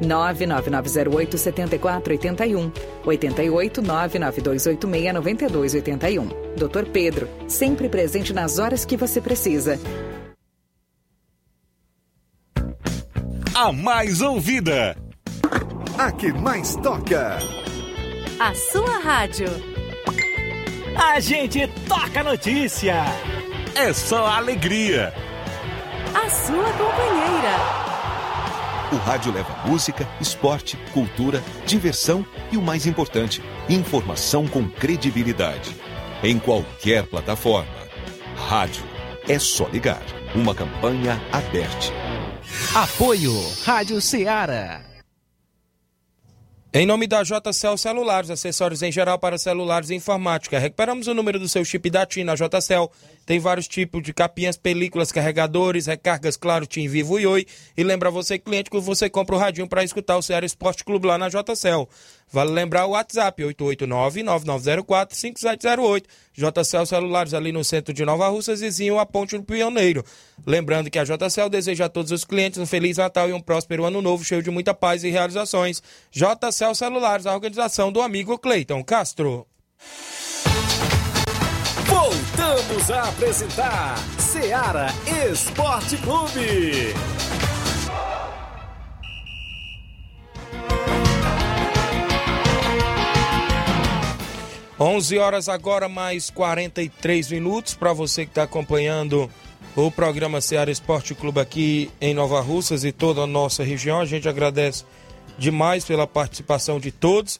99908 0.00 1.38
7481 1.38 2.72
88 3.04 3.82
99286 3.82 5.12
9281. 5.14 6.28
Dr. 6.56 6.90
Pedro, 6.92 7.28
sempre 7.48 7.88
presente 7.88 8.32
nas 8.32 8.58
horas 8.58 8.84
que 8.84 8.96
você 8.96 9.20
precisa. 9.20 9.78
A 13.54 13.72
mais 13.72 14.22
ouvida. 14.22 14.96
A 15.98 16.10
que 16.12 16.32
mais 16.32 16.76
toca. 16.76 17.38
A 18.38 18.54
sua 18.54 18.98
rádio. 19.00 19.48
A 20.96 21.20
gente 21.20 21.66
toca 21.86 22.24
notícia. 22.24 23.04
É 23.74 23.92
só 23.92 24.26
alegria. 24.26 25.12
A 26.14 26.30
sua 26.30 26.72
companheira. 26.72 27.89
O 28.92 28.96
rádio 28.96 29.32
leva 29.32 29.54
música, 29.64 30.08
esporte, 30.20 30.76
cultura, 30.92 31.40
diversão 31.64 32.26
e 32.50 32.56
o 32.56 32.62
mais 32.62 32.86
importante, 32.86 33.40
informação 33.68 34.48
com 34.48 34.68
credibilidade. 34.68 35.76
Em 36.24 36.40
qualquer 36.40 37.06
plataforma. 37.06 37.70
Rádio. 38.48 38.82
É 39.28 39.38
só 39.38 39.68
ligar. 39.68 40.02
Uma 40.34 40.56
campanha 40.56 41.22
aberta. 41.30 41.86
Apoio 42.74 43.32
Rádio 43.64 44.00
Ceará. 44.00 44.82
Em 46.72 46.86
nome 46.86 47.08
da 47.08 47.24
JCL 47.24 47.76
Celulares, 47.76 48.30
acessórios 48.30 48.80
em 48.80 48.92
geral 48.92 49.18
para 49.18 49.36
celulares 49.38 49.90
e 49.90 49.94
informática. 49.96 50.56
Recuperamos 50.56 51.08
o 51.08 51.14
número 51.14 51.38
do 51.38 51.48
seu 51.48 51.64
chip 51.64 51.90
da 51.90 52.06
TIM 52.06 52.22
na 52.22 52.36
JCL. 52.36 52.88
Tem 53.24 53.38
vários 53.38 53.68
tipos 53.68 54.02
de 54.02 54.12
capinhas, 54.12 54.56
películas, 54.56 55.12
carregadores, 55.12 55.86
recargas, 55.86 56.36
claro, 56.36 56.66
TIM 56.66 56.88
Vivo 56.88 57.20
e 57.20 57.26
Oi. 57.26 57.46
E 57.76 57.84
lembra 57.84 58.10
você, 58.10 58.38
cliente, 58.38 58.70
que 58.70 58.80
você 58.80 59.08
compra 59.08 59.36
o 59.36 59.38
radinho 59.38 59.68
para 59.68 59.84
escutar 59.84 60.16
o 60.16 60.22
Ceará 60.22 60.44
Esporte 60.44 60.84
Clube 60.84 61.06
lá 61.06 61.16
na 61.16 61.28
JCL. 61.28 61.88
Vale 62.32 62.52
lembrar 62.52 62.86
o 62.86 62.90
WhatsApp, 62.90 63.42
889-9904-5708. 63.42 66.04
JCL 66.32 66.86
Celulares 66.86 67.34
ali 67.34 67.50
no 67.52 67.64
centro 67.64 67.92
de 67.92 68.04
Nova 68.04 68.28
Russas, 68.28 68.60
vizinho 68.60 68.98
a 68.98 69.06
Ponte 69.06 69.36
do 69.36 69.44
Pioneiro. 69.44 70.04
Lembrando 70.46 70.90
que 70.90 70.98
a 70.98 71.04
JCL 71.04 71.50
deseja 71.50 71.86
a 71.86 71.88
todos 71.88 72.12
os 72.12 72.24
clientes 72.24 72.58
um 72.58 72.66
Feliz 72.66 72.98
Natal 72.98 73.28
e 73.28 73.32
um 73.32 73.40
próspero 73.40 73.84
Ano 73.84 74.00
Novo, 74.00 74.24
cheio 74.24 74.42
de 74.42 74.50
muita 74.50 74.72
paz 74.72 75.02
e 75.02 75.10
realizações. 75.10 75.82
JCL 76.12 76.74
Celulares, 76.74 77.26
a 77.26 77.34
organização 77.34 77.90
do 77.92 78.00
amigo 78.00 78.38
Cleiton 78.38 78.84
Castro. 78.84 79.46
Voltamos 82.00 82.90
a 82.90 83.10
apresentar 83.10 83.98
Seara 84.18 84.86
Esporte 85.30 85.98
Clube. 85.98 86.94
11 94.80 95.18
horas 95.18 95.46
agora, 95.50 95.90
mais 95.90 96.30
43 96.30 97.32
minutos. 97.32 97.74
Para 97.74 97.92
você 97.92 98.24
que 98.24 98.30
está 98.30 98.44
acompanhando 98.44 99.30
o 99.76 99.90
programa 99.90 100.40
Seara 100.40 100.70
Esporte 100.70 101.14
Clube 101.14 101.38
aqui 101.38 101.90
em 102.00 102.14
Nova 102.14 102.40
Russas 102.40 102.82
e 102.82 102.92
toda 102.92 103.20
a 103.20 103.26
nossa 103.26 103.62
região, 103.62 104.00
a 104.00 104.06
gente 104.06 104.26
agradece 104.26 104.86
demais 105.36 105.84
pela 105.84 106.06
participação 106.06 106.80
de 106.80 106.90
todos 106.90 107.38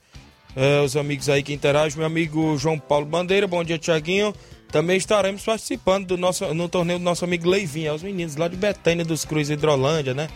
eh, 0.57 0.81
os 0.81 0.97
amigos 0.97 1.29
aí 1.29 1.43
que 1.43 1.53
interagem. 1.53 1.99
Meu 1.99 2.07
amigo 2.07 2.57
João 2.57 2.79
Paulo 2.79 3.07
Bandeira, 3.07 3.47
bom 3.47 3.63
dia, 3.63 3.79
Tiaguinho. 3.79 4.35
Também 4.71 4.97
estaremos 4.97 5.43
participando 5.43 6.07
do 6.07 6.17
nosso, 6.17 6.55
no 6.55 6.69
torneio 6.69 6.99
do 6.99 7.05
nosso 7.05 7.25
amigo 7.25 7.49
Leivinho, 7.49 7.89
é 7.89 7.93
os 7.93 8.03
meninos 8.03 8.37
lá 8.37 8.47
de 8.47 8.57
Betânia 8.57 9.05
dos 9.05 9.25
Cruz 9.25 9.51
Hidrolândia, 9.51 10.15
né? 10.15 10.29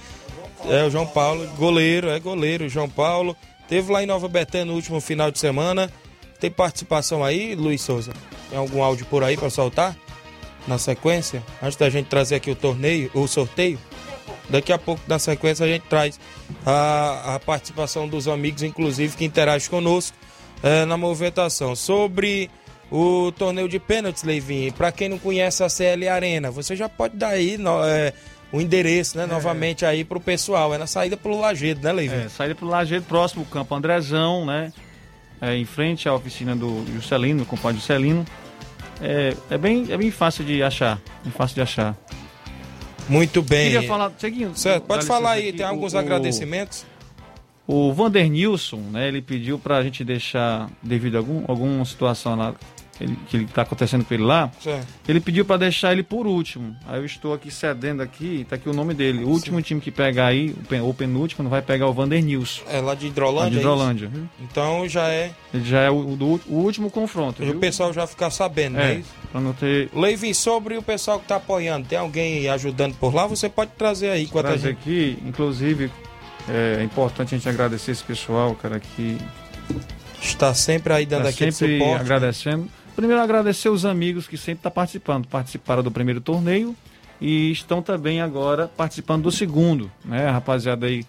É 0.67 0.83
o 0.83 0.91
João 0.91 1.07
Paulo, 1.07 1.47
goleiro, 1.57 2.09
é 2.09 2.19
goleiro, 2.19 2.69
João 2.69 2.89
Paulo. 2.89 3.37
Teve 3.69 3.93
lá 3.93 4.03
em 4.03 4.07
Nova 4.07 4.29
Betânia 4.29 4.67
no 4.67 4.75
último 4.75 5.01
final 5.01 5.31
de 5.31 5.39
semana. 5.39 5.91
Tem 6.41 6.51
participação 6.51 7.23
aí, 7.23 7.55
Luiz 7.55 7.81
Souza? 7.81 8.13
Tem 8.51 8.59
algum 8.59 8.83
áudio 8.83 9.07
por 9.07 9.23
aí 9.23 9.37
para 9.37 9.51
soltar? 9.51 9.97
Na 10.67 10.79
sequência? 10.79 11.43
Antes 11.63 11.77
da 11.77 11.89
gente 11.89 12.07
trazer 12.07 12.37
aqui 12.37 12.51
o 12.51 12.57
torneio, 12.57 13.11
o 13.15 13.27
sorteio. 13.27 13.79
Daqui 14.49 14.73
a 14.73 14.79
pouco, 14.79 15.03
na 15.07 15.19
sequência, 15.19 15.65
a 15.65 15.69
gente 15.69 15.85
traz 15.89 16.21
a, 16.67 17.35
a 17.35 17.41
participação 17.41 18.07
dos 18.09 18.29
amigos, 18.29 18.63
inclusive, 18.63 19.17
que 19.17 19.25
interagem 19.25 19.69
conosco 19.71 20.17
eh, 20.63 20.85
na 20.85 20.97
movimentação. 20.97 21.75
Sobre 21.75 22.51
o 22.91 23.33
torneio 23.33 23.69
de 23.69 23.79
pênaltis, 23.79 24.23
Leivinho, 24.23 24.73
para 24.73 24.93
quem 24.93 25.09
não 25.09 25.19
conhece 25.19 25.63
a 25.65 25.69
CL 25.69 26.09
Arena, 26.09 26.51
você 26.51 26.77
já 26.77 26.89
pode 26.89 27.17
dar 27.17 27.29
aí 27.29 27.57
no, 27.57 27.83
eh, 27.85 28.13
o 28.55 28.61
endereço, 28.61 29.19
né, 29.19 29.27
novamente 29.27 29.85
aí 29.85 30.05
pro 30.05 30.21
pessoal. 30.21 30.73
É 30.73 30.79
na 30.79 30.87
saída 30.87 31.17
pelo 31.17 31.41
Lagedo, 31.41 31.83
né, 31.83 31.93
Leivinho? 31.93 32.23
É, 32.23 32.29
saída 32.29 32.55
pro 32.55 32.69
Lajeado, 32.69 33.05
próximo 33.07 33.43
ao 33.43 33.47
Campo 33.47 33.75
Andrezão, 33.75 34.47
né? 34.47 34.73
É, 35.41 35.57
em 35.57 35.65
frente 35.65 36.09
à 36.09 36.15
oficina 36.15 36.55
do 36.55 36.85
Juscelino, 36.95 37.41
do 37.41 37.47
compadre 37.47 37.79
Juscelino. 37.79 38.25
É, 39.01 39.35
é, 39.51 39.59
bem, 39.59 39.87
é 39.91 39.97
bem 39.97 40.11
fácil 40.11 40.45
de 40.45 40.63
achar. 40.63 41.01
Bem 41.25 41.33
fácil 41.33 41.57
de 41.57 41.63
achar. 41.63 41.97
Muito 43.09 43.43
bem. 43.43 43.73
Queria 43.73 43.89
falar, 43.89 44.13
seguindo. 44.19 44.57
Certo, 44.57 44.85
pode 44.85 45.05
falar 45.07 45.33
aí, 45.33 45.49
aqui, 45.49 45.59
tem 45.59 45.67
alguns 45.67 45.93
o- 45.95 45.99
agradecimentos. 45.99 46.85
O 47.67 47.93
Vander 47.93 48.29
Nilson, 48.31 48.77
né, 48.93 49.09
ele 49.09 49.23
pediu 49.23 49.59
pra 49.59 49.83
gente 49.83 50.05
deixar, 50.05 50.69
devido 50.83 51.15
a 51.17 51.19
algum, 51.19 51.45
alguma 51.49 51.85
situação 51.85 52.35
lá, 52.37 52.55
ele- 53.01 53.17
que 53.29 53.37
ele 53.37 53.47
tá 53.47 53.63
acontecendo 53.63 54.05
com 54.05 54.15
ele 54.15 54.23
lá, 54.23 54.51
Certo. 54.63 54.87
ele 55.09 55.19
pediu 55.21 55.45
pra 55.45 55.57
deixar 55.57 55.93
ele 55.93 56.03
por 56.03 56.27
último. 56.27 56.77
Aí 56.87 56.99
eu 57.01 57.05
estou 57.05 57.35
aqui 57.35 57.51
cedendo 57.51 58.03
aqui, 58.03 58.47
tá 58.49 58.57
aqui 58.57 58.69
o 58.69 58.73
nome 58.73 58.95
dele. 58.95 59.25
O 59.25 59.29
último 59.29 59.61
time 59.61 59.81
que 59.81 59.91
pegar 59.91 60.27
aí, 60.27 60.51
o 60.51 60.65
pen- 60.69 60.81
o 60.81 60.95
penúltimo, 60.95 61.43
não 61.43 61.51
vai 61.51 61.61
pegar 61.63 61.87
o 61.89 61.93
Vander 61.93 62.23
Nilson. 62.23 62.63
É 62.69 62.81
lá 62.81 62.95
de 62.95 63.07
Hidrolândia? 63.09 63.43
Lá 63.45 63.49
de 63.51 63.57
é? 63.57 63.59
Hidrolândia. 63.61 64.09
viu? 64.09 64.29
Então 64.41 64.89
já 64.89 65.09
é. 65.09 65.33
Ele 65.53 65.65
já 65.65 65.81
é 65.81 65.91
o, 65.91 65.95
o 65.95 66.41
o 66.49 66.55
último 66.57 66.91
confronto. 66.91 67.43
O 67.43 67.47
viu? 67.47 67.59
pessoal 67.59 67.93
já 67.93 68.07
ficar 68.07 68.31
sabendo, 68.31 68.77
É, 68.79 68.81
não 68.81 68.87
é 68.87 68.95
isso? 68.97 69.11
pra 69.33 69.41
não 69.41 69.53
ter. 69.53 69.89
Leivin, 69.93 70.33
sobre 70.35 70.77
o 70.77 70.83
pessoal 70.83 71.19
que 71.19 71.27
tá 71.27 71.37
apoiando, 71.37 71.87
tem 71.89 71.99
alguém 71.99 72.49
ajudando 72.49 72.95
por 72.97 73.15
lá? 73.15 73.27
Você 73.27 73.49
pode 73.49 73.73
trazer 73.77 74.11
aí 74.11 74.23
enquanto 74.25 74.47
a 74.47 74.49
trazer 74.51 74.69
gente. 74.69 74.79
aqui, 74.79 75.19
inclusive, 75.27 75.91
é 76.49 76.83
importante 76.85 77.35
a 77.35 77.39
gente 77.39 77.49
agradecer 77.49 77.91
esse 77.93 78.05
pessoal, 78.05 78.55
cara, 78.55 78.79
que 78.79 79.17
Está 80.23 80.55
sempre 80.55 80.93
aí 80.93 81.05
dando 81.07 81.25
tá 81.25 81.29
aquele 81.29 81.53
sempre 81.53 81.79
suporte. 81.79 82.01
agradecendo. 82.01 82.69
Primeiro 82.95 83.21
agradecer 83.21 83.69
os 83.69 83.85
amigos 83.85 84.29
que 84.29 84.37
sempre 84.37 84.61
estão 84.61 84.71
participando, 84.71 85.27
participaram 85.27 85.83
do 85.83 85.91
primeiro 85.91 86.21
torneio 86.21 86.77
e 87.21 87.51
estão 87.51 87.83
também 87.83 88.21
agora 88.21 88.69
participando 88.69 89.25
do 89.25 89.33
segundo, 89.33 89.91
né, 90.05 90.29
rapaziada 90.31 90.87
aí, 90.87 91.05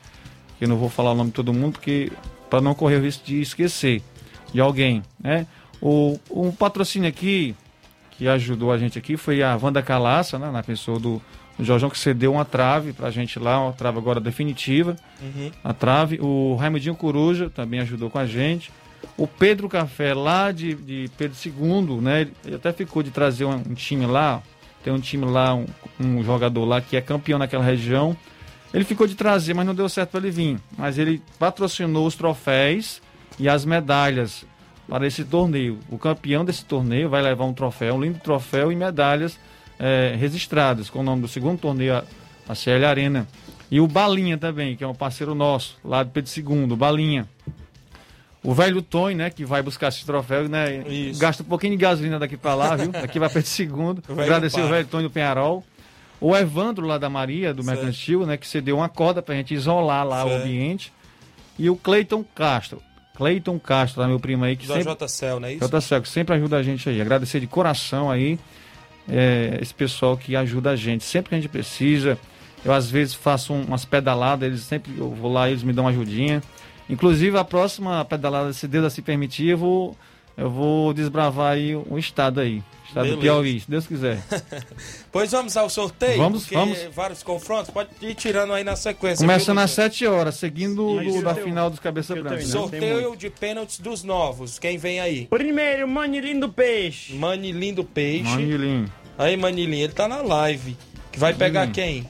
que 0.58 0.66
eu 0.66 0.68
não 0.68 0.78
vou 0.78 0.90
falar 0.90 1.12
o 1.12 1.16
nome 1.16 1.30
de 1.30 1.36
todo 1.36 1.54
mundo 1.54 1.74
porque 1.74 2.12
para 2.50 2.62
não 2.62 2.74
correr 2.74 2.98
o 2.98 3.02
risco 3.02 3.26
de 3.26 3.42
esquecer 3.42 4.02
de 4.54 4.60
alguém, 4.62 5.04
né? 5.20 5.46
O 5.82 6.18
um 6.32 6.52
patrocínio 6.52 7.10
aqui 7.10 7.56
que 8.12 8.28
ajudou 8.28 8.72
a 8.72 8.78
gente 8.78 8.98
aqui 8.98 9.18
foi 9.18 9.44
a 9.44 9.60
Wanda 9.62 9.82
Calaça, 9.82 10.40
né, 10.40 10.50
na 10.50 10.64
pessoa 10.64 11.00
do 11.00 11.22
Jorjão 11.60 11.90
que 11.90 11.98
cedeu 11.98 12.34
uma 12.34 12.46
trave 12.46 12.94
pra 12.94 13.10
gente 13.10 13.40
lá, 13.40 13.62
uma 13.62 13.74
trave 13.74 13.98
agora 13.98 14.20
definitiva. 14.20 14.96
Uhum. 15.22 15.52
A 15.64 15.74
trave. 15.74 16.20
O 16.22 16.56
Raimundinho 16.56 16.96
Coruja 16.96 17.50
também 17.50 17.80
ajudou 17.80 18.10
com 18.10 18.20
a 18.20 18.26
gente. 18.26 18.72
O 19.18 19.28
Pedro 19.28 19.70
Café, 19.70 20.14
lá 20.14 20.51
de, 20.51 20.74
de 20.76 21.10
Pedro 21.18 21.38
II, 21.43 22.01
né? 22.01 22.28
Ele 22.43 22.56
até 22.56 22.72
ficou 22.72 23.01
de 23.01 23.12
trazer 23.12 23.45
um, 23.45 23.53
um 23.56 23.74
time 23.74 24.06
lá. 24.06 24.41
Tem 24.84 24.93
um 24.93 24.99
time 24.99 25.26
lá, 25.26 25.56
um, 25.56 25.66
um 25.99 26.24
jogador 26.24 26.66
lá 26.66 26.82
que 26.82 26.95
é 26.95 27.01
campeão 27.01 27.39
naquela 27.39 27.64
região. 27.64 28.16
Ele 28.74 28.84
ficou 28.84 29.08
de 29.08 29.16
trazer, 29.16 29.53
mas 29.53 29.66
não 29.66 29.74
deu 29.74 29.88
certo 29.88 30.12
para 30.12 30.20
ele 30.20 30.32
vir. 30.32 30.60
Mas 30.78 30.97
ele 30.97 31.22
patrocinou 31.39 32.06
os 32.06 32.16
troféus 32.16 33.01
e 33.39 33.47
as 33.47 33.66
medalhas 33.66 34.45
para 34.88 35.08
esse 35.08 35.24
torneio. 35.24 35.80
O 35.89 35.97
campeão 35.97 36.45
desse 36.45 36.66
torneio 36.66 37.10
vai 37.10 37.22
levar 37.22 37.45
um 37.45 37.53
troféu, 37.53 37.95
um 37.95 38.01
lindo 38.01 38.20
troféu 38.20 38.72
e 38.72 38.76
medalhas 38.76 39.39
eh, 39.80 40.16
registradas 40.18 40.89
com 40.89 40.99
o 40.99 41.03
nome 41.03 41.22
do 41.22 41.28
segundo 41.28 41.60
torneio, 41.60 42.03
a, 42.47 42.56
CL 42.56 42.86
Arena. 42.86 43.28
E 43.70 43.80
o 43.80 43.88
Balinha 43.88 44.38
também, 44.38 44.76
que 44.76 44.84
é 44.84 44.88
um 44.88 44.93
parceiro 44.93 45.34
nosso, 45.34 45.78
lá 45.84 46.03
do 46.03 46.12
Pedro 46.12 46.32
II, 46.36 46.76
Balinha. 46.76 47.28
O 48.46 48.54
velho 48.54 48.82
Tony, 48.82 49.16
né, 49.16 49.30
que 49.30 49.43
vai 49.43 49.62
buscar 49.62 49.88
esse 49.89 50.06
troféu, 50.06 50.48
né? 50.48 50.84
Isso. 50.88 51.20
Gasta 51.20 51.41
um 51.43 51.46
pouquinho 51.46 51.72
de 51.74 51.78
gasolina 51.78 52.20
daqui 52.20 52.38
para 52.38 52.54
lá, 52.56 52.76
viu? 52.76 52.91
Daqui 52.91 53.18
vai 53.20 53.30
Pedro 53.30 53.50
II. 53.60 53.68
O 53.68 53.93
velho 54.16 54.22
Agradecer 54.22 54.58
para. 54.58 54.66
o 54.66 54.70
velho 54.70 54.88
Tony 54.88 55.04
do 55.04 55.10
Penharol. 55.10 55.64
O 56.22 56.36
Evandro 56.36 56.86
lá 56.86 56.98
da 56.98 57.10
Maria, 57.10 57.54
do 57.54 57.64
Certo. 57.64 57.78
Mercantil, 57.78 58.26
né, 58.26 58.38
que 58.38 58.48
cedeu 58.48 58.78
uma 58.78 58.88
corda 58.89 59.22
pra 59.22 59.36
gente 59.36 59.54
isolar 59.54 60.06
lá 60.08 60.24
o 60.26 60.30
Certo. 60.30 60.43
ambiente. 60.43 60.93
E 61.58 61.70
o 61.70 61.76
Cleiton 61.76 62.24
Castro. 62.36 62.82
Cleiton 63.16 63.58
Castro, 63.60 64.02
lá, 64.02 64.08
meu 64.08 64.20
primo 64.20 64.43
aí, 64.43 64.56
que 64.56 64.68
Da 64.68 64.76
sempre... 64.76 64.93
JCL, 65.08 65.39
não 65.39 65.48
é 65.48 65.54
isso? 65.54 65.68
JCL, 65.68 66.02
que 66.02 66.10
sempre 66.10 66.36
ajuda 66.36 66.58
a 66.58 66.64
gente 66.64 66.88
aí. 66.89 67.00
Agradecer 67.02 67.39
de 67.39 67.48
coração 67.48 68.12
aí 68.12 68.38
é, 69.10 69.58
esse 69.62 69.74
pessoal 69.74 70.18
que 70.18 70.36
ajuda 70.36 70.72
a 70.72 70.76
gente. 70.76 71.04
Sempre 71.04 71.30
que 71.30 71.36
a 71.36 71.38
gente 71.39 71.50
precisa. 71.50 72.18
Eu 72.64 72.74
às 72.74 72.89
vezes 72.89 73.14
faço 73.14 73.54
um- 73.54 73.64
umas 73.64 73.86
pedaladas, 73.86 74.48
eles 74.48 74.62
sempre 74.62 74.91
eu 74.98 75.12
vou 75.12 75.32
lá, 75.32 75.50
eles 75.50 75.64
me 75.64 75.72
dão 75.72 75.84
uma 75.86 75.91
ajudinha. 75.91 76.41
Inclusive 76.90 77.38
a 77.38 77.44
próxima 77.44 78.04
pedalada, 78.06 78.54
se 78.54 78.68
Deus 78.68 78.86
assim 78.86 79.02
permitir, 79.02 79.50
eu 79.50 79.58
vou, 79.58 79.98
eu 80.38 80.50
vou 80.50 80.94
desbravar 80.94 81.54
aí 81.54 81.76
um 81.76 81.98
estado 81.98 82.40
aí. 82.40 82.62
Estado 82.88 83.06
do 83.08 83.18
Beleza. 83.18 83.22
Piauí, 83.22 83.60
se 83.60 83.70
Deus 83.70 83.88
quiser. 83.88 84.24
Pois 85.12 85.32
vamos 85.32 85.56
ao 85.58 85.70
sorteio? 85.70 86.18
Vamos, 86.18 86.46
vamos. 86.48 86.78
vários 86.94 87.24
confrontos, 87.24 87.72
pode 87.72 87.90
ir 88.02 88.14
tirando 88.16 88.54
aí 88.54 88.64
na 88.64 88.76
sequência. 88.76 89.26
Começando 89.26 89.56
viu, 89.58 89.64
às 89.64 89.72
7 89.72 90.06
horas, 90.06 90.36
seguindo 90.36 91.00
do- 91.00 91.22
da 91.24 91.34
final 91.34 91.70
dos 91.70 91.80
Cabeça 91.80 92.14
Branca. 92.14 92.36
tem 92.38 92.46
Sorteio 92.46 93.16
de 93.16 93.30
pênaltis 93.30 93.80
dos 93.80 94.04
novos. 94.04 94.60
Quem 94.60 94.78
vem 94.78 95.00
aí? 95.00 95.26
Primeiro, 95.28 95.88
Manilinho 95.88 96.42
do 96.42 96.50
Peixe. 96.50 97.14
Manilim 97.16 97.74
do 97.74 97.84
Peixe. 97.84 98.24
Manilim. 98.30 98.86
Aí, 99.18 99.38
Manilim, 99.38 99.80
ele 99.80 99.94
tá 99.94 100.08
na 100.08 100.22
live. 100.22 100.76
Que 101.12 101.18
vai 101.20 101.34
pegar 101.34 101.72
quem? 101.72 102.06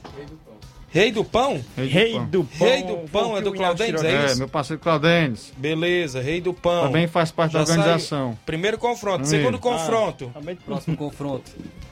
Rei 0.96 1.12
do 1.12 1.22
Pão? 1.22 1.62
Rei 1.76 2.18
do 2.20 2.42
Pão. 2.44 2.66
Rei 2.68 2.82
do 2.82 2.96
Pão 3.10 3.36
é 3.36 3.40
do 3.42 3.52
Claudentes, 3.52 4.02
é 4.02 4.10
É, 4.22 4.26
isso? 4.26 4.38
meu 4.38 4.48
parceiro 4.48 4.80
Claudênis. 4.82 5.52
Beleza, 5.56 6.22
Rei 6.22 6.40
do 6.40 6.54
Pão. 6.54 6.86
Também 6.86 7.06
faz 7.06 7.30
parte 7.30 7.52
da 7.52 7.58
Já 7.60 7.66
saiu. 7.66 7.78
organização. 7.80 8.38
Primeiro 8.46 8.78
confronto. 8.78 9.16
Amigo. 9.16 9.28
Segundo 9.28 9.58
confronto. 9.58 10.32
Próximo 10.64 10.96
confronto. 10.96 11.50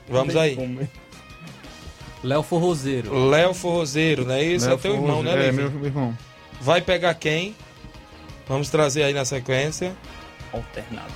Vamos 0.08 0.34
aí. 0.34 0.88
Léo 2.22 2.42
Forrozeiro. 2.42 3.28
Léo 3.28 3.52
Forrozeiro, 3.52 4.24
não 4.24 4.34
é 4.34 4.42
isso? 4.42 4.66
Léo 4.66 4.74
é 4.76 4.78
teu 4.78 4.94
irmão, 4.94 5.22
né. 5.22 5.32
É, 5.32 5.34
Levi? 5.34 5.56
meu, 5.68 5.84
irmão. 5.84 6.16
Vai 6.58 6.80
pegar 6.80 7.12
quem? 7.12 7.54
Vamos 8.48 8.70
trazer 8.70 9.02
aí 9.02 9.12
na 9.12 9.26
sequência. 9.26 9.94
Alternado. 10.50 11.12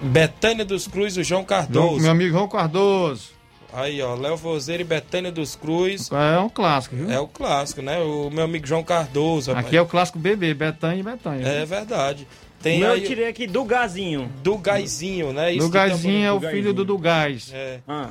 Betânia 0.00 0.64
dos 0.64 0.86
Cruz, 0.86 1.16
o 1.16 1.24
João 1.24 1.40
Meu, 1.40 1.46
Cardoso. 1.48 2.00
meu 2.02 2.10
amigo 2.12 2.30
João 2.32 2.46
Cardoso. 2.48 3.33
Aí, 3.76 4.00
ó, 4.00 4.14
Léo 4.14 4.36
Forrozeiro 4.36 4.82
e 4.82 4.84
Betânia 4.84 5.32
dos 5.32 5.56
Cruz. 5.56 6.08
É 6.12 6.38
um 6.38 6.48
clássico, 6.48 6.94
viu? 6.94 7.10
É 7.10 7.18
o 7.18 7.26
clássico, 7.26 7.82
né? 7.82 7.98
O 7.98 8.30
meu 8.30 8.44
amigo 8.44 8.64
João 8.64 8.84
Cardoso. 8.84 9.50
rapaz. 9.50 9.66
Aqui 9.66 9.76
é 9.76 9.82
o 9.82 9.86
clássico 9.86 10.16
bebê, 10.16 10.54
Betanha 10.54 11.00
e 11.00 11.02
Betanha. 11.02 11.46
É 11.46 11.64
verdade. 11.64 12.22
O 12.60 12.62
Tem 12.62 12.84
aí 12.84 13.02
eu 13.02 13.06
tirei 13.06 13.26
aqui 13.26 13.48
do 13.48 13.64
Gazinho. 13.64 14.30
do 14.42 14.56
Gaizinho, 14.56 15.32
né? 15.32 15.50
Isso 15.50 15.66
Do 15.66 15.72
que 15.72 15.76
tá 15.78 15.88
Gaizinho 15.88 16.24
é 16.24 16.32
o 16.32 16.38
do 16.38 16.48
filho 16.48 16.72
do 16.72 16.84
do 16.84 16.96
Gás. 16.96 17.50
É. 17.52 17.80
Ah. 17.86 18.10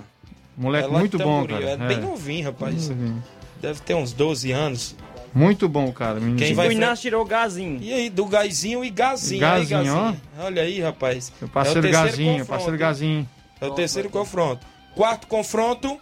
Moleque 0.58 0.88
É 0.88 0.92
muito 0.92 1.18
bom, 1.18 1.48
cara. 1.48 1.70
É 1.70 1.78
bem 1.78 1.98
novinho, 2.00 2.46
rapaz. 2.46 2.90
Novinho. 2.90 3.24
Deve 3.62 3.80
ter 3.80 3.96
uns 3.96 4.12
12 4.12 4.52
anos. 4.52 4.96
Muito 5.34 5.68
bom, 5.70 5.92
cara. 5.92 6.20
menino. 6.20 6.38
Quem 6.38 6.54
vai 6.54 6.68
o 6.68 6.72
Inácio 6.74 7.04
tirou 7.04 7.22
o 7.24 7.26
Gazinho. 7.26 7.80
E 7.82 7.92
aí, 7.92 8.10
do 8.10 8.26
Gaizinho 8.26 8.84
e 8.84 8.90
Gazinho. 8.90 9.40
Gazinho, 9.42 9.80
aí, 9.80 9.86
Gazinho. 9.86 10.22
Olha 10.40 10.62
aí, 10.62 10.82
rapaz. 10.82 11.32
Meu 11.42 11.50
parceiro 11.50 11.80
É 11.80 11.80
o 11.80 11.84
terceiro 11.84 12.08
Gazinho, 12.10 12.32
confronto, 12.32 12.50
parceiro? 12.50 12.78
Gazinho. 12.78 13.30
É 13.62 13.66
o 13.66 13.72
terceiro 13.72 14.10
confronto. 14.10 14.73
Quarto 14.96 15.28
confronto. 15.28 16.00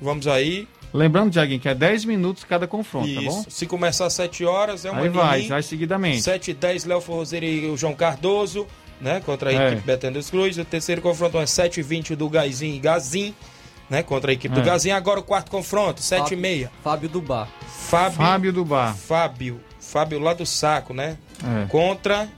Vamos 0.00 0.26
aí. 0.26 0.66
Lembrando, 0.92 1.30
Diaguinho, 1.30 1.58
que 1.60 1.68
é 1.68 1.74
10 1.74 2.04
minutos 2.04 2.44
cada 2.44 2.68
confronto, 2.68 3.12
tá 3.12 3.20
Isso. 3.20 3.30
bom? 3.30 3.44
Se 3.48 3.66
começar 3.66 4.06
às 4.06 4.12
7 4.12 4.44
horas, 4.44 4.84
é 4.84 4.90
uma 4.92 5.02
Aí 5.02 5.08
vai, 5.08 5.42
vai 5.48 5.62
seguidamente. 5.62 6.22
7 6.22 6.52
e 6.52 6.54
10, 6.54 6.84
Léo 6.84 7.00
Forrozeiro 7.00 7.44
e 7.46 7.66
o 7.68 7.76
João 7.76 7.94
Cardoso, 7.94 8.64
né? 9.00 9.20
Contra 9.26 9.50
a 9.50 9.52
É. 9.52 9.68
equipe 9.72 9.82
Betânia 9.86 10.18
dos 10.20 10.30
Cruz. 10.30 10.56
O 10.56 10.64
terceiro 10.64 11.02
confronto 11.02 11.36
é 11.38 11.46
7 11.46 11.80
e 11.80 11.82
20 11.82 12.14
do 12.14 12.28
Gaizinho 12.28 12.76
e 12.76 12.78
Gazin, 12.78 13.34
né? 13.90 14.04
Contra 14.04 14.30
a 14.30 14.34
equipe 14.34 14.54
É. 14.56 14.60
do 14.60 14.64
Gazin. 14.64 14.90
Agora 14.92 15.18
o 15.18 15.24
quarto 15.24 15.50
confronto, 15.50 16.00
7 16.00 16.34
e 16.34 16.36
meia. 16.36 16.70
Fábio 16.84 17.08
do 17.08 17.20
Bar. 17.20 17.48
Fábio. 17.66 18.16
Fábio 18.16 18.52
do 18.52 18.64
Bar. 18.64 18.96
Fábio. 18.96 19.60
Fábio 19.80 20.20
lá 20.20 20.32
do 20.32 20.46
saco, 20.46 20.94
né? 20.94 21.18
É. 21.64 21.66
Contra 21.66 22.28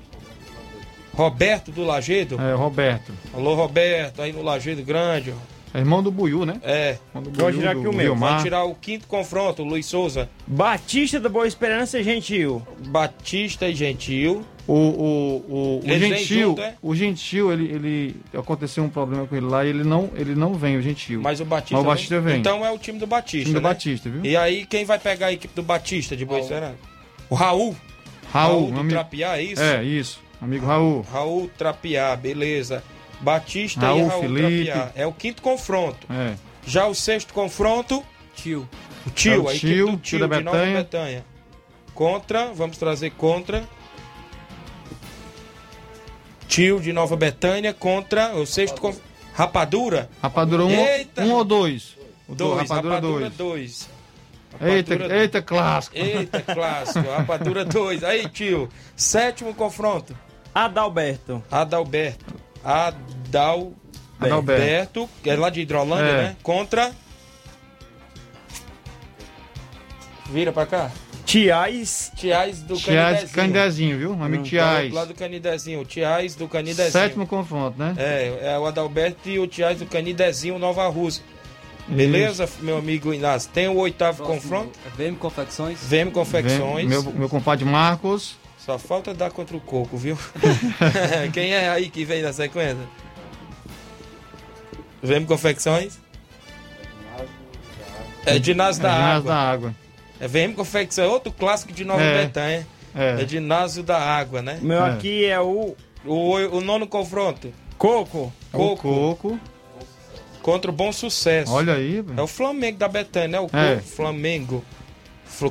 Roberto 1.13 1.71
do 1.71 1.85
Lagedo. 1.85 2.41
É, 2.41 2.55
Roberto. 2.55 3.13
Alô, 3.35 3.55
Roberto, 3.55 4.21
aí 4.23 4.33
no 4.33 4.43
Lagedo 4.43 4.83
Grande. 4.83 5.35
É 5.77 5.81
irmão 5.81 6.03
do 6.03 6.11
Buiu, 6.11 6.47
né? 6.47 6.59
É. 6.63 6.97
Buiu, 7.13 7.53
tirar 7.53 7.73
aqui 7.73 7.87
o 7.87 7.93
meu. 7.93 8.17
Vai 8.17 8.43
tirar 8.43 8.65
o 8.65 8.75
quinto 8.75 9.07
confronto, 9.07 9.63
Luiz 9.63 9.85
Souza. 9.85 10.27
Batista 10.47 11.21
da 11.21 11.29
Boa 11.29 11.47
Esperança 11.47 11.99
e 12.01 12.03
Gentil. 12.03 12.67
Batista 12.87 13.69
e 13.69 13.75
Gentil. 13.75 14.43
O, 14.67 14.73
o, 14.73 15.45
o, 15.49 15.81
o 15.85 15.99
Gentil, 15.99 16.49
junto, 16.49 16.63
é? 16.63 16.75
o 16.81 16.95
Gentil, 16.95 17.53
ele, 17.53 17.65
ele 17.71 18.17
aconteceu 18.33 18.83
um 18.85 18.89
problema 18.89 19.27
com 19.27 19.37
ele 19.37 19.45
lá 19.45 19.67
e 19.67 19.69
ele 19.69 19.85
não, 19.85 20.09
ele 20.17 20.35
não 20.35 20.55
vem, 20.55 20.79
o 20.79 20.83
Gentil. 20.83 21.21
Mas 21.21 21.41
o 21.41 21.45
Batista, 21.45 21.75
Mas 21.77 21.85
o 21.85 21.87
Batista 21.87 22.21
vem. 22.21 22.39
Então 22.41 22.65
é 22.65 22.71
o 22.71 22.79
time 22.79 22.99
do 22.99 23.07
Batista, 23.07 23.45
Time 23.51 23.61
do 23.61 23.63
né? 23.63 23.69
Batista, 23.69 24.09
viu? 24.09 24.25
E 24.25 24.35
aí, 24.35 24.65
quem 24.65 24.87
vai 24.87 24.99
pegar 24.99 25.27
a 25.27 25.33
equipe 25.33 25.55
do 25.55 25.63
Batista 25.63 26.17
de 26.17 26.25
Boicerã? 26.25 26.73
O 27.29 27.35
Raul. 27.35 27.77
Raul, 28.33 28.53
Raul 28.61 28.73
do 28.73 28.81
amigo- 28.81 28.95
Trapiá, 28.95 29.37
é 29.39 29.43
isso? 29.43 29.63
É, 29.63 29.85
isso. 29.85 30.21
Amigo 30.41 30.65
Raul. 30.65 31.03
Raul 31.13 31.51
Trapiá, 31.59 32.17
beleza. 32.17 32.83
Batista 33.21 33.81
Raul, 33.87 34.01
e 34.01 34.05
Raul 34.05 34.23
Felipe. 34.23 34.65
Trapiá. 34.71 34.93
É 34.95 35.07
o 35.07 35.13
quinto 35.13 35.43
confronto. 35.43 36.07
É. 36.13 36.35
Já 36.67 36.87
o 36.87 36.95
sexto 36.95 37.33
confronto, 37.33 38.05
Tio. 38.35 38.69
o 39.07 39.11
Tio, 39.11 39.33
É 39.33 39.39
o 39.39 39.49
a 39.49 39.55
equipe 39.55 39.73
Tio, 39.75 39.87
do 39.87 39.93
Tio 39.99 40.19
Tio, 40.19 40.29
da 40.29 40.37
de 40.39 40.45
Nova 40.45 40.57
Betânia. 40.59 40.83
Betânia. 40.83 41.25
Contra, 41.95 42.53
vamos 42.53 42.77
trazer 42.77 43.11
contra. 43.13 43.65
Tio 46.49 46.81
de 46.81 46.93
Nova 46.93 47.17
Betânia 47.17 47.73
contra 47.75 48.35
o 48.37 48.47
sexto 48.47 48.81
confronto. 48.81 49.07
Rapadura? 49.35 50.09
Rapadura 50.23 50.65
1 50.65 50.67
um, 50.67 50.71
Eita! 50.71 51.23
um 51.23 51.33
ou 51.33 51.45
2? 51.45 51.97
Dois, 52.29 52.71
Rapadura 52.71 53.01
2. 53.01 53.37
2. 53.37 53.89
Eita, 54.61 54.95
Rapadura- 54.95 55.21
eita, 55.21 55.43
clássico. 55.43 55.97
Eita, 55.99 56.41
clássico. 56.43 57.07
Rapadura 57.11 57.65
2. 57.65 58.03
Aí, 58.05 58.29
tio. 58.29 58.69
Sétimo 58.97 59.55
confronto. 59.55 60.17
Adalberto. 60.55 61.43
Adalberto. 61.51 62.25
Adal... 62.67 63.73
Adalberto. 64.19 64.35
Alberto, 64.35 65.11
que 65.23 65.31
é 65.31 65.37
lá 65.37 65.51
de 65.51 65.61
Hidrolândia, 65.61 66.05
É. 66.11 66.23
né? 66.25 66.37
Contra. 66.43 66.91
Vira 70.31 70.53
pra 70.53 70.67
cá. 70.67 70.91
Tiais. 71.25 72.13
Tiais 72.17 72.63
do 72.63 72.77
Tiais 72.77 73.31
Canidezinho. 73.31 73.35
Canidezinho, 73.35 73.99
viu? 73.99 74.13
Amigo 74.25 74.43
Tiais. 74.43 74.93
Lá 74.93 75.05
do 75.05 75.15
Canidezinho. 75.15 75.85
Tiais 75.85 76.35
do 76.35 76.49
Canidezinho. 76.49 76.91
Sétimo 76.93 77.27
confronto, 77.27 77.79
né? 77.79 77.95
É, 77.99 78.53
é 78.55 78.59
o 78.59 78.67
Adalberto 78.67 79.29
e 79.29 79.39
o 79.39 79.47
Tiais 79.47 79.79
do 79.79 79.87
Canidezinho 79.87 80.59
Nova 80.59 80.87
Rússia. 80.89 81.23
Beleza, 81.89 82.49
meu 82.61 82.79
amigo 82.79 83.15
Inácio? 83.15 83.51
Tem 83.53 83.69
o 83.69 83.77
oitavo 83.77 84.25
confronto. 84.25 84.77
VM 84.97 85.17
Confecções. 85.19 85.79
VM 85.83 86.11
Confecções. 86.11 86.77
Vem 86.79 86.89
Meu, 86.89 87.03
meu 87.13 87.29
compadre 87.29 87.65
Marcos. 87.65 88.37
Só 88.67 88.79
falta 88.79 89.15
dar 89.15 89.31
contra 89.31 89.57
o 89.57 89.61
coco, 89.61 89.97
viu? 89.97 90.19
Quem 91.33 91.53
é 91.55 91.71
aí 91.71 91.89
que 91.89 92.05
vem 92.05 92.21
na 92.21 92.33
sequência? 92.33 92.77
VM 95.03 95.25
Confecções? 95.25 95.99
É 98.25 98.43
Ginásio 98.43 98.83
da 98.83 98.89
É, 98.91 98.93
Ginásio 98.93 99.17
Água. 99.21 99.33
da 99.33 99.39
Água. 99.39 99.75
É 100.19 100.27
VM 100.27 100.53
Confecções, 100.55 101.09
outro 101.09 101.31
clássico 101.31 101.73
de 101.73 101.85
Nova 101.85 102.03
É. 102.03 102.25
Betânia. 102.25 102.67
É. 102.95 103.23
É 103.23 103.29
Ginásio 103.29 103.83
da 103.85 103.99
Água, 103.99 104.43
né? 104.43 104.59
O 104.61 104.65
meu 104.65 104.85
aqui 104.85 105.25
é 105.27 105.39
o. 105.41 105.77
O, 106.05 106.35
o 106.35 106.61
nono 106.61 106.87
confronto. 106.87 107.53
Coco. 107.79 108.33
Coco. 108.51 108.83
Coco. 108.83 109.41
Contra 110.43 110.71
o 110.71 110.75
Bom 110.75 110.93
Sucesso. 110.93 111.53
Olha 111.53 111.75
aí, 111.75 112.03
É 112.17 112.23
o 112.23 112.27
Flamengo 112.27 112.79
da 112.79 112.89
Betânia, 112.89 113.29
né? 113.29 113.41
O 113.41 113.45
É. 113.57 113.77
Coco, 113.77 113.87
Flamengo. 113.89 114.65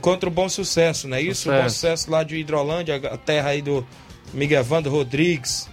Contra 0.02 0.28
o 0.30 0.32
Bom 0.32 0.50
Sucesso, 0.50 1.08
não 1.08 1.18
é 1.18 1.22
isso? 1.22 1.50
O 1.50 1.52
Bom 1.54 1.58
Sucesso. 1.64 1.76
Sucesso 1.76 2.12
lá 2.12 2.24
de 2.24 2.38
Hidrolândia, 2.38 2.96
a 2.96 3.18
terra 3.18 3.50
aí 3.50 3.62
do 3.62 3.86
Miguel 4.34 4.60
Evandro 4.62 4.92
Rodrigues. 4.92 5.70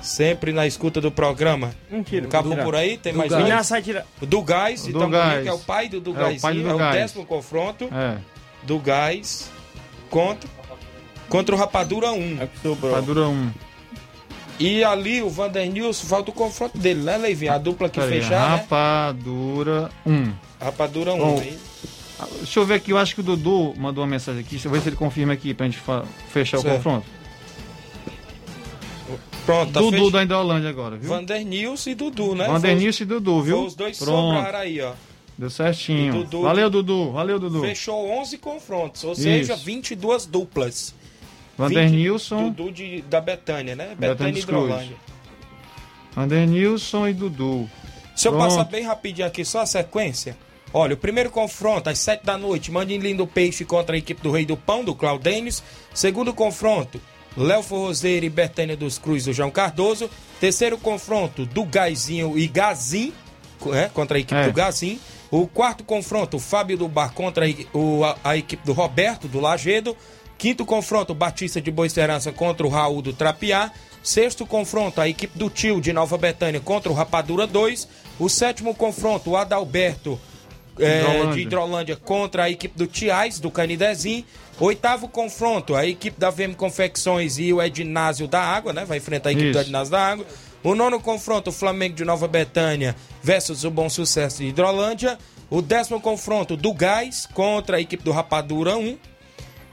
Sempre 0.00 0.52
na 0.52 0.66
escuta 0.66 1.00
do 1.00 1.12
programa. 1.12 1.72
Mentira. 1.88 2.26
Acabou 2.26 2.56
por 2.56 2.74
aí? 2.74 2.98
Tem 2.98 3.12
Do 3.12 3.18
mais 3.18 3.30
Gás. 3.30 3.42
O 4.20 4.26
do 4.26 4.42
Gás, 4.42 4.88
então 4.88 5.08
que 5.42 5.48
é 5.48 5.52
o 5.52 5.58
pai 5.60 5.88
do 5.88 5.96
É, 5.96 5.98
o 5.98 6.02
Dugaizinho, 6.02 6.40
pai 6.42 6.54
do 6.54 6.68
é, 6.68 6.74
o 6.74 6.92
décimo 6.92 7.24
confronto 7.24 7.84
É. 7.92 8.16
do 8.64 8.80
Gás 8.80 9.48
contra, 10.10 10.50
contra 11.28 11.54
o 11.54 11.58
Rapadura 11.58 12.10
1. 12.10 12.42
É 12.42 12.46
que 12.48 12.60
sobrou. 12.60 12.92
Rapadura 12.92 13.28
1. 13.28 13.50
E 14.58 14.82
ali 14.82 15.22
o 15.22 15.30
Vandernilson, 15.30 16.06
falta 16.06 16.30
o 16.30 16.34
confronto 16.34 16.76
dele, 16.78 17.02
né, 17.02 17.16
Leivinho? 17.16 17.52
A 17.52 17.58
dupla 17.58 17.88
que 17.88 18.00
Peraí, 18.00 18.20
fechar, 18.22 18.50
né? 18.50 18.56
Rapadura 18.56 19.88
1. 20.04 20.32
Rapadura 20.60 21.14
1. 21.14 21.18
Bom, 21.18 21.42
hein? 21.42 21.58
Deixa 22.38 22.60
eu 22.60 22.66
ver 22.66 22.74
aqui, 22.74 22.90
eu 22.92 22.98
acho 22.98 23.14
que 23.14 23.20
o 23.20 23.24
Dudu 23.24 23.74
mandou 23.76 24.02
uma 24.04 24.10
mensagem 24.10 24.40
aqui. 24.40 24.50
Deixa 24.50 24.68
eu 24.68 24.72
ver 24.72 24.80
se 24.80 24.88
ele 24.88 24.96
confirma 24.96 25.32
aqui 25.32 25.52
pra 25.54 25.66
gente 25.66 25.78
fechar 26.28 26.58
Certo. 26.58 26.72
o 26.72 26.76
confronto. 26.76 27.06
Pronto, 29.44 29.72
tá 29.72 29.80
Dudu 29.80 29.90
fechado. 29.96 30.10
da 30.12 30.22
Indolândia 30.22 30.70
agora, 30.70 30.96
viu? 30.96 31.08
Vandernilson 31.08 31.90
e 31.90 31.94
Dudu, 31.94 32.34
né? 32.36 32.46
Vandernilson 32.46 33.02
e 33.02 33.06
Dudu, 33.06 33.42
viu? 33.42 33.56
Foi 33.58 33.66
os 33.66 33.74
dois 33.74 33.98
Pronto. 33.98 34.36
sobraram 34.36 34.58
aí, 34.60 34.80
ó. 34.80 34.92
Deu 35.36 35.50
certinho. 35.50 36.12
Dudu- 36.12 36.42
Valeu, 36.42 36.70
Dudu. 36.70 37.10
Valeu, 37.10 37.38
Dudu. 37.40 37.60
Fechou 37.62 38.08
11 38.20 38.38
confrontos, 38.38 39.02
ou 39.02 39.14
seja, 39.14 39.54
Isso. 39.54 39.64
22 39.64 40.26
duplas. 40.26 40.94
Vandernilson. 41.58 42.44
20 42.50 42.54
Dudu 42.54 42.72
de, 42.72 43.02
da 43.02 43.20
Betânia, 43.20 43.74
né? 43.74 43.96
Betânia 43.98 44.38
e. 44.38 44.42
Hidrolândia. 44.42 44.96
Vandernilson 46.14 47.08
e 47.08 47.12
Dudu. 47.14 47.68
Se 48.14 48.28
eu 48.28 48.32
Pronto. 48.32 48.50
passar 48.50 48.64
bem 48.64 48.82
rapidinho 48.84 49.26
aqui, 49.26 49.44
só 49.44 49.62
a 49.62 49.66
sequência. 49.66 50.36
Olha, 50.74 50.94
o 50.94 50.96
primeiro 50.96 51.30
confronto, 51.30 51.90
às 51.90 51.98
7 51.98 52.24
da 52.24 52.38
noite, 52.38 52.70
Mande 52.70 52.96
Lindo 52.96 53.26
Peixe 53.26 53.64
contra 53.64 53.94
a 53.94 53.98
equipe 53.98 54.22
do 54.22 54.30
Rei 54.30 54.46
do 54.46 54.56
Pão, 54.56 54.82
do 54.82 54.94
Claudênis. 54.94 55.62
Segundo 55.92 56.32
confronto, 56.32 57.00
Léo 57.36 57.62
Forrozeiro 57.62 58.24
e 58.24 58.30
Betânia 58.30 58.76
dos 58.76 58.96
Cruz, 58.98 59.24
do 59.26 59.32
João 59.32 59.50
Cardoso. 59.50 60.08
Terceiro 60.40 60.78
confronto, 60.78 61.44
do 61.44 61.64
Gaizinho 61.64 62.38
e 62.38 62.46
Gazin, 62.48 63.12
é, 63.74 63.88
contra 63.88 64.16
a 64.16 64.20
equipe 64.20 64.40
É. 64.40 64.44
do 64.44 64.52
Gazin. 64.52 64.98
O 65.30 65.46
quarto 65.46 65.84
confronto, 65.84 66.38
Fábio 66.38 66.76
do 66.78 66.88
Bar 66.88 67.12
contra 67.12 67.44
a- 67.46 68.16
a 68.30 68.36
equipe 68.36 68.64
do 68.66 68.72
Roberto, 68.72 69.28
do 69.28 69.40
Lagedo. 69.40 69.96
Quinto 70.38 70.64
confronto, 70.66 71.14
Batista 71.14 71.60
de 71.60 71.70
Boa 71.70 71.86
Esperança 71.86 72.32
contra 72.32 72.66
o 72.66 72.70
Raul 72.70 73.00
do 73.00 73.12
Trapiá. 73.12 73.70
Sexto 74.02 74.44
confronto, 74.44 75.00
a 75.00 75.08
equipe 75.08 75.38
do 75.38 75.48
Tio 75.48 75.80
de 75.80 75.92
Nova 75.92 76.18
Betânia 76.18 76.60
contra 76.60 76.90
o 76.90 76.94
Rapadura 76.94 77.46
2. 77.46 77.86
O 78.18 78.28
sétimo 78.28 78.74
confronto, 78.74 79.30
o 79.30 79.36
Adalberto 79.36 80.18
é, 80.78 81.00
Hidrolândia. 81.00 81.34
de 81.34 81.40
Hidrolândia 81.40 81.96
contra 81.96 82.44
a 82.44 82.50
equipe 82.50 82.76
do 82.76 82.86
Tiais, 82.86 83.38
do 83.38 83.50
Canidezinho. 83.50 84.24
Oitavo 84.60 85.08
confronto, 85.08 85.74
a 85.74 85.86
equipe 85.86 86.18
da 86.18 86.30
VM 86.30 86.54
Confecções 86.56 87.38
e 87.38 87.52
o 87.52 87.60
Ednásio 87.60 88.28
da 88.28 88.40
Água, 88.40 88.72
né? 88.72 88.84
Vai 88.84 88.98
enfrentar 88.98 89.30
a 89.30 89.32
equipe 89.32 89.48
Isso. 89.48 89.58
do 89.58 89.62
Ednásio 89.62 89.90
da 89.90 90.06
Água. 90.06 90.26
O 90.62 90.74
nono 90.74 91.00
confronto, 91.00 91.50
o 91.50 91.52
Flamengo 91.52 91.96
de 91.96 92.04
Nova 92.04 92.28
Betânia 92.28 92.94
versus 93.22 93.64
o 93.64 93.70
Bom 93.70 93.88
Sucesso 93.90 94.38
de 94.38 94.48
Hidrolândia. 94.48 95.18
O 95.50 95.60
décimo 95.60 96.00
confronto, 96.00 96.56
do 96.56 96.72
Gás 96.72 97.26
contra 97.34 97.78
a 97.78 97.80
equipe 97.80 98.04
do 98.04 98.12
Rapadura 98.12 98.76
1. 98.76 98.96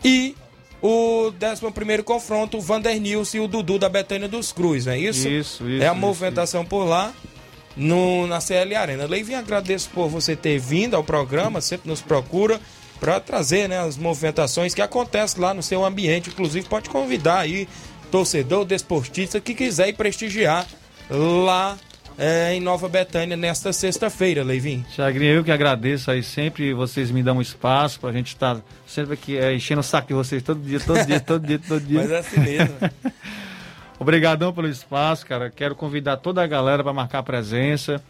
E 0.03 0.35
o 0.81 1.31
décimo 1.37 1.71
primeiro 1.71 2.03
confronto, 2.03 2.57
o 2.57 2.61
Vander 2.61 2.99
Nilson 2.99 3.37
e 3.37 3.39
o 3.41 3.47
Dudu 3.47 3.77
da 3.77 3.89
Betânia 3.89 4.27
dos 4.27 4.51
Cruz, 4.51 4.87
é 4.87 4.97
isso? 4.97 5.27
Isso, 5.27 5.69
isso, 5.69 5.83
É 5.83 5.87
a 5.87 5.91
isso, 5.91 5.99
movimentação 5.99 6.65
por 6.65 6.85
lá 6.85 7.13
no, 7.75 8.27
na 8.27 8.39
CL 8.39 8.75
Arena. 8.75 9.05
Leivinho, 9.05 9.39
agradeço 9.39 9.89
por 9.89 10.07
você 10.09 10.35
ter 10.35 10.59
vindo 10.59 10.95
ao 10.95 11.03
programa, 11.03 11.61
sempre 11.61 11.89
nos 11.89 12.01
procura 12.01 12.59
para 12.99 13.19
trazer 13.19 13.69
né, 13.69 13.79
as 13.79 13.97
movimentações 13.97 14.73
que 14.73 14.81
acontecem 14.81 15.41
lá 15.41 15.53
no 15.53 15.63
seu 15.63 15.85
ambiente. 15.85 16.29
Inclusive, 16.29 16.67
pode 16.67 16.89
convidar 16.89 17.39
aí 17.39 17.67
torcedor, 18.11 18.65
desportista 18.65 19.39
que 19.39 19.53
quiser 19.53 19.89
ir 19.89 19.93
prestigiar 19.93 20.67
lá 21.09 21.77
é, 22.17 22.53
em 22.53 22.59
Nova 22.59 22.89
Betânia 22.89 23.37
nesta 23.37 23.71
sexta-feira, 23.71 24.43
Leivinho. 24.43 24.85
Chagrinha, 24.93 25.31
eu 25.31 25.43
que 25.43 25.51
agradeço 25.51 26.11
aí 26.11 26.21
sempre. 26.21 26.73
Vocês 26.73 27.09
me 27.09 27.23
dão 27.23 27.37
um 27.37 27.41
espaço 27.41 27.99
pra 27.99 28.11
gente 28.11 28.27
estar 28.27 28.59
sempre 28.85 29.13
aqui 29.13 29.37
é, 29.37 29.55
enchendo 29.55 29.79
o 29.79 29.83
saco 29.83 30.09
de 30.09 30.13
vocês 30.13 30.43
todo 30.43 30.59
dia, 30.59 30.79
todo 30.81 31.05
dia, 31.05 31.19
todo 31.21 31.47
dia, 31.47 31.59
todo 31.65 31.81
dia. 31.81 31.99
Mas 32.01 32.11
é 32.11 32.17
assim 32.17 32.39
mesmo. 32.41 32.75
Obrigadão 33.99 34.53
pelo 34.53 34.67
espaço, 34.67 35.25
cara. 35.25 35.49
Quero 35.49 35.75
convidar 35.75 36.17
toda 36.17 36.41
a 36.41 36.47
galera 36.47 36.81
para 36.81 36.93
marcar 36.93 37.21
presença. 37.21 38.01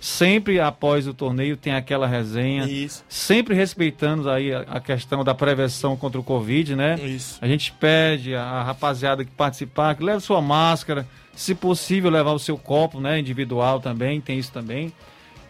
Sempre 0.00 0.60
após 0.60 1.06
o 1.06 1.14
torneio 1.14 1.56
tem 1.56 1.72
aquela 1.72 2.06
resenha. 2.06 2.64
Isso. 2.64 3.04
Sempre 3.08 3.54
respeitando 3.54 4.28
aí 4.28 4.52
a, 4.52 4.80
questão 4.80 5.24
da 5.24 5.34
prevenção 5.34 5.96
contra 5.96 6.20
o 6.20 6.24
Covid, 6.24 6.74
né? 6.74 6.96
Isso. 6.96 7.38
A 7.40 7.46
gente 7.46 7.72
pede 7.72 8.34
a, 8.34 8.62
rapaziada 8.62 9.24
que 9.24 9.30
participar 9.30 9.94
que 9.94 10.02
leve 10.02 10.20
sua 10.20 10.42
máscara, 10.42 11.06
se 11.34 11.54
possível 11.54 12.10
levar 12.10 12.32
o 12.32 12.38
seu 12.38 12.58
copo, 12.58 13.00
né? 13.00 13.18
Individual 13.18 13.80
também, 13.80 14.20
tem 14.20 14.38
isso 14.38 14.52
também. 14.52 14.92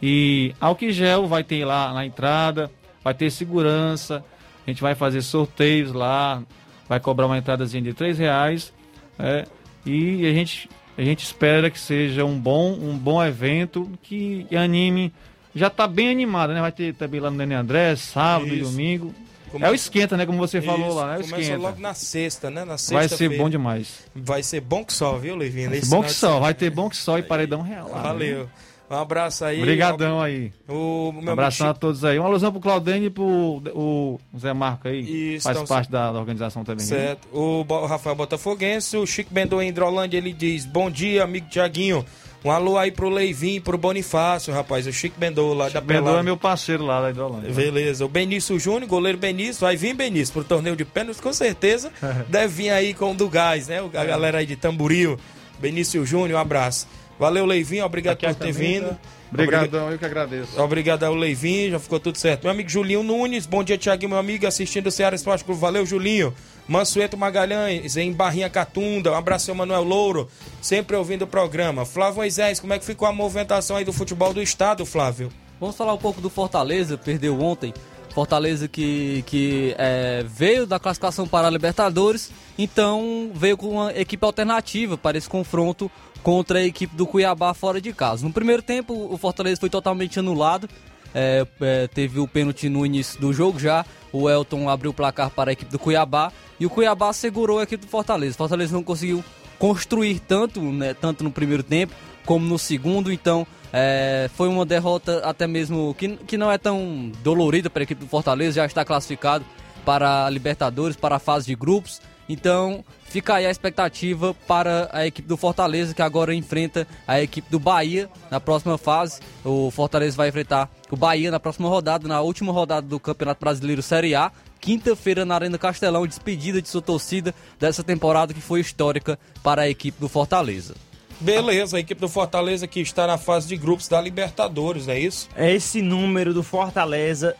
E 0.00 0.54
álcool 0.60 0.90
gel 0.90 1.26
vai 1.26 1.42
ter 1.42 1.64
lá 1.64 1.92
na 1.92 2.04
entrada, 2.04 2.70
vai 3.02 3.14
ter 3.14 3.30
segurança. 3.30 4.22
A 4.66 4.70
gente 4.70 4.82
vai 4.82 4.94
fazer 4.94 5.22
sorteios 5.22 5.92
lá, 5.92 6.42
vai 6.88 7.00
cobrar 7.00 7.26
uma 7.26 7.38
entradazinha 7.38 7.82
de 7.82 7.94
três 7.94 8.18
reais. 8.18 8.72
né? 9.18 9.44
E 9.86 10.26
a 10.26 10.32
gente, 10.32 10.68
a 10.98 11.02
gente 11.02 11.24
espera 11.24 11.70
que 11.70 11.78
seja 11.78 12.24
um 12.24 12.38
bom, 12.38 12.72
um 12.72 12.98
bom 12.98 13.24
evento 13.24 13.90
que 14.02 14.46
anime. 14.54 15.12
Já 15.54 15.68
está 15.68 15.86
bem 15.86 16.10
animado, 16.10 16.52
né? 16.52 16.60
Vai 16.60 16.72
ter 16.72 16.92
também 16.94 17.18
lá 17.20 17.30
no 17.30 17.36
Nenê 17.36 17.54
André, 17.54 17.96
sábado 17.96 18.48
e 18.52 18.60
Isso. 18.60 18.70
domingo. 18.70 19.14
É 19.60 19.70
o 19.70 19.74
esquenta, 19.74 20.16
né? 20.16 20.26
Como 20.26 20.36
você 20.36 20.60
falou 20.60 20.88
Isso, 20.88 20.96
lá, 20.96 21.06
né? 21.06 21.12
É 21.14 21.18
o 21.18 21.22
Começa 21.22 21.40
esquenta. 21.40 21.58
logo 21.62 21.80
na 21.80 21.94
sexta, 21.94 22.50
né? 22.50 22.60
Na 22.60 22.66
Vai 22.74 22.78
sexta 22.78 23.16
ser 23.16 23.38
bom 23.38 23.48
demais. 23.48 24.00
Vai 24.14 24.42
ser 24.42 24.60
bom 24.60 24.84
que 24.84 24.92
só, 24.92 25.16
viu, 25.16 25.34
Levinho? 25.34 25.70
Nesse 25.70 25.88
Bom 25.88 26.02
que 26.02 26.12
só, 26.12 26.40
vai 26.40 26.52
ter 26.52 26.68
bom 26.68 26.90
que 26.90 26.96
só 26.96 27.18
e 27.18 27.22
paredão 27.22 27.62
real. 27.62 27.88
lá, 27.90 28.02
Valeu. 28.02 28.40
né? 28.44 28.48
Um 28.88 28.96
abraço 28.96 29.44
aí. 29.44 29.58
Obrigadão 29.58 30.20
aí. 30.20 30.52
O 30.68 31.12
Um 31.14 31.30
abração 31.30 31.68
a 31.68 31.74
todos 31.74 32.04
aí. 32.04 32.18
Uma 32.18 32.28
alusão 32.28 32.52
pro 32.52 32.60
Claudênio 32.60 33.08
e 33.08 33.10
pro 33.10 33.60
o 33.74 34.18
Zé 34.38 34.52
Marco 34.52 34.86
aí. 34.88 35.34
Isso, 35.34 35.44
faz 35.44 35.56
então, 35.56 35.66
parte 35.66 35.90
da, 35.90 36.12
da 36.12 36.18
organização 36.18 36.64
também. 36.64 36.86
né? 36.86 36.96
Certo. 36.96 37.28
O 37.32 37.64
Rafael 37.86 38.14
Botafoguense, 38.14 38.96
o 38.96 39.06
Chico 39.06 39.32
Bendô 39.32 39.60
em 39.60 39.68
Hidrolândia, 39.68 40.18
ele 40.18 40.32
diz: 40.32 40.64
Bom 40.64 40.90
dia, 40.90 41.24
amigo 41.24 41.48
Tiaguinho. 41.48 42.04
Um 42.44 42.50
alô 42.50 42.78
aí 42.78 42.92
pro 42.92 43.08
Leivinho 43.08 43.56
e 43.56 43.60
pro 43.60 43.76
Bonifácio, 43.76 44.54
rapaz. 44.54 44.86
O 44.86 44.92
Chico 44.92 45.18
Bendô 45.18 45.52
lá 45.52 45.68
da 45.68 45.80
Bendô 45.80 46.04
Pelada. 46.04 46.20
é 46.20 46.22
meu 46.22 46.36
parceiro 46.36 46.84
lá 46.86 47.00
da 47.02 47.10
Hidrolândia. 47.10 47.52
Beleza. 47.52 48.04
O 48.04 48.08
Benício 48.08 48.56
Júnior, 48.56 48.86
goleiro 48.86 49.18
Benício, 49.18 49.62
vai 49.62 49.76
vir 49.76 49.94
Benício 49.94 50.32
pro 50.32 50.44
torneio 50.44 50.76
de 50.76 50.84
pênaltis, 50.84 51.20
com 51.20 51.32
certeza. 51.32 51.90
deve 52.28 52.54
vir 52.54 52.70
aí 52.70 52.94
com 52.94 53.10
o 53.10 53.14
do 53.16 53.28
gás, 53.28 53.66
né? 53.66 53.80
A 53.92 54.04
galera 54.04 54.38
aí 54.38 54.46
de 54.46 54.54
Tamboril. 54.54 55.18
Benício 55.58 56.06
Júnior, 56.06 56.38
um 56.38 56.40
abraço. 56.40 56.86
Valeu, 57.18 57.46
Leivinho, 57.46 57.84
obrigado 57.84 58.14
Aqui 58.14 58.26
a 58.26 58.34
por 58.34 58.44
ter 58.44 58.52
vindo. 58.52 58.96
Obrigadão, 59.32 59.90
eu 59.90 59.98
que 59.98 60.04
agradeço. 60.04 60.60
Obrigado 60.60 61.04
ao 61.04 61.14
Leivinho, 61.14 61.72
já 61.72 61.78
ficou 61.78 61.98
tudo 61.98 62.16
certo. 62.16 62.44
Meu 62.44 62.52
amigo 62.52 62.68
Julinho 62.68 63.02
Nunes, 63.02 63.46
bom 63.46 63.64
dia, 63.64 63.76
Tiaguinho, 63.76 64.10
meu 64.10 64.18
amigo, 64.18 64.46
assistindo 64.46 64.86
o 64.86 64.90
Ceará 64.90 65.16
Esporte 65.16 65.44
Clube. 65.44 65.60
Valeu, 65.60 65.84
Julinho. 65.84 66.32
Mansueto 66.68 67.16
Magalhães, 67.16 67.96
em 67.96 68.12
Barrinha 68.12 68.50
Catunda. 68.50 69.12
Um 69.12 69.14
abraço, 69.14 69.46
seu 69.46 69.54
Manuel 69.54 69.84
Louro, 69.84 70.28
sempre 70.60 70.96
ouvindo 70.96 71.22
o 71.22 71.26
programa. 71.26 71.84
Flávio 71.84 72.16
Moisés, 72.16 72.60
como 72.60 72.72
é 72.72 72.78
que 72.78 72.84
ficou 72.84 73.06
a 73.06 73.12
movimentação 73.12 73.76
aí 73.76 73.84
do 73.84 73.92
futebol 73.92 74.32
do 74.32 74.42
estado, 74.42 74.84
Flávio? 74.84 75.30
Vamos 75.60 75.76
falar 75.76 75.94
um 75.94 75.98
pouco 75.98 76.20
do 76.20 76.28
Fortaleza, 76.28 76.98
perdeu 76.98 77.40
ontem. 77.40 77.72
Fortaleza 78.12 78.66
que, 78.66 79.22
que 79.26 79.74
é, 79.76 80.24
veio 80.26 80.66
da 80.66 80.78
classificação 80.78 81.28
para 81.28 81.48
a 81.48 81.50
Libertadores, 81.50 82.30
então 82.58 83.30
veio 83.34 83.58
com 83.58 83.68
uma 83.68 83.92
equipe 83.92 84.24
alternativa 84.24 84.96
para 84.96 85.18
esse 85.18 85.28
confronto 85.28 85.90
contra 86.26 86.58
a 86.58 86.64
equipe 86.64 86.96
do 86.96 87.06
Cuiabá 87.06 87.54
fora 87.54 87.80
de 87.80 87.92
casa. 87.92 88.26
No 88.26 88.32
primeiro 88.32 88.60
tempo, 88.60 88.92
o 88.92 89.16
Fortaleza 89.16 89.60
foi 89.60 89.70
totalmente 89.70 90.18
anulado. 90.18 90.68
é, 91.14 91.46
é, 91.60 91.86
teve 91.86 92.18
o 92.18 92.26
pênalti 92.26 92.68
no 92.68 92.84
início 92.84 93.20
do 93.20 93.32
jogo 93.32 93.60
já. 93.60 93.86
O 94.12 94.28
Elton 94.28 94.68
abriu 94.68 94.90
o 94.90 94.94
placar 94.94 95.30
para 95.30 95.50
a 95.50 95.52
equipe 95.52 95.70
do 95.70 95.78
Cuiabá 95.78 96.32
e 96.58 96.66
o 96.66 96.70
Cuiabá 96.70 97.12
segurou 97.12 97.60
a 97.60 97.62
equipe 97.62 97.86
do 97.86 97.88
Fortaleza. 97.88 98.34
O 98.34 98.38
Fortaleza 98.38 98.74
não 98.74 98.82
conseguiu 98.82 99.24
construir 99.56 100.18
tanto, 100.18 100.60
né, 100.60 100.94
tanto 100.94 101.22
no 101.22 101.30
primeiro 101.30 101.62
tempo 101.62 101.94
como 102.24 102.44
no 102.44 102.58
segundo, 102.58 103.12
então 103.12 103.46
é, 103.72 104.28
foi 104.34 104.48
uma 104.48 104.66
derrota 104.66 105.20
até 105.20 105.46
mesmo 105.46 105.94
que, 105.96 106.16
que 106.16 106.36
não 106.36 106.50
é 106.50 106.58
tão 106.58 107.12
dolorida 107.22 107.70
para 107.70 107.82
a 107.82 107.84
equipe 107.84 108.00
do 108.00 108.08
Fortaleza, 108.08 108.56
já 108.56 108.66
está 108.66 108.84
classificado 108.84 109.44
para 109.84 110.26
a 110.26 110.30
Libertadores, 110.30 110.96
para 110.96 111.14
a 111.14 111.20
fase 111.20 111.46
de 111.46 111.54
grupos. 111.54 112.02
Então 112.28 112.84
fica 113.08 113.34
aí 113.34 113.46
a 113.46 113.50
expectativa 113.50 114.34
para 114.46 114.88
a 114.92 115.06
equipe 115.06 115.26
do 115.26 115.36
Fortaleza, 115.36 115.94
que 115.94 116.02
agora 116.02 116.34
enfrenta 116.34 116.86
a 117.06 117.20
equipe 117.20 117.50
do 117.50 117.58
Bahia 117.58 118.08
na 118.30 118.40
próxima 118.40 118.76
fase. 118.76 119.20
O 119.44 119.70
Fortaleza 119.70 120.16
vai 120.16 120.28
enfrentar 120.28 120.70
o 120.90 120.96
Bahia 120.96 121.30
na 121.30 121.40
próxima 121.40 121.68
rodada, 121.68 122.06
na 122.06 122.20
última 122.20 122.52
rodada 122.52 122.86
do 122.86 123.00
Campeonato 123.00 123.40
Brasileiro 123.40 123.82
Série 123.82 124.14
A. 124.14 124.30
Quinta-feira 124.60 125.24
na 125.24 125.34
Arena 125.34 125.58
Castelão, 125.58 126.06
despedida 126.06 126.60
de 126.60 126.68
sua 126.68 126.82
torcida 126.82 127.34
dessa 127.58 127.84
temporada 127.84 128.34
que 128.34 128.40
foi 128.40 128.60
histórica 128.60 129.18
para 129.42 129.62
a 129.62 129.68
equipe 129.68 130.00
do 130.00 130.08
Fortaleza. 130.08 130.74
Beleza, 131.20 131.76
a 131.76 131.80
equipe 131.80 132.00
do 132.00 132.08
Fortaleza 132.08 132.66
que 132.66 132.80
está 132.80 133.06
na 133.06 133.16
fase 133.16 133.48
de 133.48 133.56
grupos 133.56 133.88
da 133.88 134.00
Libertadores, 134.00 134.88
é 134.88 134.98
isso? 134.98 135.28
É 135.34 135.52
esse 135.52 135.80
número 135.80 136.34
do 136.34 136.42
Fortaleza. 136.42 137.34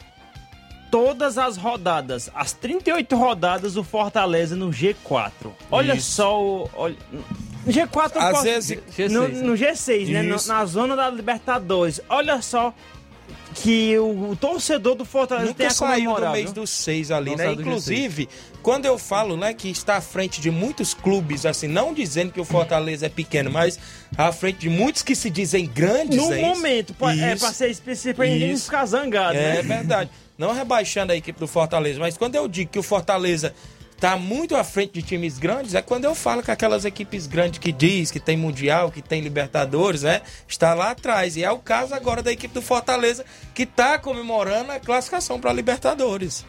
Todas 0.96 1.36
as 1.36 1.58
rodadas, 1.58 2.30
as 2.34 2.52
38 2.54 3.14
rodadas, 3.16 3.76
o 3.76 3.84
Fortaleza 3.84 4.56
no 4.56 4.70
G4. 4.70 5.30
Olha 5.70 5.92
Isso. 5.94 6.12
só 6.12 6.42
o. 6.42 6.70
Olha, 6.74 6.96
no 7.12 7.70
G4 7.70 8.12
eu 8.16 8.22
Às 8.22 8.30
posso- 8.30 8.44
vezes- 8.44 8.78
no, 9.10 9.28
G6, 9.28 9.42
no 9.42 9.52
G6, 9.54 10.08
né? 10.08 10.22
No- 10.22 10.36
Isso. 10.36 10.48
na 10.48 10.64
zona 10.64 10.96
da 10.96 11.10
Libertadores. 11.10 12.00
Olha 12.08 12.40
só 12.40 12.72
que 13.56 13.98
o, 13.98 14.30
o 14.30 14.36
torcedor 14.36 14.94
do 14.94 15.04
Fortaleza 15.04 15.52
tem 15.52 15.66
Nunca 15.66 15.84
a 15.84 15.88
saiu 15.88 16.14
do 16.14 16.30
mês 16.30 16.52
dos 16.52 16.70
seis 16.70 17.10
ali, 17.10 17.30
Não 17.32 17.36
né? 17.36 17.52
Inclusive, 17.52 18.26
quando 18.62 18.86
eu 18.86 18.96
falo, 18.98 19.36
né, 19.36 19.52
que 19.52 19.68
está 19.68 19.96
à 19.96 20.00
frente 20.00 20.40
de 20.40 20.50
muitos 20.50 20.94
clubes, 20.94 21.44
assim, 21.44 21.66
não 21.68 21.92
dizendo 21.92 22.32
que 22.32 22.40
o 22.40 22.44
Fortaleza 22.44 23.04
é 23.04 23.08
pequeno, 23.10 23.50
mas 23.50 23.78
à 24.16 24.32
frente 24.32 24.58
de 24.60 24.70
muitos 24.70 25.02
que 25.02 25.14
se 25.14 25.28
dizem 25.28 25.66
grandes, 25.66 26.16
No 26.16 26.32
é 26.32 26.40
isso? 26.40 26.46
momento, 26.54 26.94
pra- 26.94 27.12
é 27.14 27.32
Isso. 27.34 27.44
pra 27.44 27.52
ser 27.52 27.70
específico, 27.70 28.22
ninguém 28.22 28.52
Isso. 28.52 28.64
ficar 28.64 28.86
zangado. 28.86 29.36
É 29.36 29.56
né? 29.56 29.62
verdade. 29.62 30.10
Não 30.38 30.52
rebaixando 30.52 31.12
a 31.12 31.16
equipe 31.16 31.38
do 31.38 31.46
Fortaleza, 31.46 31.98
mas 31.98 32.16
quando 32.16 32.34
eu 32.34 32.46
digo 32.46 32.70
que 32.70 32.78
o 32.78 32.82
Fortaleza 32.82 33.54
tá 33.98 34.16
muito 34.16 34.54
à 34.54 34.62
frente 34.62 34.92
de 34.92 35.02
times 35.02 35.38
grandes, 35.38 35.74
é 35.74 35.80
quando 35.80 36.04
eu 36.04 36.14
falo 36.14 36.42
que 36.42 36.50
aquelas 36.50 36.84
equipes 36.84 37.26
grandes 37.26 37.58
que 37.58 37.72
diz 37.72 38.10
que 38.10 38.20
tem 38.20 38.36
Mundial, 38.36 38.90
que 38.90 39.00
tem 39.00 39.22
Libertadores, 39.22 40.02
né? 40.02 40.20
Está 40.46 40.74
lá 40.74 40.90
atrás. 40.90 41.36
E 41.36 41.44
é 41.44 41.50
o 41.50 41.58
caso 41.58 41.94
agora 41.94 42.22
da 42.22 42.30
equipe 42.30 42.52
do 42.52 42.60
Fortaleza, 42.60 43.24
que 43.54 43.64
tá 43.64 43.98
comemorando 43.98 44.72
a 44.72 44.78
classificação 44.78 45.40
para 45.40 45.52
Libertadores. 45.52 46.44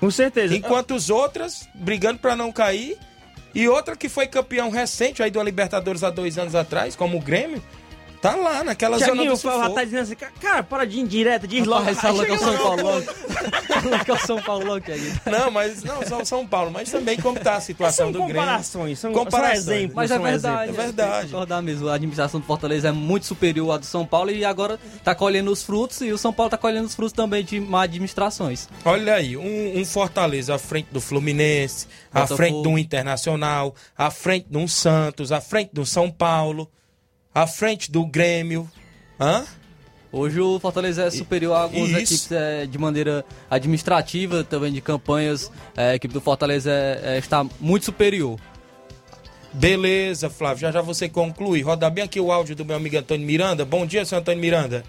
Com 0.00 0.10
certeza. 0.10 0.54
Enquanto 0.54 0.94
os 0.94 1.10
outras 1.10 1.68
brigando 1.74 2.18
para 2.18 2.34
não 2.34 2.50
cair. 2.50 2.96
E 3.52 3.68
outra 3.68 3.96
que 3.96 4.08
foi 4.08 4.28
campeão 4.28 4.70
recente 4.70 5.22
aí 5.22 5.30
do 5.30 5.42
Libertadores 5.42 6.04
há 6.04 6.10
dois 6.10 6.38
anos 6.38 6.54
atrás, 6.54 6.94
como 6.94 7.18
o 7.18 7.20
Grêmio, 7.20 7.60
tá 8.20 8.34
lá 8.36 8.62
naquela 8.64 8.98
zona 8.98 9.12
Tiaguinho, 9.12 9.32
do 9.32 9.34
o 9.34 9.38
Flávio 9.38 9.58
já 9.60 9.64
sufoco. 9.66 9.80
tá 9.80 9.84
dizendo 9.84 10.00
assim, 10.02 10.16
cara, 10.40 10.62
para 10.62 10.84
de 10.86 11.00
indireta, 11.00 11.46
diz 11.48 11.66
logo. 11.66 11.88
Aí 11.88 11.94
fala 11.94 12.24
que 12.24 12.30
é 12.32 12.34
o 12.34 12.38
São. 12.38 12.56
Paulo. 12.58 13.02
Fala 13.02 14.04
que 14.04 14.10
é 14.10 14.14
o 14.14 14.18
São 14.18 14.42
Paulo 14.42 14.80
que 14.80 14.92
aí. 14.92 15.12
Não, 15.26 15.50
mas 15.50 15.82
não 15.84 16.06
só 16.06 16.20
o 16.20 16.24
São 16.24 16.46
Paulo, 16.46 16.70
mas 16.70 16.90
também 16.90 17.18
como 17.20 17.38
tá 17.40 17.56
a 17.56 17.60
situação 17.60 18.06
São 18.06 18.12
do 18.12 18.18
Grêmio. 18.24 18.34
comparações, 18.36 18.98
são- 18.98 19.12
comparações. 19.12 19.64
são 19.64 19.74
exemplos. 19.74 19.94
Mas 19.96 20.10
é 20.10 20.18
verdade, 20.18 20.62
exemplos. 20.64 20.78
É 20.78 20.82
verdade. 20.86 21.26
concordar 21.28 21.62
mesmo. 21.62 21.88
A 21.88 21.94
administração 21.94 22.40
do 22.40 22.46
Fortaleza 22.46 22.88
é 22.88 22.92
muito 22.92 23.26
superior 23.26 23.72
à 23.72 23.76
do 23.78 23.86
São 23.86 24.04
Paulo 24.06 24.30
e 24.30 24.44
agora 24.44 24.78
tá 25.02 25.14
colhendo 25.14 25.50
os 25.50 25.62
frutos 25.62 26.00
e 26.00 26.12
o 26.12 26.18
São 26.18 26.32
Paulo 26.32 26.50
tá 26.50 26.58
colhendo 26.58 26.86
os 26.86 26.94
frutos 26.94 27.12
também 27.12 27.42
de 27.44 27.58
má 27.60 27.82
administrações. 27.84 28.68
Olha 28.84 29.14
aí, 29.14 29.36
um, 29.36 29.78
um 29.78 29.84
Fortaleza 29.84 30.54
à 30.54 30.58
frente 30.58 30.88
do 30.92 31.00
Fluminense, 31.00 31.86
à 32.10 32.20
Botafogo. 32.20 32.36
frente 32.36 32.62
de 32.62 32.68
um 32.68 32.78
Internacional, 32.78 33.74
à 33.96 34.10
frente 34.10 34.46
de 34.50 34.56
um 34.58 34.68
Santos, 34.68 35.32
à 35.32 35.40
frente 35.40 35.70
do 35.72 35.86
São 35.86 36.10
Paulo, 36.10 36.68
à 37.34 37.46
frente 37.46 37.90
do 37.90 38.04
Grêmio. 38.06 38.70
Hã? 39.18 39.44
Hoje 40.12 40.40
o 40.40 40.58
Fortaleza 40.58 41.04
é 41.04 41.10
superior 41.10 41.54
a 41.54 41.60
algumas 41.62 41.90
Isso. 41.90 41.98
equipes 41.98 42.32
é, 42.32 42.66
de 42.66 42.76
maneira 42.78 43.24
administrativa, 43.48 44.42
também 44.42 44.72
de 44.72 44.80
campanhas. 44.80 45.52
É, 45.76 45.90
a 45.90 45.94
equipe 45.94 46.12
do 46.12 46.20
Fortaleza 46.20 46.70
é- 46.70 47.00
é- 47.14 47.18
está 47.18 47.44
muito 47.60 47.84
superior. 47.84 48.38
Beleza, 49.52 50.28
Flávio, 50.30 50.62
já 50.62 50.72
já 50.72 50.80
você 50.80 51.08
conclui. 51.08 51.60
Roda 51.62 51.88
bem 51.90 52.04
aqui 52.04 52.18
o 52.20 52.32
áudio 52.32 52.56
do 52.56 52.64
meu 52.64 52.76
amigo 52.76 52.96
Antônio 52.98 53.26
Miranda. 53.26 53.64
Bom 53.64 53.86
dia, 53.86 54.04
seu 54.04 54.18
Antônio 54.18 54.40
Miranda. 54.40 54.84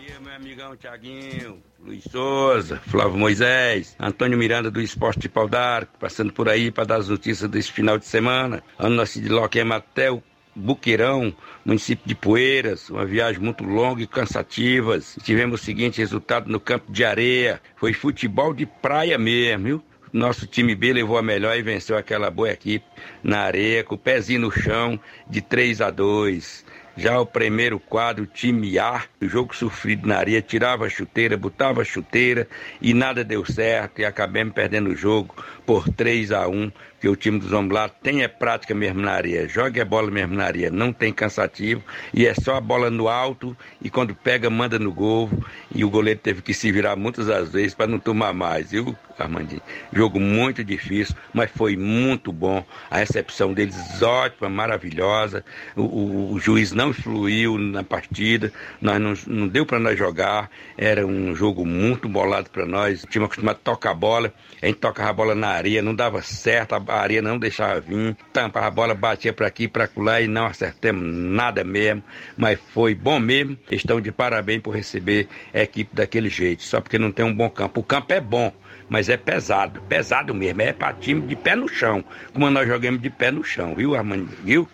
dia, 0.00 0.18
meu 0.20 0.32
amigão 0.34 0.76
Tiaguinho, 0.76 1.58
Luiz 1.84 2.04
Souza, 2.10 2.80
Flávio 2.86 3.16
Moisés, 3.18 3.94
Antônio 3.98 4.36
Miranda 4.38 4.70
do 4.70 4.80
Esporte 4.80 5.20
de 5.20 5.28
Pau 5.28 5.48
d'Arco, 5.48 5.92
passando 5.98 6.32
por 6.32 6.48
aí 6.48 6.70
para 6.70 6.84
dar 6.84 6.96
as 6.96 7.08
notícias 7.08 7.48
desse 7.50 7.70
final 7.72 7.98
de 7.98 8.06
semana. 8.06 8.62
Ano 8.78 8.96
nascido 8.96 9.24
de 9.24 9.30
Loquema 9.30 9.76
até 9.76 10.10
o 10.10 10.20
Buqueirão, 10.58 11.34
município 11.64 12.06
de 12.06 12.14
Poeiras, 12.14 12.90
uma 12.90 13.04
viagem 13.04 13.40
muito 13.40 13.64
longa 13.64 14.02
e 14.02 14.06
cansativa. 14.06 14.98
Tivemos 15.22 15.60
o 15.60 15.64
seguinte 15.64 15.98
resultado 15.98 16.50
no 16.50 16.58
campo 16.58 16.90
de 16.90 17.04
areia, 17.04 17.60
foi 17.76 17.92
futebol 17.92 18.52
de 18.52 18.66
praia 18.66 19.16
mesmo, 19.16 19.64
viu? 19.64 19.84
Nosso 20.12 20.46
time 20.46 20.74
B 20.74 20.92
levou 20.94 21.18
a 21.18 21.22
melhor 21.22 21.56
e 21.56 21.62
venceu 21.62 21.96
aquela 21.96 22.30
boa 22.30 22.50
equipe 22.50 22.84
na 23.22 23.40
areia, 23.40 23.84
com 23.84 23.94
o 23.94 23.98
pezinho 23.98 24.40
no 24.40 24.50
chão, 24.50 24.98
de 25.28 25.40
3 25.40 25.80
a 25.82 25.90
2. 25.90 26.64
Já 26.98 27.20
o 27.20 27.24
primeiro 27.24 27.78
quadro, 27.78 28.26
time 28.26 28.76
A, 28.76 29.04
o 29.22 29.28
jogo 29.28 29.54
sofrido 29.54 30.08
na 30.08 30.16
areia, 30.16 30.42
tirava 30.42 30.84
a 30.84 30.88
chuteira, 30.88 31.36
botava 31.36 31.82
a 31.82 31.84
chuteira 31.84 32.48
e 32.82 32.92
nada 32.92 33.22
deu 33.22 33.44
certo 33.44 34.00
e 34.00 34.04
acabamos 34.04 34.52
perdendo 34.52 34.90
o 34.90 34.96
jogo 34.96 35.32
por 35.64 35.88
3 35.88 36.32
a 36.32 36.48
1 36.48 36.72
porque 36.98 37.08
o 37.08 37.14
time 37.14 37.38
do 37.38 37.46
Zomblá 37.48 37.88
tem 37.88 38.24
é 38.24 38.28
prática 38.28 38.74
mesmo 38.74 39.00
na 39.00 39.12
areia, 39.12 39.46
joga 39.48 39.82
a 39.82 39.84
bola 39.84 40.10
mesmo 40.10 40.34
na 40.34 40.44
areia, 40.44 40.68
não 40.68 40.92
tem 40.92 41.12
cansativo 41.12 41.80
e 42.12 42.26
é 42.26 42.34
só 42.34 42.56
a 42.56 42.60
bola 42.60 42.90
no 42.90 43.08
alto 43.08 43.56
e 43.80 43.88
quando 43.88 44.16
pega 44.16 44.50
manda 44.50 44.80
no 44.80 44.92
gol 44.92 45.30
e 45.72 45.84
o 45.84 45.90
goleiro 45.90 46.18
teve 46.18 46.42
que 46.42 46.52
se 46.52 46.72
virar 46.72 46.96
muitas 46.96 47.26
das 47.26 47.52
vezes 47.52 47.72
para 47.74 47.86
não 47.86 48.00
tomar 48.00 48.32
mais, 48.34 48.72
viu, 48.72 48.96
Armandinho? 49.16 49.62
Jogo 49.92 50.18
muito 50.18 50.64
difícil, 50.64 51.14
mas 51.32 51.50
foi 51.50 51.76
muito 51.76 52.32
bom. 52.32 52.64
A 52.90 52.98
recepção 52.98 53.52
deles 53.52 54.02
ótima, 54.02 54.48
maravilhosa. 54.48 55.44
O, 55.76 55.82
o- 55.82 56.32
o 56.34 56.40
juiz 56.40 56.72
não 56.72 56.90
influiu 56.90 57.58
na 57.58 57.82
partida, 57.84 58.52
nós 58.80 59.00
não, 59.00 59.14
não 59.36 59.48
deu 59.48 59.64
para 59.66 59.78
nós 59.78 59.98
jogar. 59.98 60.50
Era 60.76 61.06
um 61.06 61.34
jogo 61.34 61.64
muito 61.66 62.08
bolado 62.08 62.50
para 62.50 62.66
nós. 62.66 63.04
O 63.04 63.06
time 63.06 63.24
acostumado 63.24 63.56
a 63.56 63.60
tocar 63.60 63.90
a 63.90 63.94
bola, 63.94 64.32
a 64.62 64.66
gente 64.66 64.78
tocava 64.78 65.10
a 65.10 65.12
bola 65.12 65.34
na 65.34 65.48
areia, 65.48 65.82
não 65.82 65.94
dava 65.94 66.22
certo, 66.22 66.74
a, 66.74 66.82
a 66.88 67.00
areia 67.00 67.22
não 67.22 67.38
deixava 67.38 67.80
vir, 67.80 68.16
tampava 68.32 68.66
a 68.66 68.70
bola, 68.70 68.94
batia 68.94 69.32
para 69.32 69.46
aqui, 69.46 69.68
para 69.68 69.88
lá 69.96 70.20
e 70.20 70.26
não 70.26 70.46
acertamos 70.46 71.02
nada 71.04 71.62
mesmo, 71.62 72.02
mas 72.36 72.58
foi 72.72 72.94
bom 72.94 73.18
mesmo. 73.18 73.56
Estão 73.70 74.00
de 74.00 74.10
parabéns 74.10 74.62
por 74.62 74.74
receber 74.74 75.28
a 75.52 75.60
equipe 75.60 75.94
daquele 75.94 76.28
jeito, 76.28 76.62
só 76.62 76.80
porque 76.80 76.98
não 76.98 77.12
tem 77.12 77.24
um 77.24 77.34
bom 77.34 77.50
campo. 77.50 77.80
O 77.80 77.84
campo 77.84 78.12
é 78.12 78.20
bom, 78.20 78.52
mas 78.88 79.08
é 79.08 79.16
pesado, 79.16 79.80
pesado 79.82 80.34
mesmo, 80.34 80.62
é 80.62 80.72
para 80.72 80.94
time 80.94 81.20
de 81.20 81.36
pé 81.36 81.54
no 81.54 81.68
chão, 81.68 82.04
como 82.32 82.50
nós 82.50 82.66
jogamos 82.66 83.00
de 83.00 83.10
pé 83.10 83.30
no 83.30 83.44
chão, 83.44 83.74
viu, 83.74 83.94
Armando? 83.94 84.28
Viu? 84.42 84.68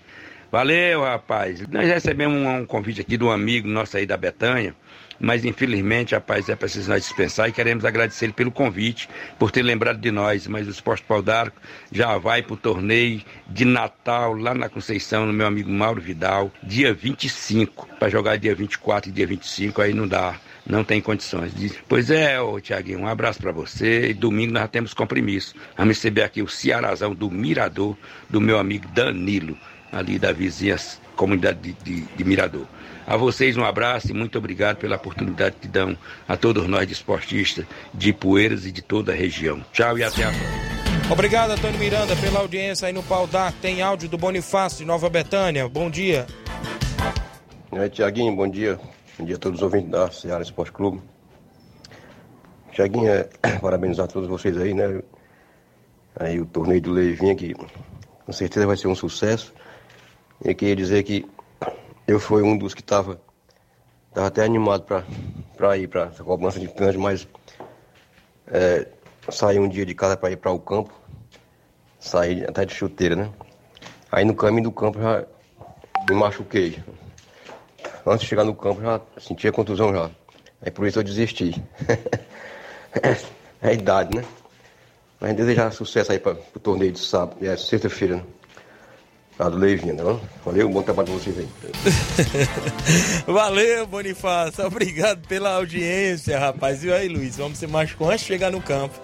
Valeu, 0.55 1.03
rapaz. 1.03 1.67
Nós 1.69 1.89
recebemos 1.89 2.37
um, 2.37 2.49
um 2.49 2.65
convite 2.65 3.01
aqui 3.01 3.21
um 3.21 3.29
amigo 3.29 3.67
nosso 3.67 3.97
aí 3.97 4.07
da 4.07 4.17
Betanha, 4.17 4.73
mas 5.19 5.45
infelizmente, 5.45 6.15
rapaz, 6.15 6.49
é 6.49 6.57
preciso 6.57 6.91
nós 6.91 7.03
dispensar 7.05 7.49
e 7.49 7.53
queremos 7.53 7.85
agradecer 7.85 8.27
ele 8.27 8.33
pelo 8.33 8.51
convite, 8.51 9.09
por 9.39 9.51
ter 9.51 9.63
lembrado 9.63 9.99
de 9.99 10.11
nós. 10.11 10.47
Mas 10.47 10.67
o 10.67 10.71
Esporte 10.71 11.05
Pau 11.05 11.23
d'Arco 11.23 11.57
já 11.91 12.17
vai 12.19 12.43
para 12.43 12.55
o 12.55 12.57
torneio 12.57 13.23
de 13.47 13.65
Natal 13.65 14.35
lá 14.35 14.55
na 14.55 14.69
Conceição, 14.69 15.27
no 15.27 15.33
meu 15.33 15.47
amigo 15.47 15.71
Mauro 15.71 16.01
Vidal, 16.01 16.53
dia 16.63 16.93
25, 16.93 17.89
para 17.99 18.09
jogar 18.09 18.37
dia 18.37 18.55
24 18.55 19.11
e 19.11 19.13
dia 19.13 19.27
25, 19.27 19.81
aí 19.81 19.93
não 19.93 20.07
dá. 20.07 20.37
Não 20.67 20.83
tem 20.83 20.99
condições. 20.99 21.53
Pois 21.87 22.11
é, 22.11 22.37
Tiaguinho, 22.63 23.01
um 23.01 23.07
abraço 23.07 23.39
para 23.39 23.53
você. 23.53 24.09
E 24.09 24.15
domingo 24.15 24.55
nós 24.55 24.71
temos 24.71 24.95
compromisso. 24.95 25.55
Vamos 25.77 25.99
receber 25.99 26.23
aqui 26.23 26.41
o 26.41 26.49
Cearazão 26.49 27.15
do 27.15 27.31
Mirador, 27.31 27.95
do 28.31 28.41
meu 28.41 28.59
amigo 28.59 28.89
Danilo 28.89 29.59
ali 29.95 30.19
da 30.19 30.33
vizinha 30.33 30.77
comunidade 31.15 31.61
de, 31.61 31.73
de, 31.85 32.01
de, 32.03 32.25
Mirador. 32.25 32.67
A 33.07 33.17
vocês 33.17 33.57
um 33.57 33.65
abraço 33.65 34.11
e 34.11 34.15
muito 34.15 34.39
obrigado 34.39 34.79
pela 34.79 34.97
oportunidade 34.97 35.57
que 35.61 35.69
dão 35.69 35.97
a 36.27 36.37
todos 36.37 36.67
nós 36.67 36.87
de 36.87 36.95
esportistas 36.95 37.67
de 37.93 38.13
Poeiras 38.13 38.65
e 38.65 38.73
de 38.73 38.81
toda 38.81 39.13
a 39.13 39.15
região. 39.15 39.65
Tchau 39.73 39.99
e 39.99 40.05
até 40.05 40.25
a 40.25 40.29
próxima. 40.29 40.65
Obrigado, 41.11 41.51
Antônio 41.51 41.79
Miranda, 41.79 42.17
pela 42.17 42.41
audiência 42.41 42.89
aí 42.89 42.93
no 42.93 43.03
Pau. 43.03 43.29
Tem 43.61 43.83
áudio 43.83 44.09
do 44.09 44.17
Bonifácio 44.17 44.79
de 44.79 44.85
Nova 44.87 45.11
Betânia. 45.11 45.69
Bom 45.69 45.91
dia. 45.91 46.27
É, 47.73 47.89
Tiaguinho, 47.91 48.35
bom 48.35 48.49
dia. 48.49 48.81
Bom 49.19 49.27
dia 49.27 49.37
a 49.37 49.39
todos 49.39 49.59
os 49.59 49.63
ouvintes 49.63 49.91
da 49.91 50.11
Ceará 50.11 50.43
Esporte 50.43 50.73
Clube. 50.73 51.03
Tiaguinho, 52.73 53.11
é, 53.11 53.29
parabenizar 53.61 54.07
a 54.07 54.09
todos 54.09 54.29
vocês 54.29 54.57
aí, 54.57 54.73
né? 54.73 55.03
Aí 56.17 56.41
o 56.41 56.47
torneio 56.47 56.81
do 56.81 56.93
Leivinha 56.93 57.35
que 57.35 57.55
com 57.55 58.33
certeza 58.33 58.67
vai 58.67 58.77
ser 58.77 58.89
um 58.89 58.95
sucesso. 58.95 59.53
Eu 60.43 60.55
queria 60.55 60.75
dizer 60.75 61.03
que 61.03 61.27
eu 62.07 62.21
fui 62.21 62.43
um 62.43 62.57
dos 62.57 62.75
que 62.75 62.81
estava 62.81 63.21
tava 64.13 64.29
até 64.29 64.45
animado 64.45 64.85
para 65.57 65.77
ir 65.77 65.89
para 65.89 66.05
essa 66.05 66.23
cobrança 66.23 66.61
de 66.61 66.69
pênalti, 66.69 66.99
mas 66.99 67.27
é, 68.47 68.87
saí 69.29 69.59
um 69.59 69.69
dia 69.69 69.85
de 69.85 69.95
casa 69.95 70.17
para 70.17 70.31
ir 70.31 70.37
para 70.37 70.53
o 70.53 70.59
campo, 70.59 70.93
saí 71.99 72.45
até 72.45 72.65
de 72.65 72.75
chuteira, 72.75 73.17
né? 73.17 73.31
Aí 74.13 74.25
no 74.25 74.35
caminho 74.35 74.65
do 74.65 74.73
campo 74.73 75.01
já 75.01 75.25
me 76.09 76.15
machuquei. 76.15 76.79
Antes 78.07 78.21
de 78.21 78.27
chegar 78.27 78.45
no 78.45 78.55
campo 78.55 78.83
já 78.83 79.01
sentia 79.19 79.51
contusão 79.51 79.93
já. 79.93 80.11
Aí 80.63 80.71
por 80.71 80.87
isso 80.87 81.01
eu 81.01 81.03
desisti. 81.03 81.61
é 83.61 83.69
a 83.69 83.73
idade, 83.73 84.17
né? 84.17 84.25
Mas 85.19 85.35
desejar 85.35 85.73
sucesso 85.73 86.13
aí 86.13 86.19
para 86.19 86.37
o 86.55 86.61
torneio 86.61 86.93
de 86.93 87.01
sábado, 87.01 87.45
é 87.45 87.57
sexta-feira, 87.57 88.17
né? 88.17 88.25
Do 89.37 89.59
Leivinho, 89.59 89.97
não? 89.97 90.21
Valeu, 90.45 90.69
bom 90.69 90.81
trabalho 90.83 91.09
pra 91.09 91.19
vocês 91.19 91.37
aí. 91.37 91.49
Valeu, 93.27 93.85
Bonifácio. 93.85 94.65
Obrigado 94.65 95.27
pela 95.27 95.55
audiência, 95.57 96.39
rapaz. 96.39 96.85
E 96.85 96.93
aí, 96.93 97.09
Luiz, 97.09 97.37
vamos 97.37 97.59
ser 97.59 97.67
mais 97.67 97.91
antes 98.01 98.21
de 98.21 98.27
chegar 98.27 98.53
no 98.53 98.61
campo. 98.61 98.95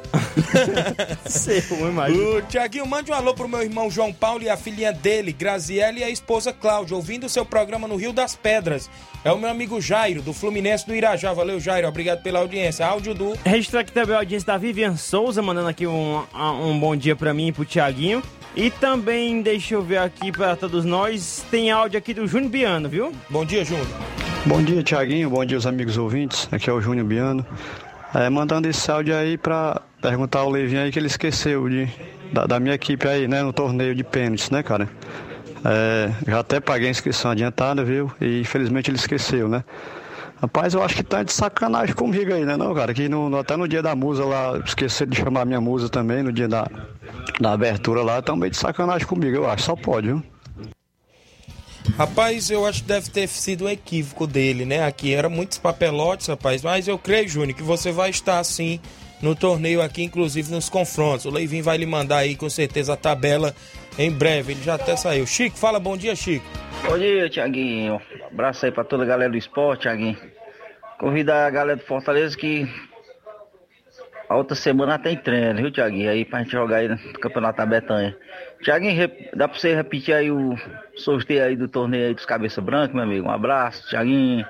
Sei. 1.26 1.60
O 1.60 2.42
Tiaguinho, 2.42 2.86
mande 2.86 3.10
um 3.10 3.14
alô 3.14 3.34
pro 3.34 3.48
meu 3.48 3.60
irmão 3.60 3.90
João 3.90 4.12
Paulo 4.12 4.42
e 4.44 4.48
a 4.48 4.56
filhinha 4.56 4.92
dele, 4.92 5.32
Graziele 5.32 6.00
e 6.00 6.04
a 6.04 6.10
esposa 6.10 6.52
Cláudia, 6.52 6.94
ouvindo 6.94 7.24
o 7.24 7.28
seu 7.28 7.44
programa 7.44 7.88
no 7.88 7.96
Rio 7.96 8.12
das 8.12 8.36
Pedras. 8.36 8.88
É 9.24 9.32
o 9.32 9.38
meu 9.38 9.50
amigo 9.50 9.80
Jairo, 9.80 10.22
do 10.22 10.32
Fluminense 10.32 10.86
do 10.86 10.94
Irajá. 10.94 11.32
Valeu, 11.32 11.58
Jairo. 11.58 11.88
Obrigado 11.88 12.22
pela 12.22 12.38
audiência. 12.38 12.86
Áudio 12.86 13.14
do. 13.14 13.36
Registrar 13.44 13.80
aqui 13.80 13.92
também 13.92 14.14
a 14.14 14.20
audiência 14.20 14.46
da 14.46 14.56
Vivian 14.56 14.96
Souza, 14.96 15.42
mandando 15.42 15.68
aqui 15.68 15.86
um, 15.86 16.22
um 16.34 16.78
bom 16.78 16.94
dia 16.94 17.16
pra 17.16 17.34
mim 17.34 17.48
e 17.48 17.52
pro 17.52 17.64
Tiaguinho. 17.64 18.22
E 18.56 18.70
também, 18.70 19.42
deixa 19.42 19.74
eu 19.74 19.82
ver 19.82 19.98
aqui 19.98 20.32
para 20.32 20.56
todos 20.56 20.84
nós, 20.84 21.44
tem 21.50 21.70
áudio 21.70 21.98
aqui 21.98 22.12
do 22.12 22.26
Júnior 22.26 22.50
Biano, 22.50 22.88
viu? 22.88 23.12
Bom 23.28 23.44
dia, 23.44 23.64
Júnior. 23.64 23.86
Bom 24.44 24.60
dia, 24.62 24.82
Tiaguinho. 24.82 25.30
Bom 25.30 25.44
dia, 25.44 25.56
os 25.56 25.66
amigos 25.66 25.96
ouvintes. 25.96 26.48
Aqui 26.50 26.68
é 26.68 26.72
o 26.72 26.80
Júnior 26.80 27.06
Biano. 27.06 27.46
É, 28.12 28.28
mandando 28.28 28.68
esse 28.68 28.90
áudio 28.90 29.14
aí 29.14 29.38
para 29.38 29.80
perguntar 30.02 30.40
ao 30.40 30.50
Levinho 30.50 30.82
aí 30.82 30.90
que 30.90 30.98
ele 30.98 31.06
esqueceu 31.06 31.68
de, 31.68 31.88
da, 32.32 32.44
da, 32.44 32.58
minha 32.58 32.74
equipe 32.74 33.06
aí, 33.06 33.28
né, 33.28 33.42
no 33.42 33.52
torneio 33.52 33.94
de 33.94 34.02
pênaltis, 34.02 34.50
né, 34.50 34.62
cara? 34.64 34.88
É, 35.64 36.10
já 36.26 36.40
até 36.40 36.58
paguei 36.58 36.88
a 36.88 36.90
inscrição 36.90 37.30
adiantada, 37.30 37.84
viu? 37.84 38.10
E 38.20 38.40
infelizmente 38.40 38.90
ele 38.90 38.96
esqueceu, 38.96 39.48
né? 39.48 39.62
Rapaz, 40.40 40.72
eu 40.72 40.82
acho 40.82 40.94
que 40.94 41.02
tá 41.02 41.22
de 41.22 41.32
sacanagem 41.32 41.94
comigo 41.94 42.32
aí, 42.32 42.46
né, 42.46 42.56
não, 42.56 42.74
cara? 42.74 42.94
Que 42.94 43.08
no, 43.08 43.36
até 43.38 43.56
no 43.56 43.68
dia 43.68 43.82
da 43.82 43.94
musa 43.94 44.24
lá, 44.24 44.58
esqueci 44.64 45.04
de 45.04 45.16
chamar 45.16 45.44
minha 45.44 45.60
musa 45.60 45.88
também, 45.88 46.22
no 46.22 46.32
dia 46.32 46.48
da, 46.48 46.66
da 47.38 47.52
abertura 47.52 48.02
lá, 48.02 48.22
também 48.22 48.50
de 48.50 48.56
sacanagem 48.56 49.06
comigo, 49.06 49.36
eu 49.36 49.50
acho. 49.50 49.64
Só 49.64 49.76
pode, 49.76 50.06
viu? 50.06 50.22
Rapaz, 51.96 52.50
eu 52.50 52.66
acho 52.66 52.82
que 52.82 52.88
deve 52.88 53.10
ter 53.10 53.28
sido 53.28 53.66
um 53.66 53.68
equívoco 53.68 54.26
dele, 54.26 54.64
né? 54.64 54.84
Aqui 54.84 55.12
era 55.12 55.28
muitos 55.28 55.58
papelotes, 55.58 56.26
rapaz. 56.28 56.62
Mas 56.62 56.88
eu 56.88 56.98
creio, 56.98 57.28
Júnior, 57.28 57.56
que 57.56 57.62
você 57.62 57.92
vai 57.92 58.08
estar 58.08 58.38
assim 58.38 58.80
no 59.20 59.34
torneio 59.34 59.82
aqui, 59.82 60.02
inclusive 60.02 60.50
nos 60.50 60.70
confrontos. 60.70 61.26
O 61.26 61.30
Leivinho 61.30 61.64
vai 61.64 61.76
lhe 61.76 61.86
mandar 61.86 62.18
aí 62.18 62.34
com 62.36 62.48
certeza 62.48 62.94
a 62.94 62.96
tabela 62.96 63.54
em 64.04 64.10
breve. 64.10 64.52
Ele 64.52 64.62
já 64.62 64.74
até 64.74 64.96
saiu. 64.96 65.26
Chico, 65.26 65.56
fala 65.56 65.78
bom 65.78 65.96
dia, 65.96 66.14
Chico. 66.16 66.44
Bom 66.84 66.98
dia, 66.98 67.28
Tiaguinho. 67.28 68.00
Abraço 68.30 68.64
aí 68.64 68.72
pra 68.72 68.84
toda 68.84 69.04
a 69.04 69.06
galera 69.06 69.30
do 69.30 69.36
esporte, 69.36 69.82
Tiaguinho. 69.82 70.16
Convidar 70.98 71.46
a 71.46 71.50
galera 71.50 71.76
do 71.76 71.84
Fortaleza 71.84 72.36
que 72.36 72.68
a 74.28 74.36
outra 74.36 74.54
semana 74.54 74.98
tem 74.98 75.16
treino, 75.16 75.60
viu, 75.60 75.72
Tiaguinho? 75.72 76.10
Aí 76.10 76.24
pra 76.24 76.38
gente 76.38 76.52
jogar 76.52 76.76
aí 76.76 76.88
no 76.88 76.96
Campeonato 77.14 77.58
da 77.58 77.66
Betanha. 77.66 78.16
Tiaguinho, 78.62 79.10
dá 79.34 79.48
pra 79.48 79.58
você 79.58 79.74
repetir 79.74 80.14
aí 80.14 80.30
o 80.30 80.54
sorteio 80.94 81.44
aí 81.44 81.56
do 81.56 81.68
torneio 81.68 82.08
aí 82.08 82.14
dos 82.14 82.24
Cabeça 82.24 82.60
Branca, 82.60 82.94
meu 82.94 83.02
amigo? 83.02 83.26
Um 83.26 83.32
abraço, 83.32 83.88
Tiaguinho. 83.88 84.46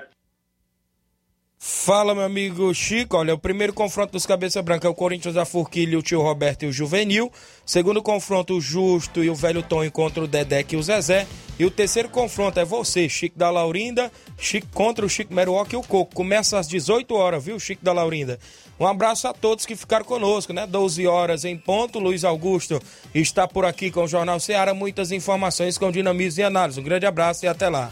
Fala, 1.63 2.15
meu 2.15 2.23
amigo 2.23 2.73
Chico. 2.73 3.17
Olha, 3.17 3.35
o 3.35 3.37
primeiro 3.37 3.71
confronto 3.71 4.13
dos 4.13 4.25
Cabeça 4.25 4.63
Branca 4.63 4.87
é 4.87 4.89
o 4.89 4.95
Corinthians 4.95 5.35
da 5.35 5.45
Forquilha, 5.45 5.97
o 5.97 6.01
tio 6.01 6.19
Roberto 6.19 6.63
e 6.63 6.67
o 6.67 6.71
Juvenil. 6.73 7.31
Segundo 7.63 8.01
confronto, 8.01 8.57
o 8.57 8.59
Justo 8.59 9.23
e 9.23 9.29
o 9.29 9.35
Velho 9.35 9.61
Tom 9.61 9.87
contra 9.91 10.23
o 10.23 10.27
Dedé 10.27 10.65
e 10.71 10.75
o 10.75 10.81
Zezé. 10.81 11.27
E 11.59 11.63
o 11.63 11.69
terceiro 11.69 12.09
confronto 12.09 12.59
é 12.59 12.65
você, 12.65 13.07
Chico 13.07 13.37
da 13.37 13.51
Laurinda, 13.51 14.11
Chico 14.39 14.65
contra 14.73 15.05
o 15.05 15.09
Chico 15.09 15.35
Meruoca 15.35 15.75
e 15.75 15.77
o 15.77 15.83
Coco. 15.83 16.15
Começa 16.15 16.57
às 16.57 16.67
18 16.67 17.13
horas, 17.13 17.45
viu, 17.45 17.59
Chico 17.59 17.85
da 17.85 17.93
Laurinda? 17.93 18.39
Um 18.79 18.87
abraço 18.87 19.27
a 19.27 19.33
todos 19.33 19.63
que 19.63 19.75
ficaram 19.75 20.03
conosco, 20.03 20.53
né? 20.53 20.65
12 20.65 21.05
horas 21.05 21.45
em 21.45 21.55
ponto. 21.55 21.99
Luiz 21.99 22.23
Augusto 22.23 22.81
está 23.13 23.47
por 23.47 23.65
aqui 23.65 23.91
com 23.91 24.05
o 24.05 24.07
Jornal 24.07 24.39
Ceará. 24.39 24.73
Muitas 24.73 25.11
informações 25.11 25.77
com 25.77 25.91
dinamismo 25.91 26.41
e 26.41 26.43
análise. 26.43 26.79
Um 26.79 26.83
grande 26.83 27.05
abraço 27.05 27.45
e 27.45 27.47
até 27.47 27.69
lá. 27.69 27.91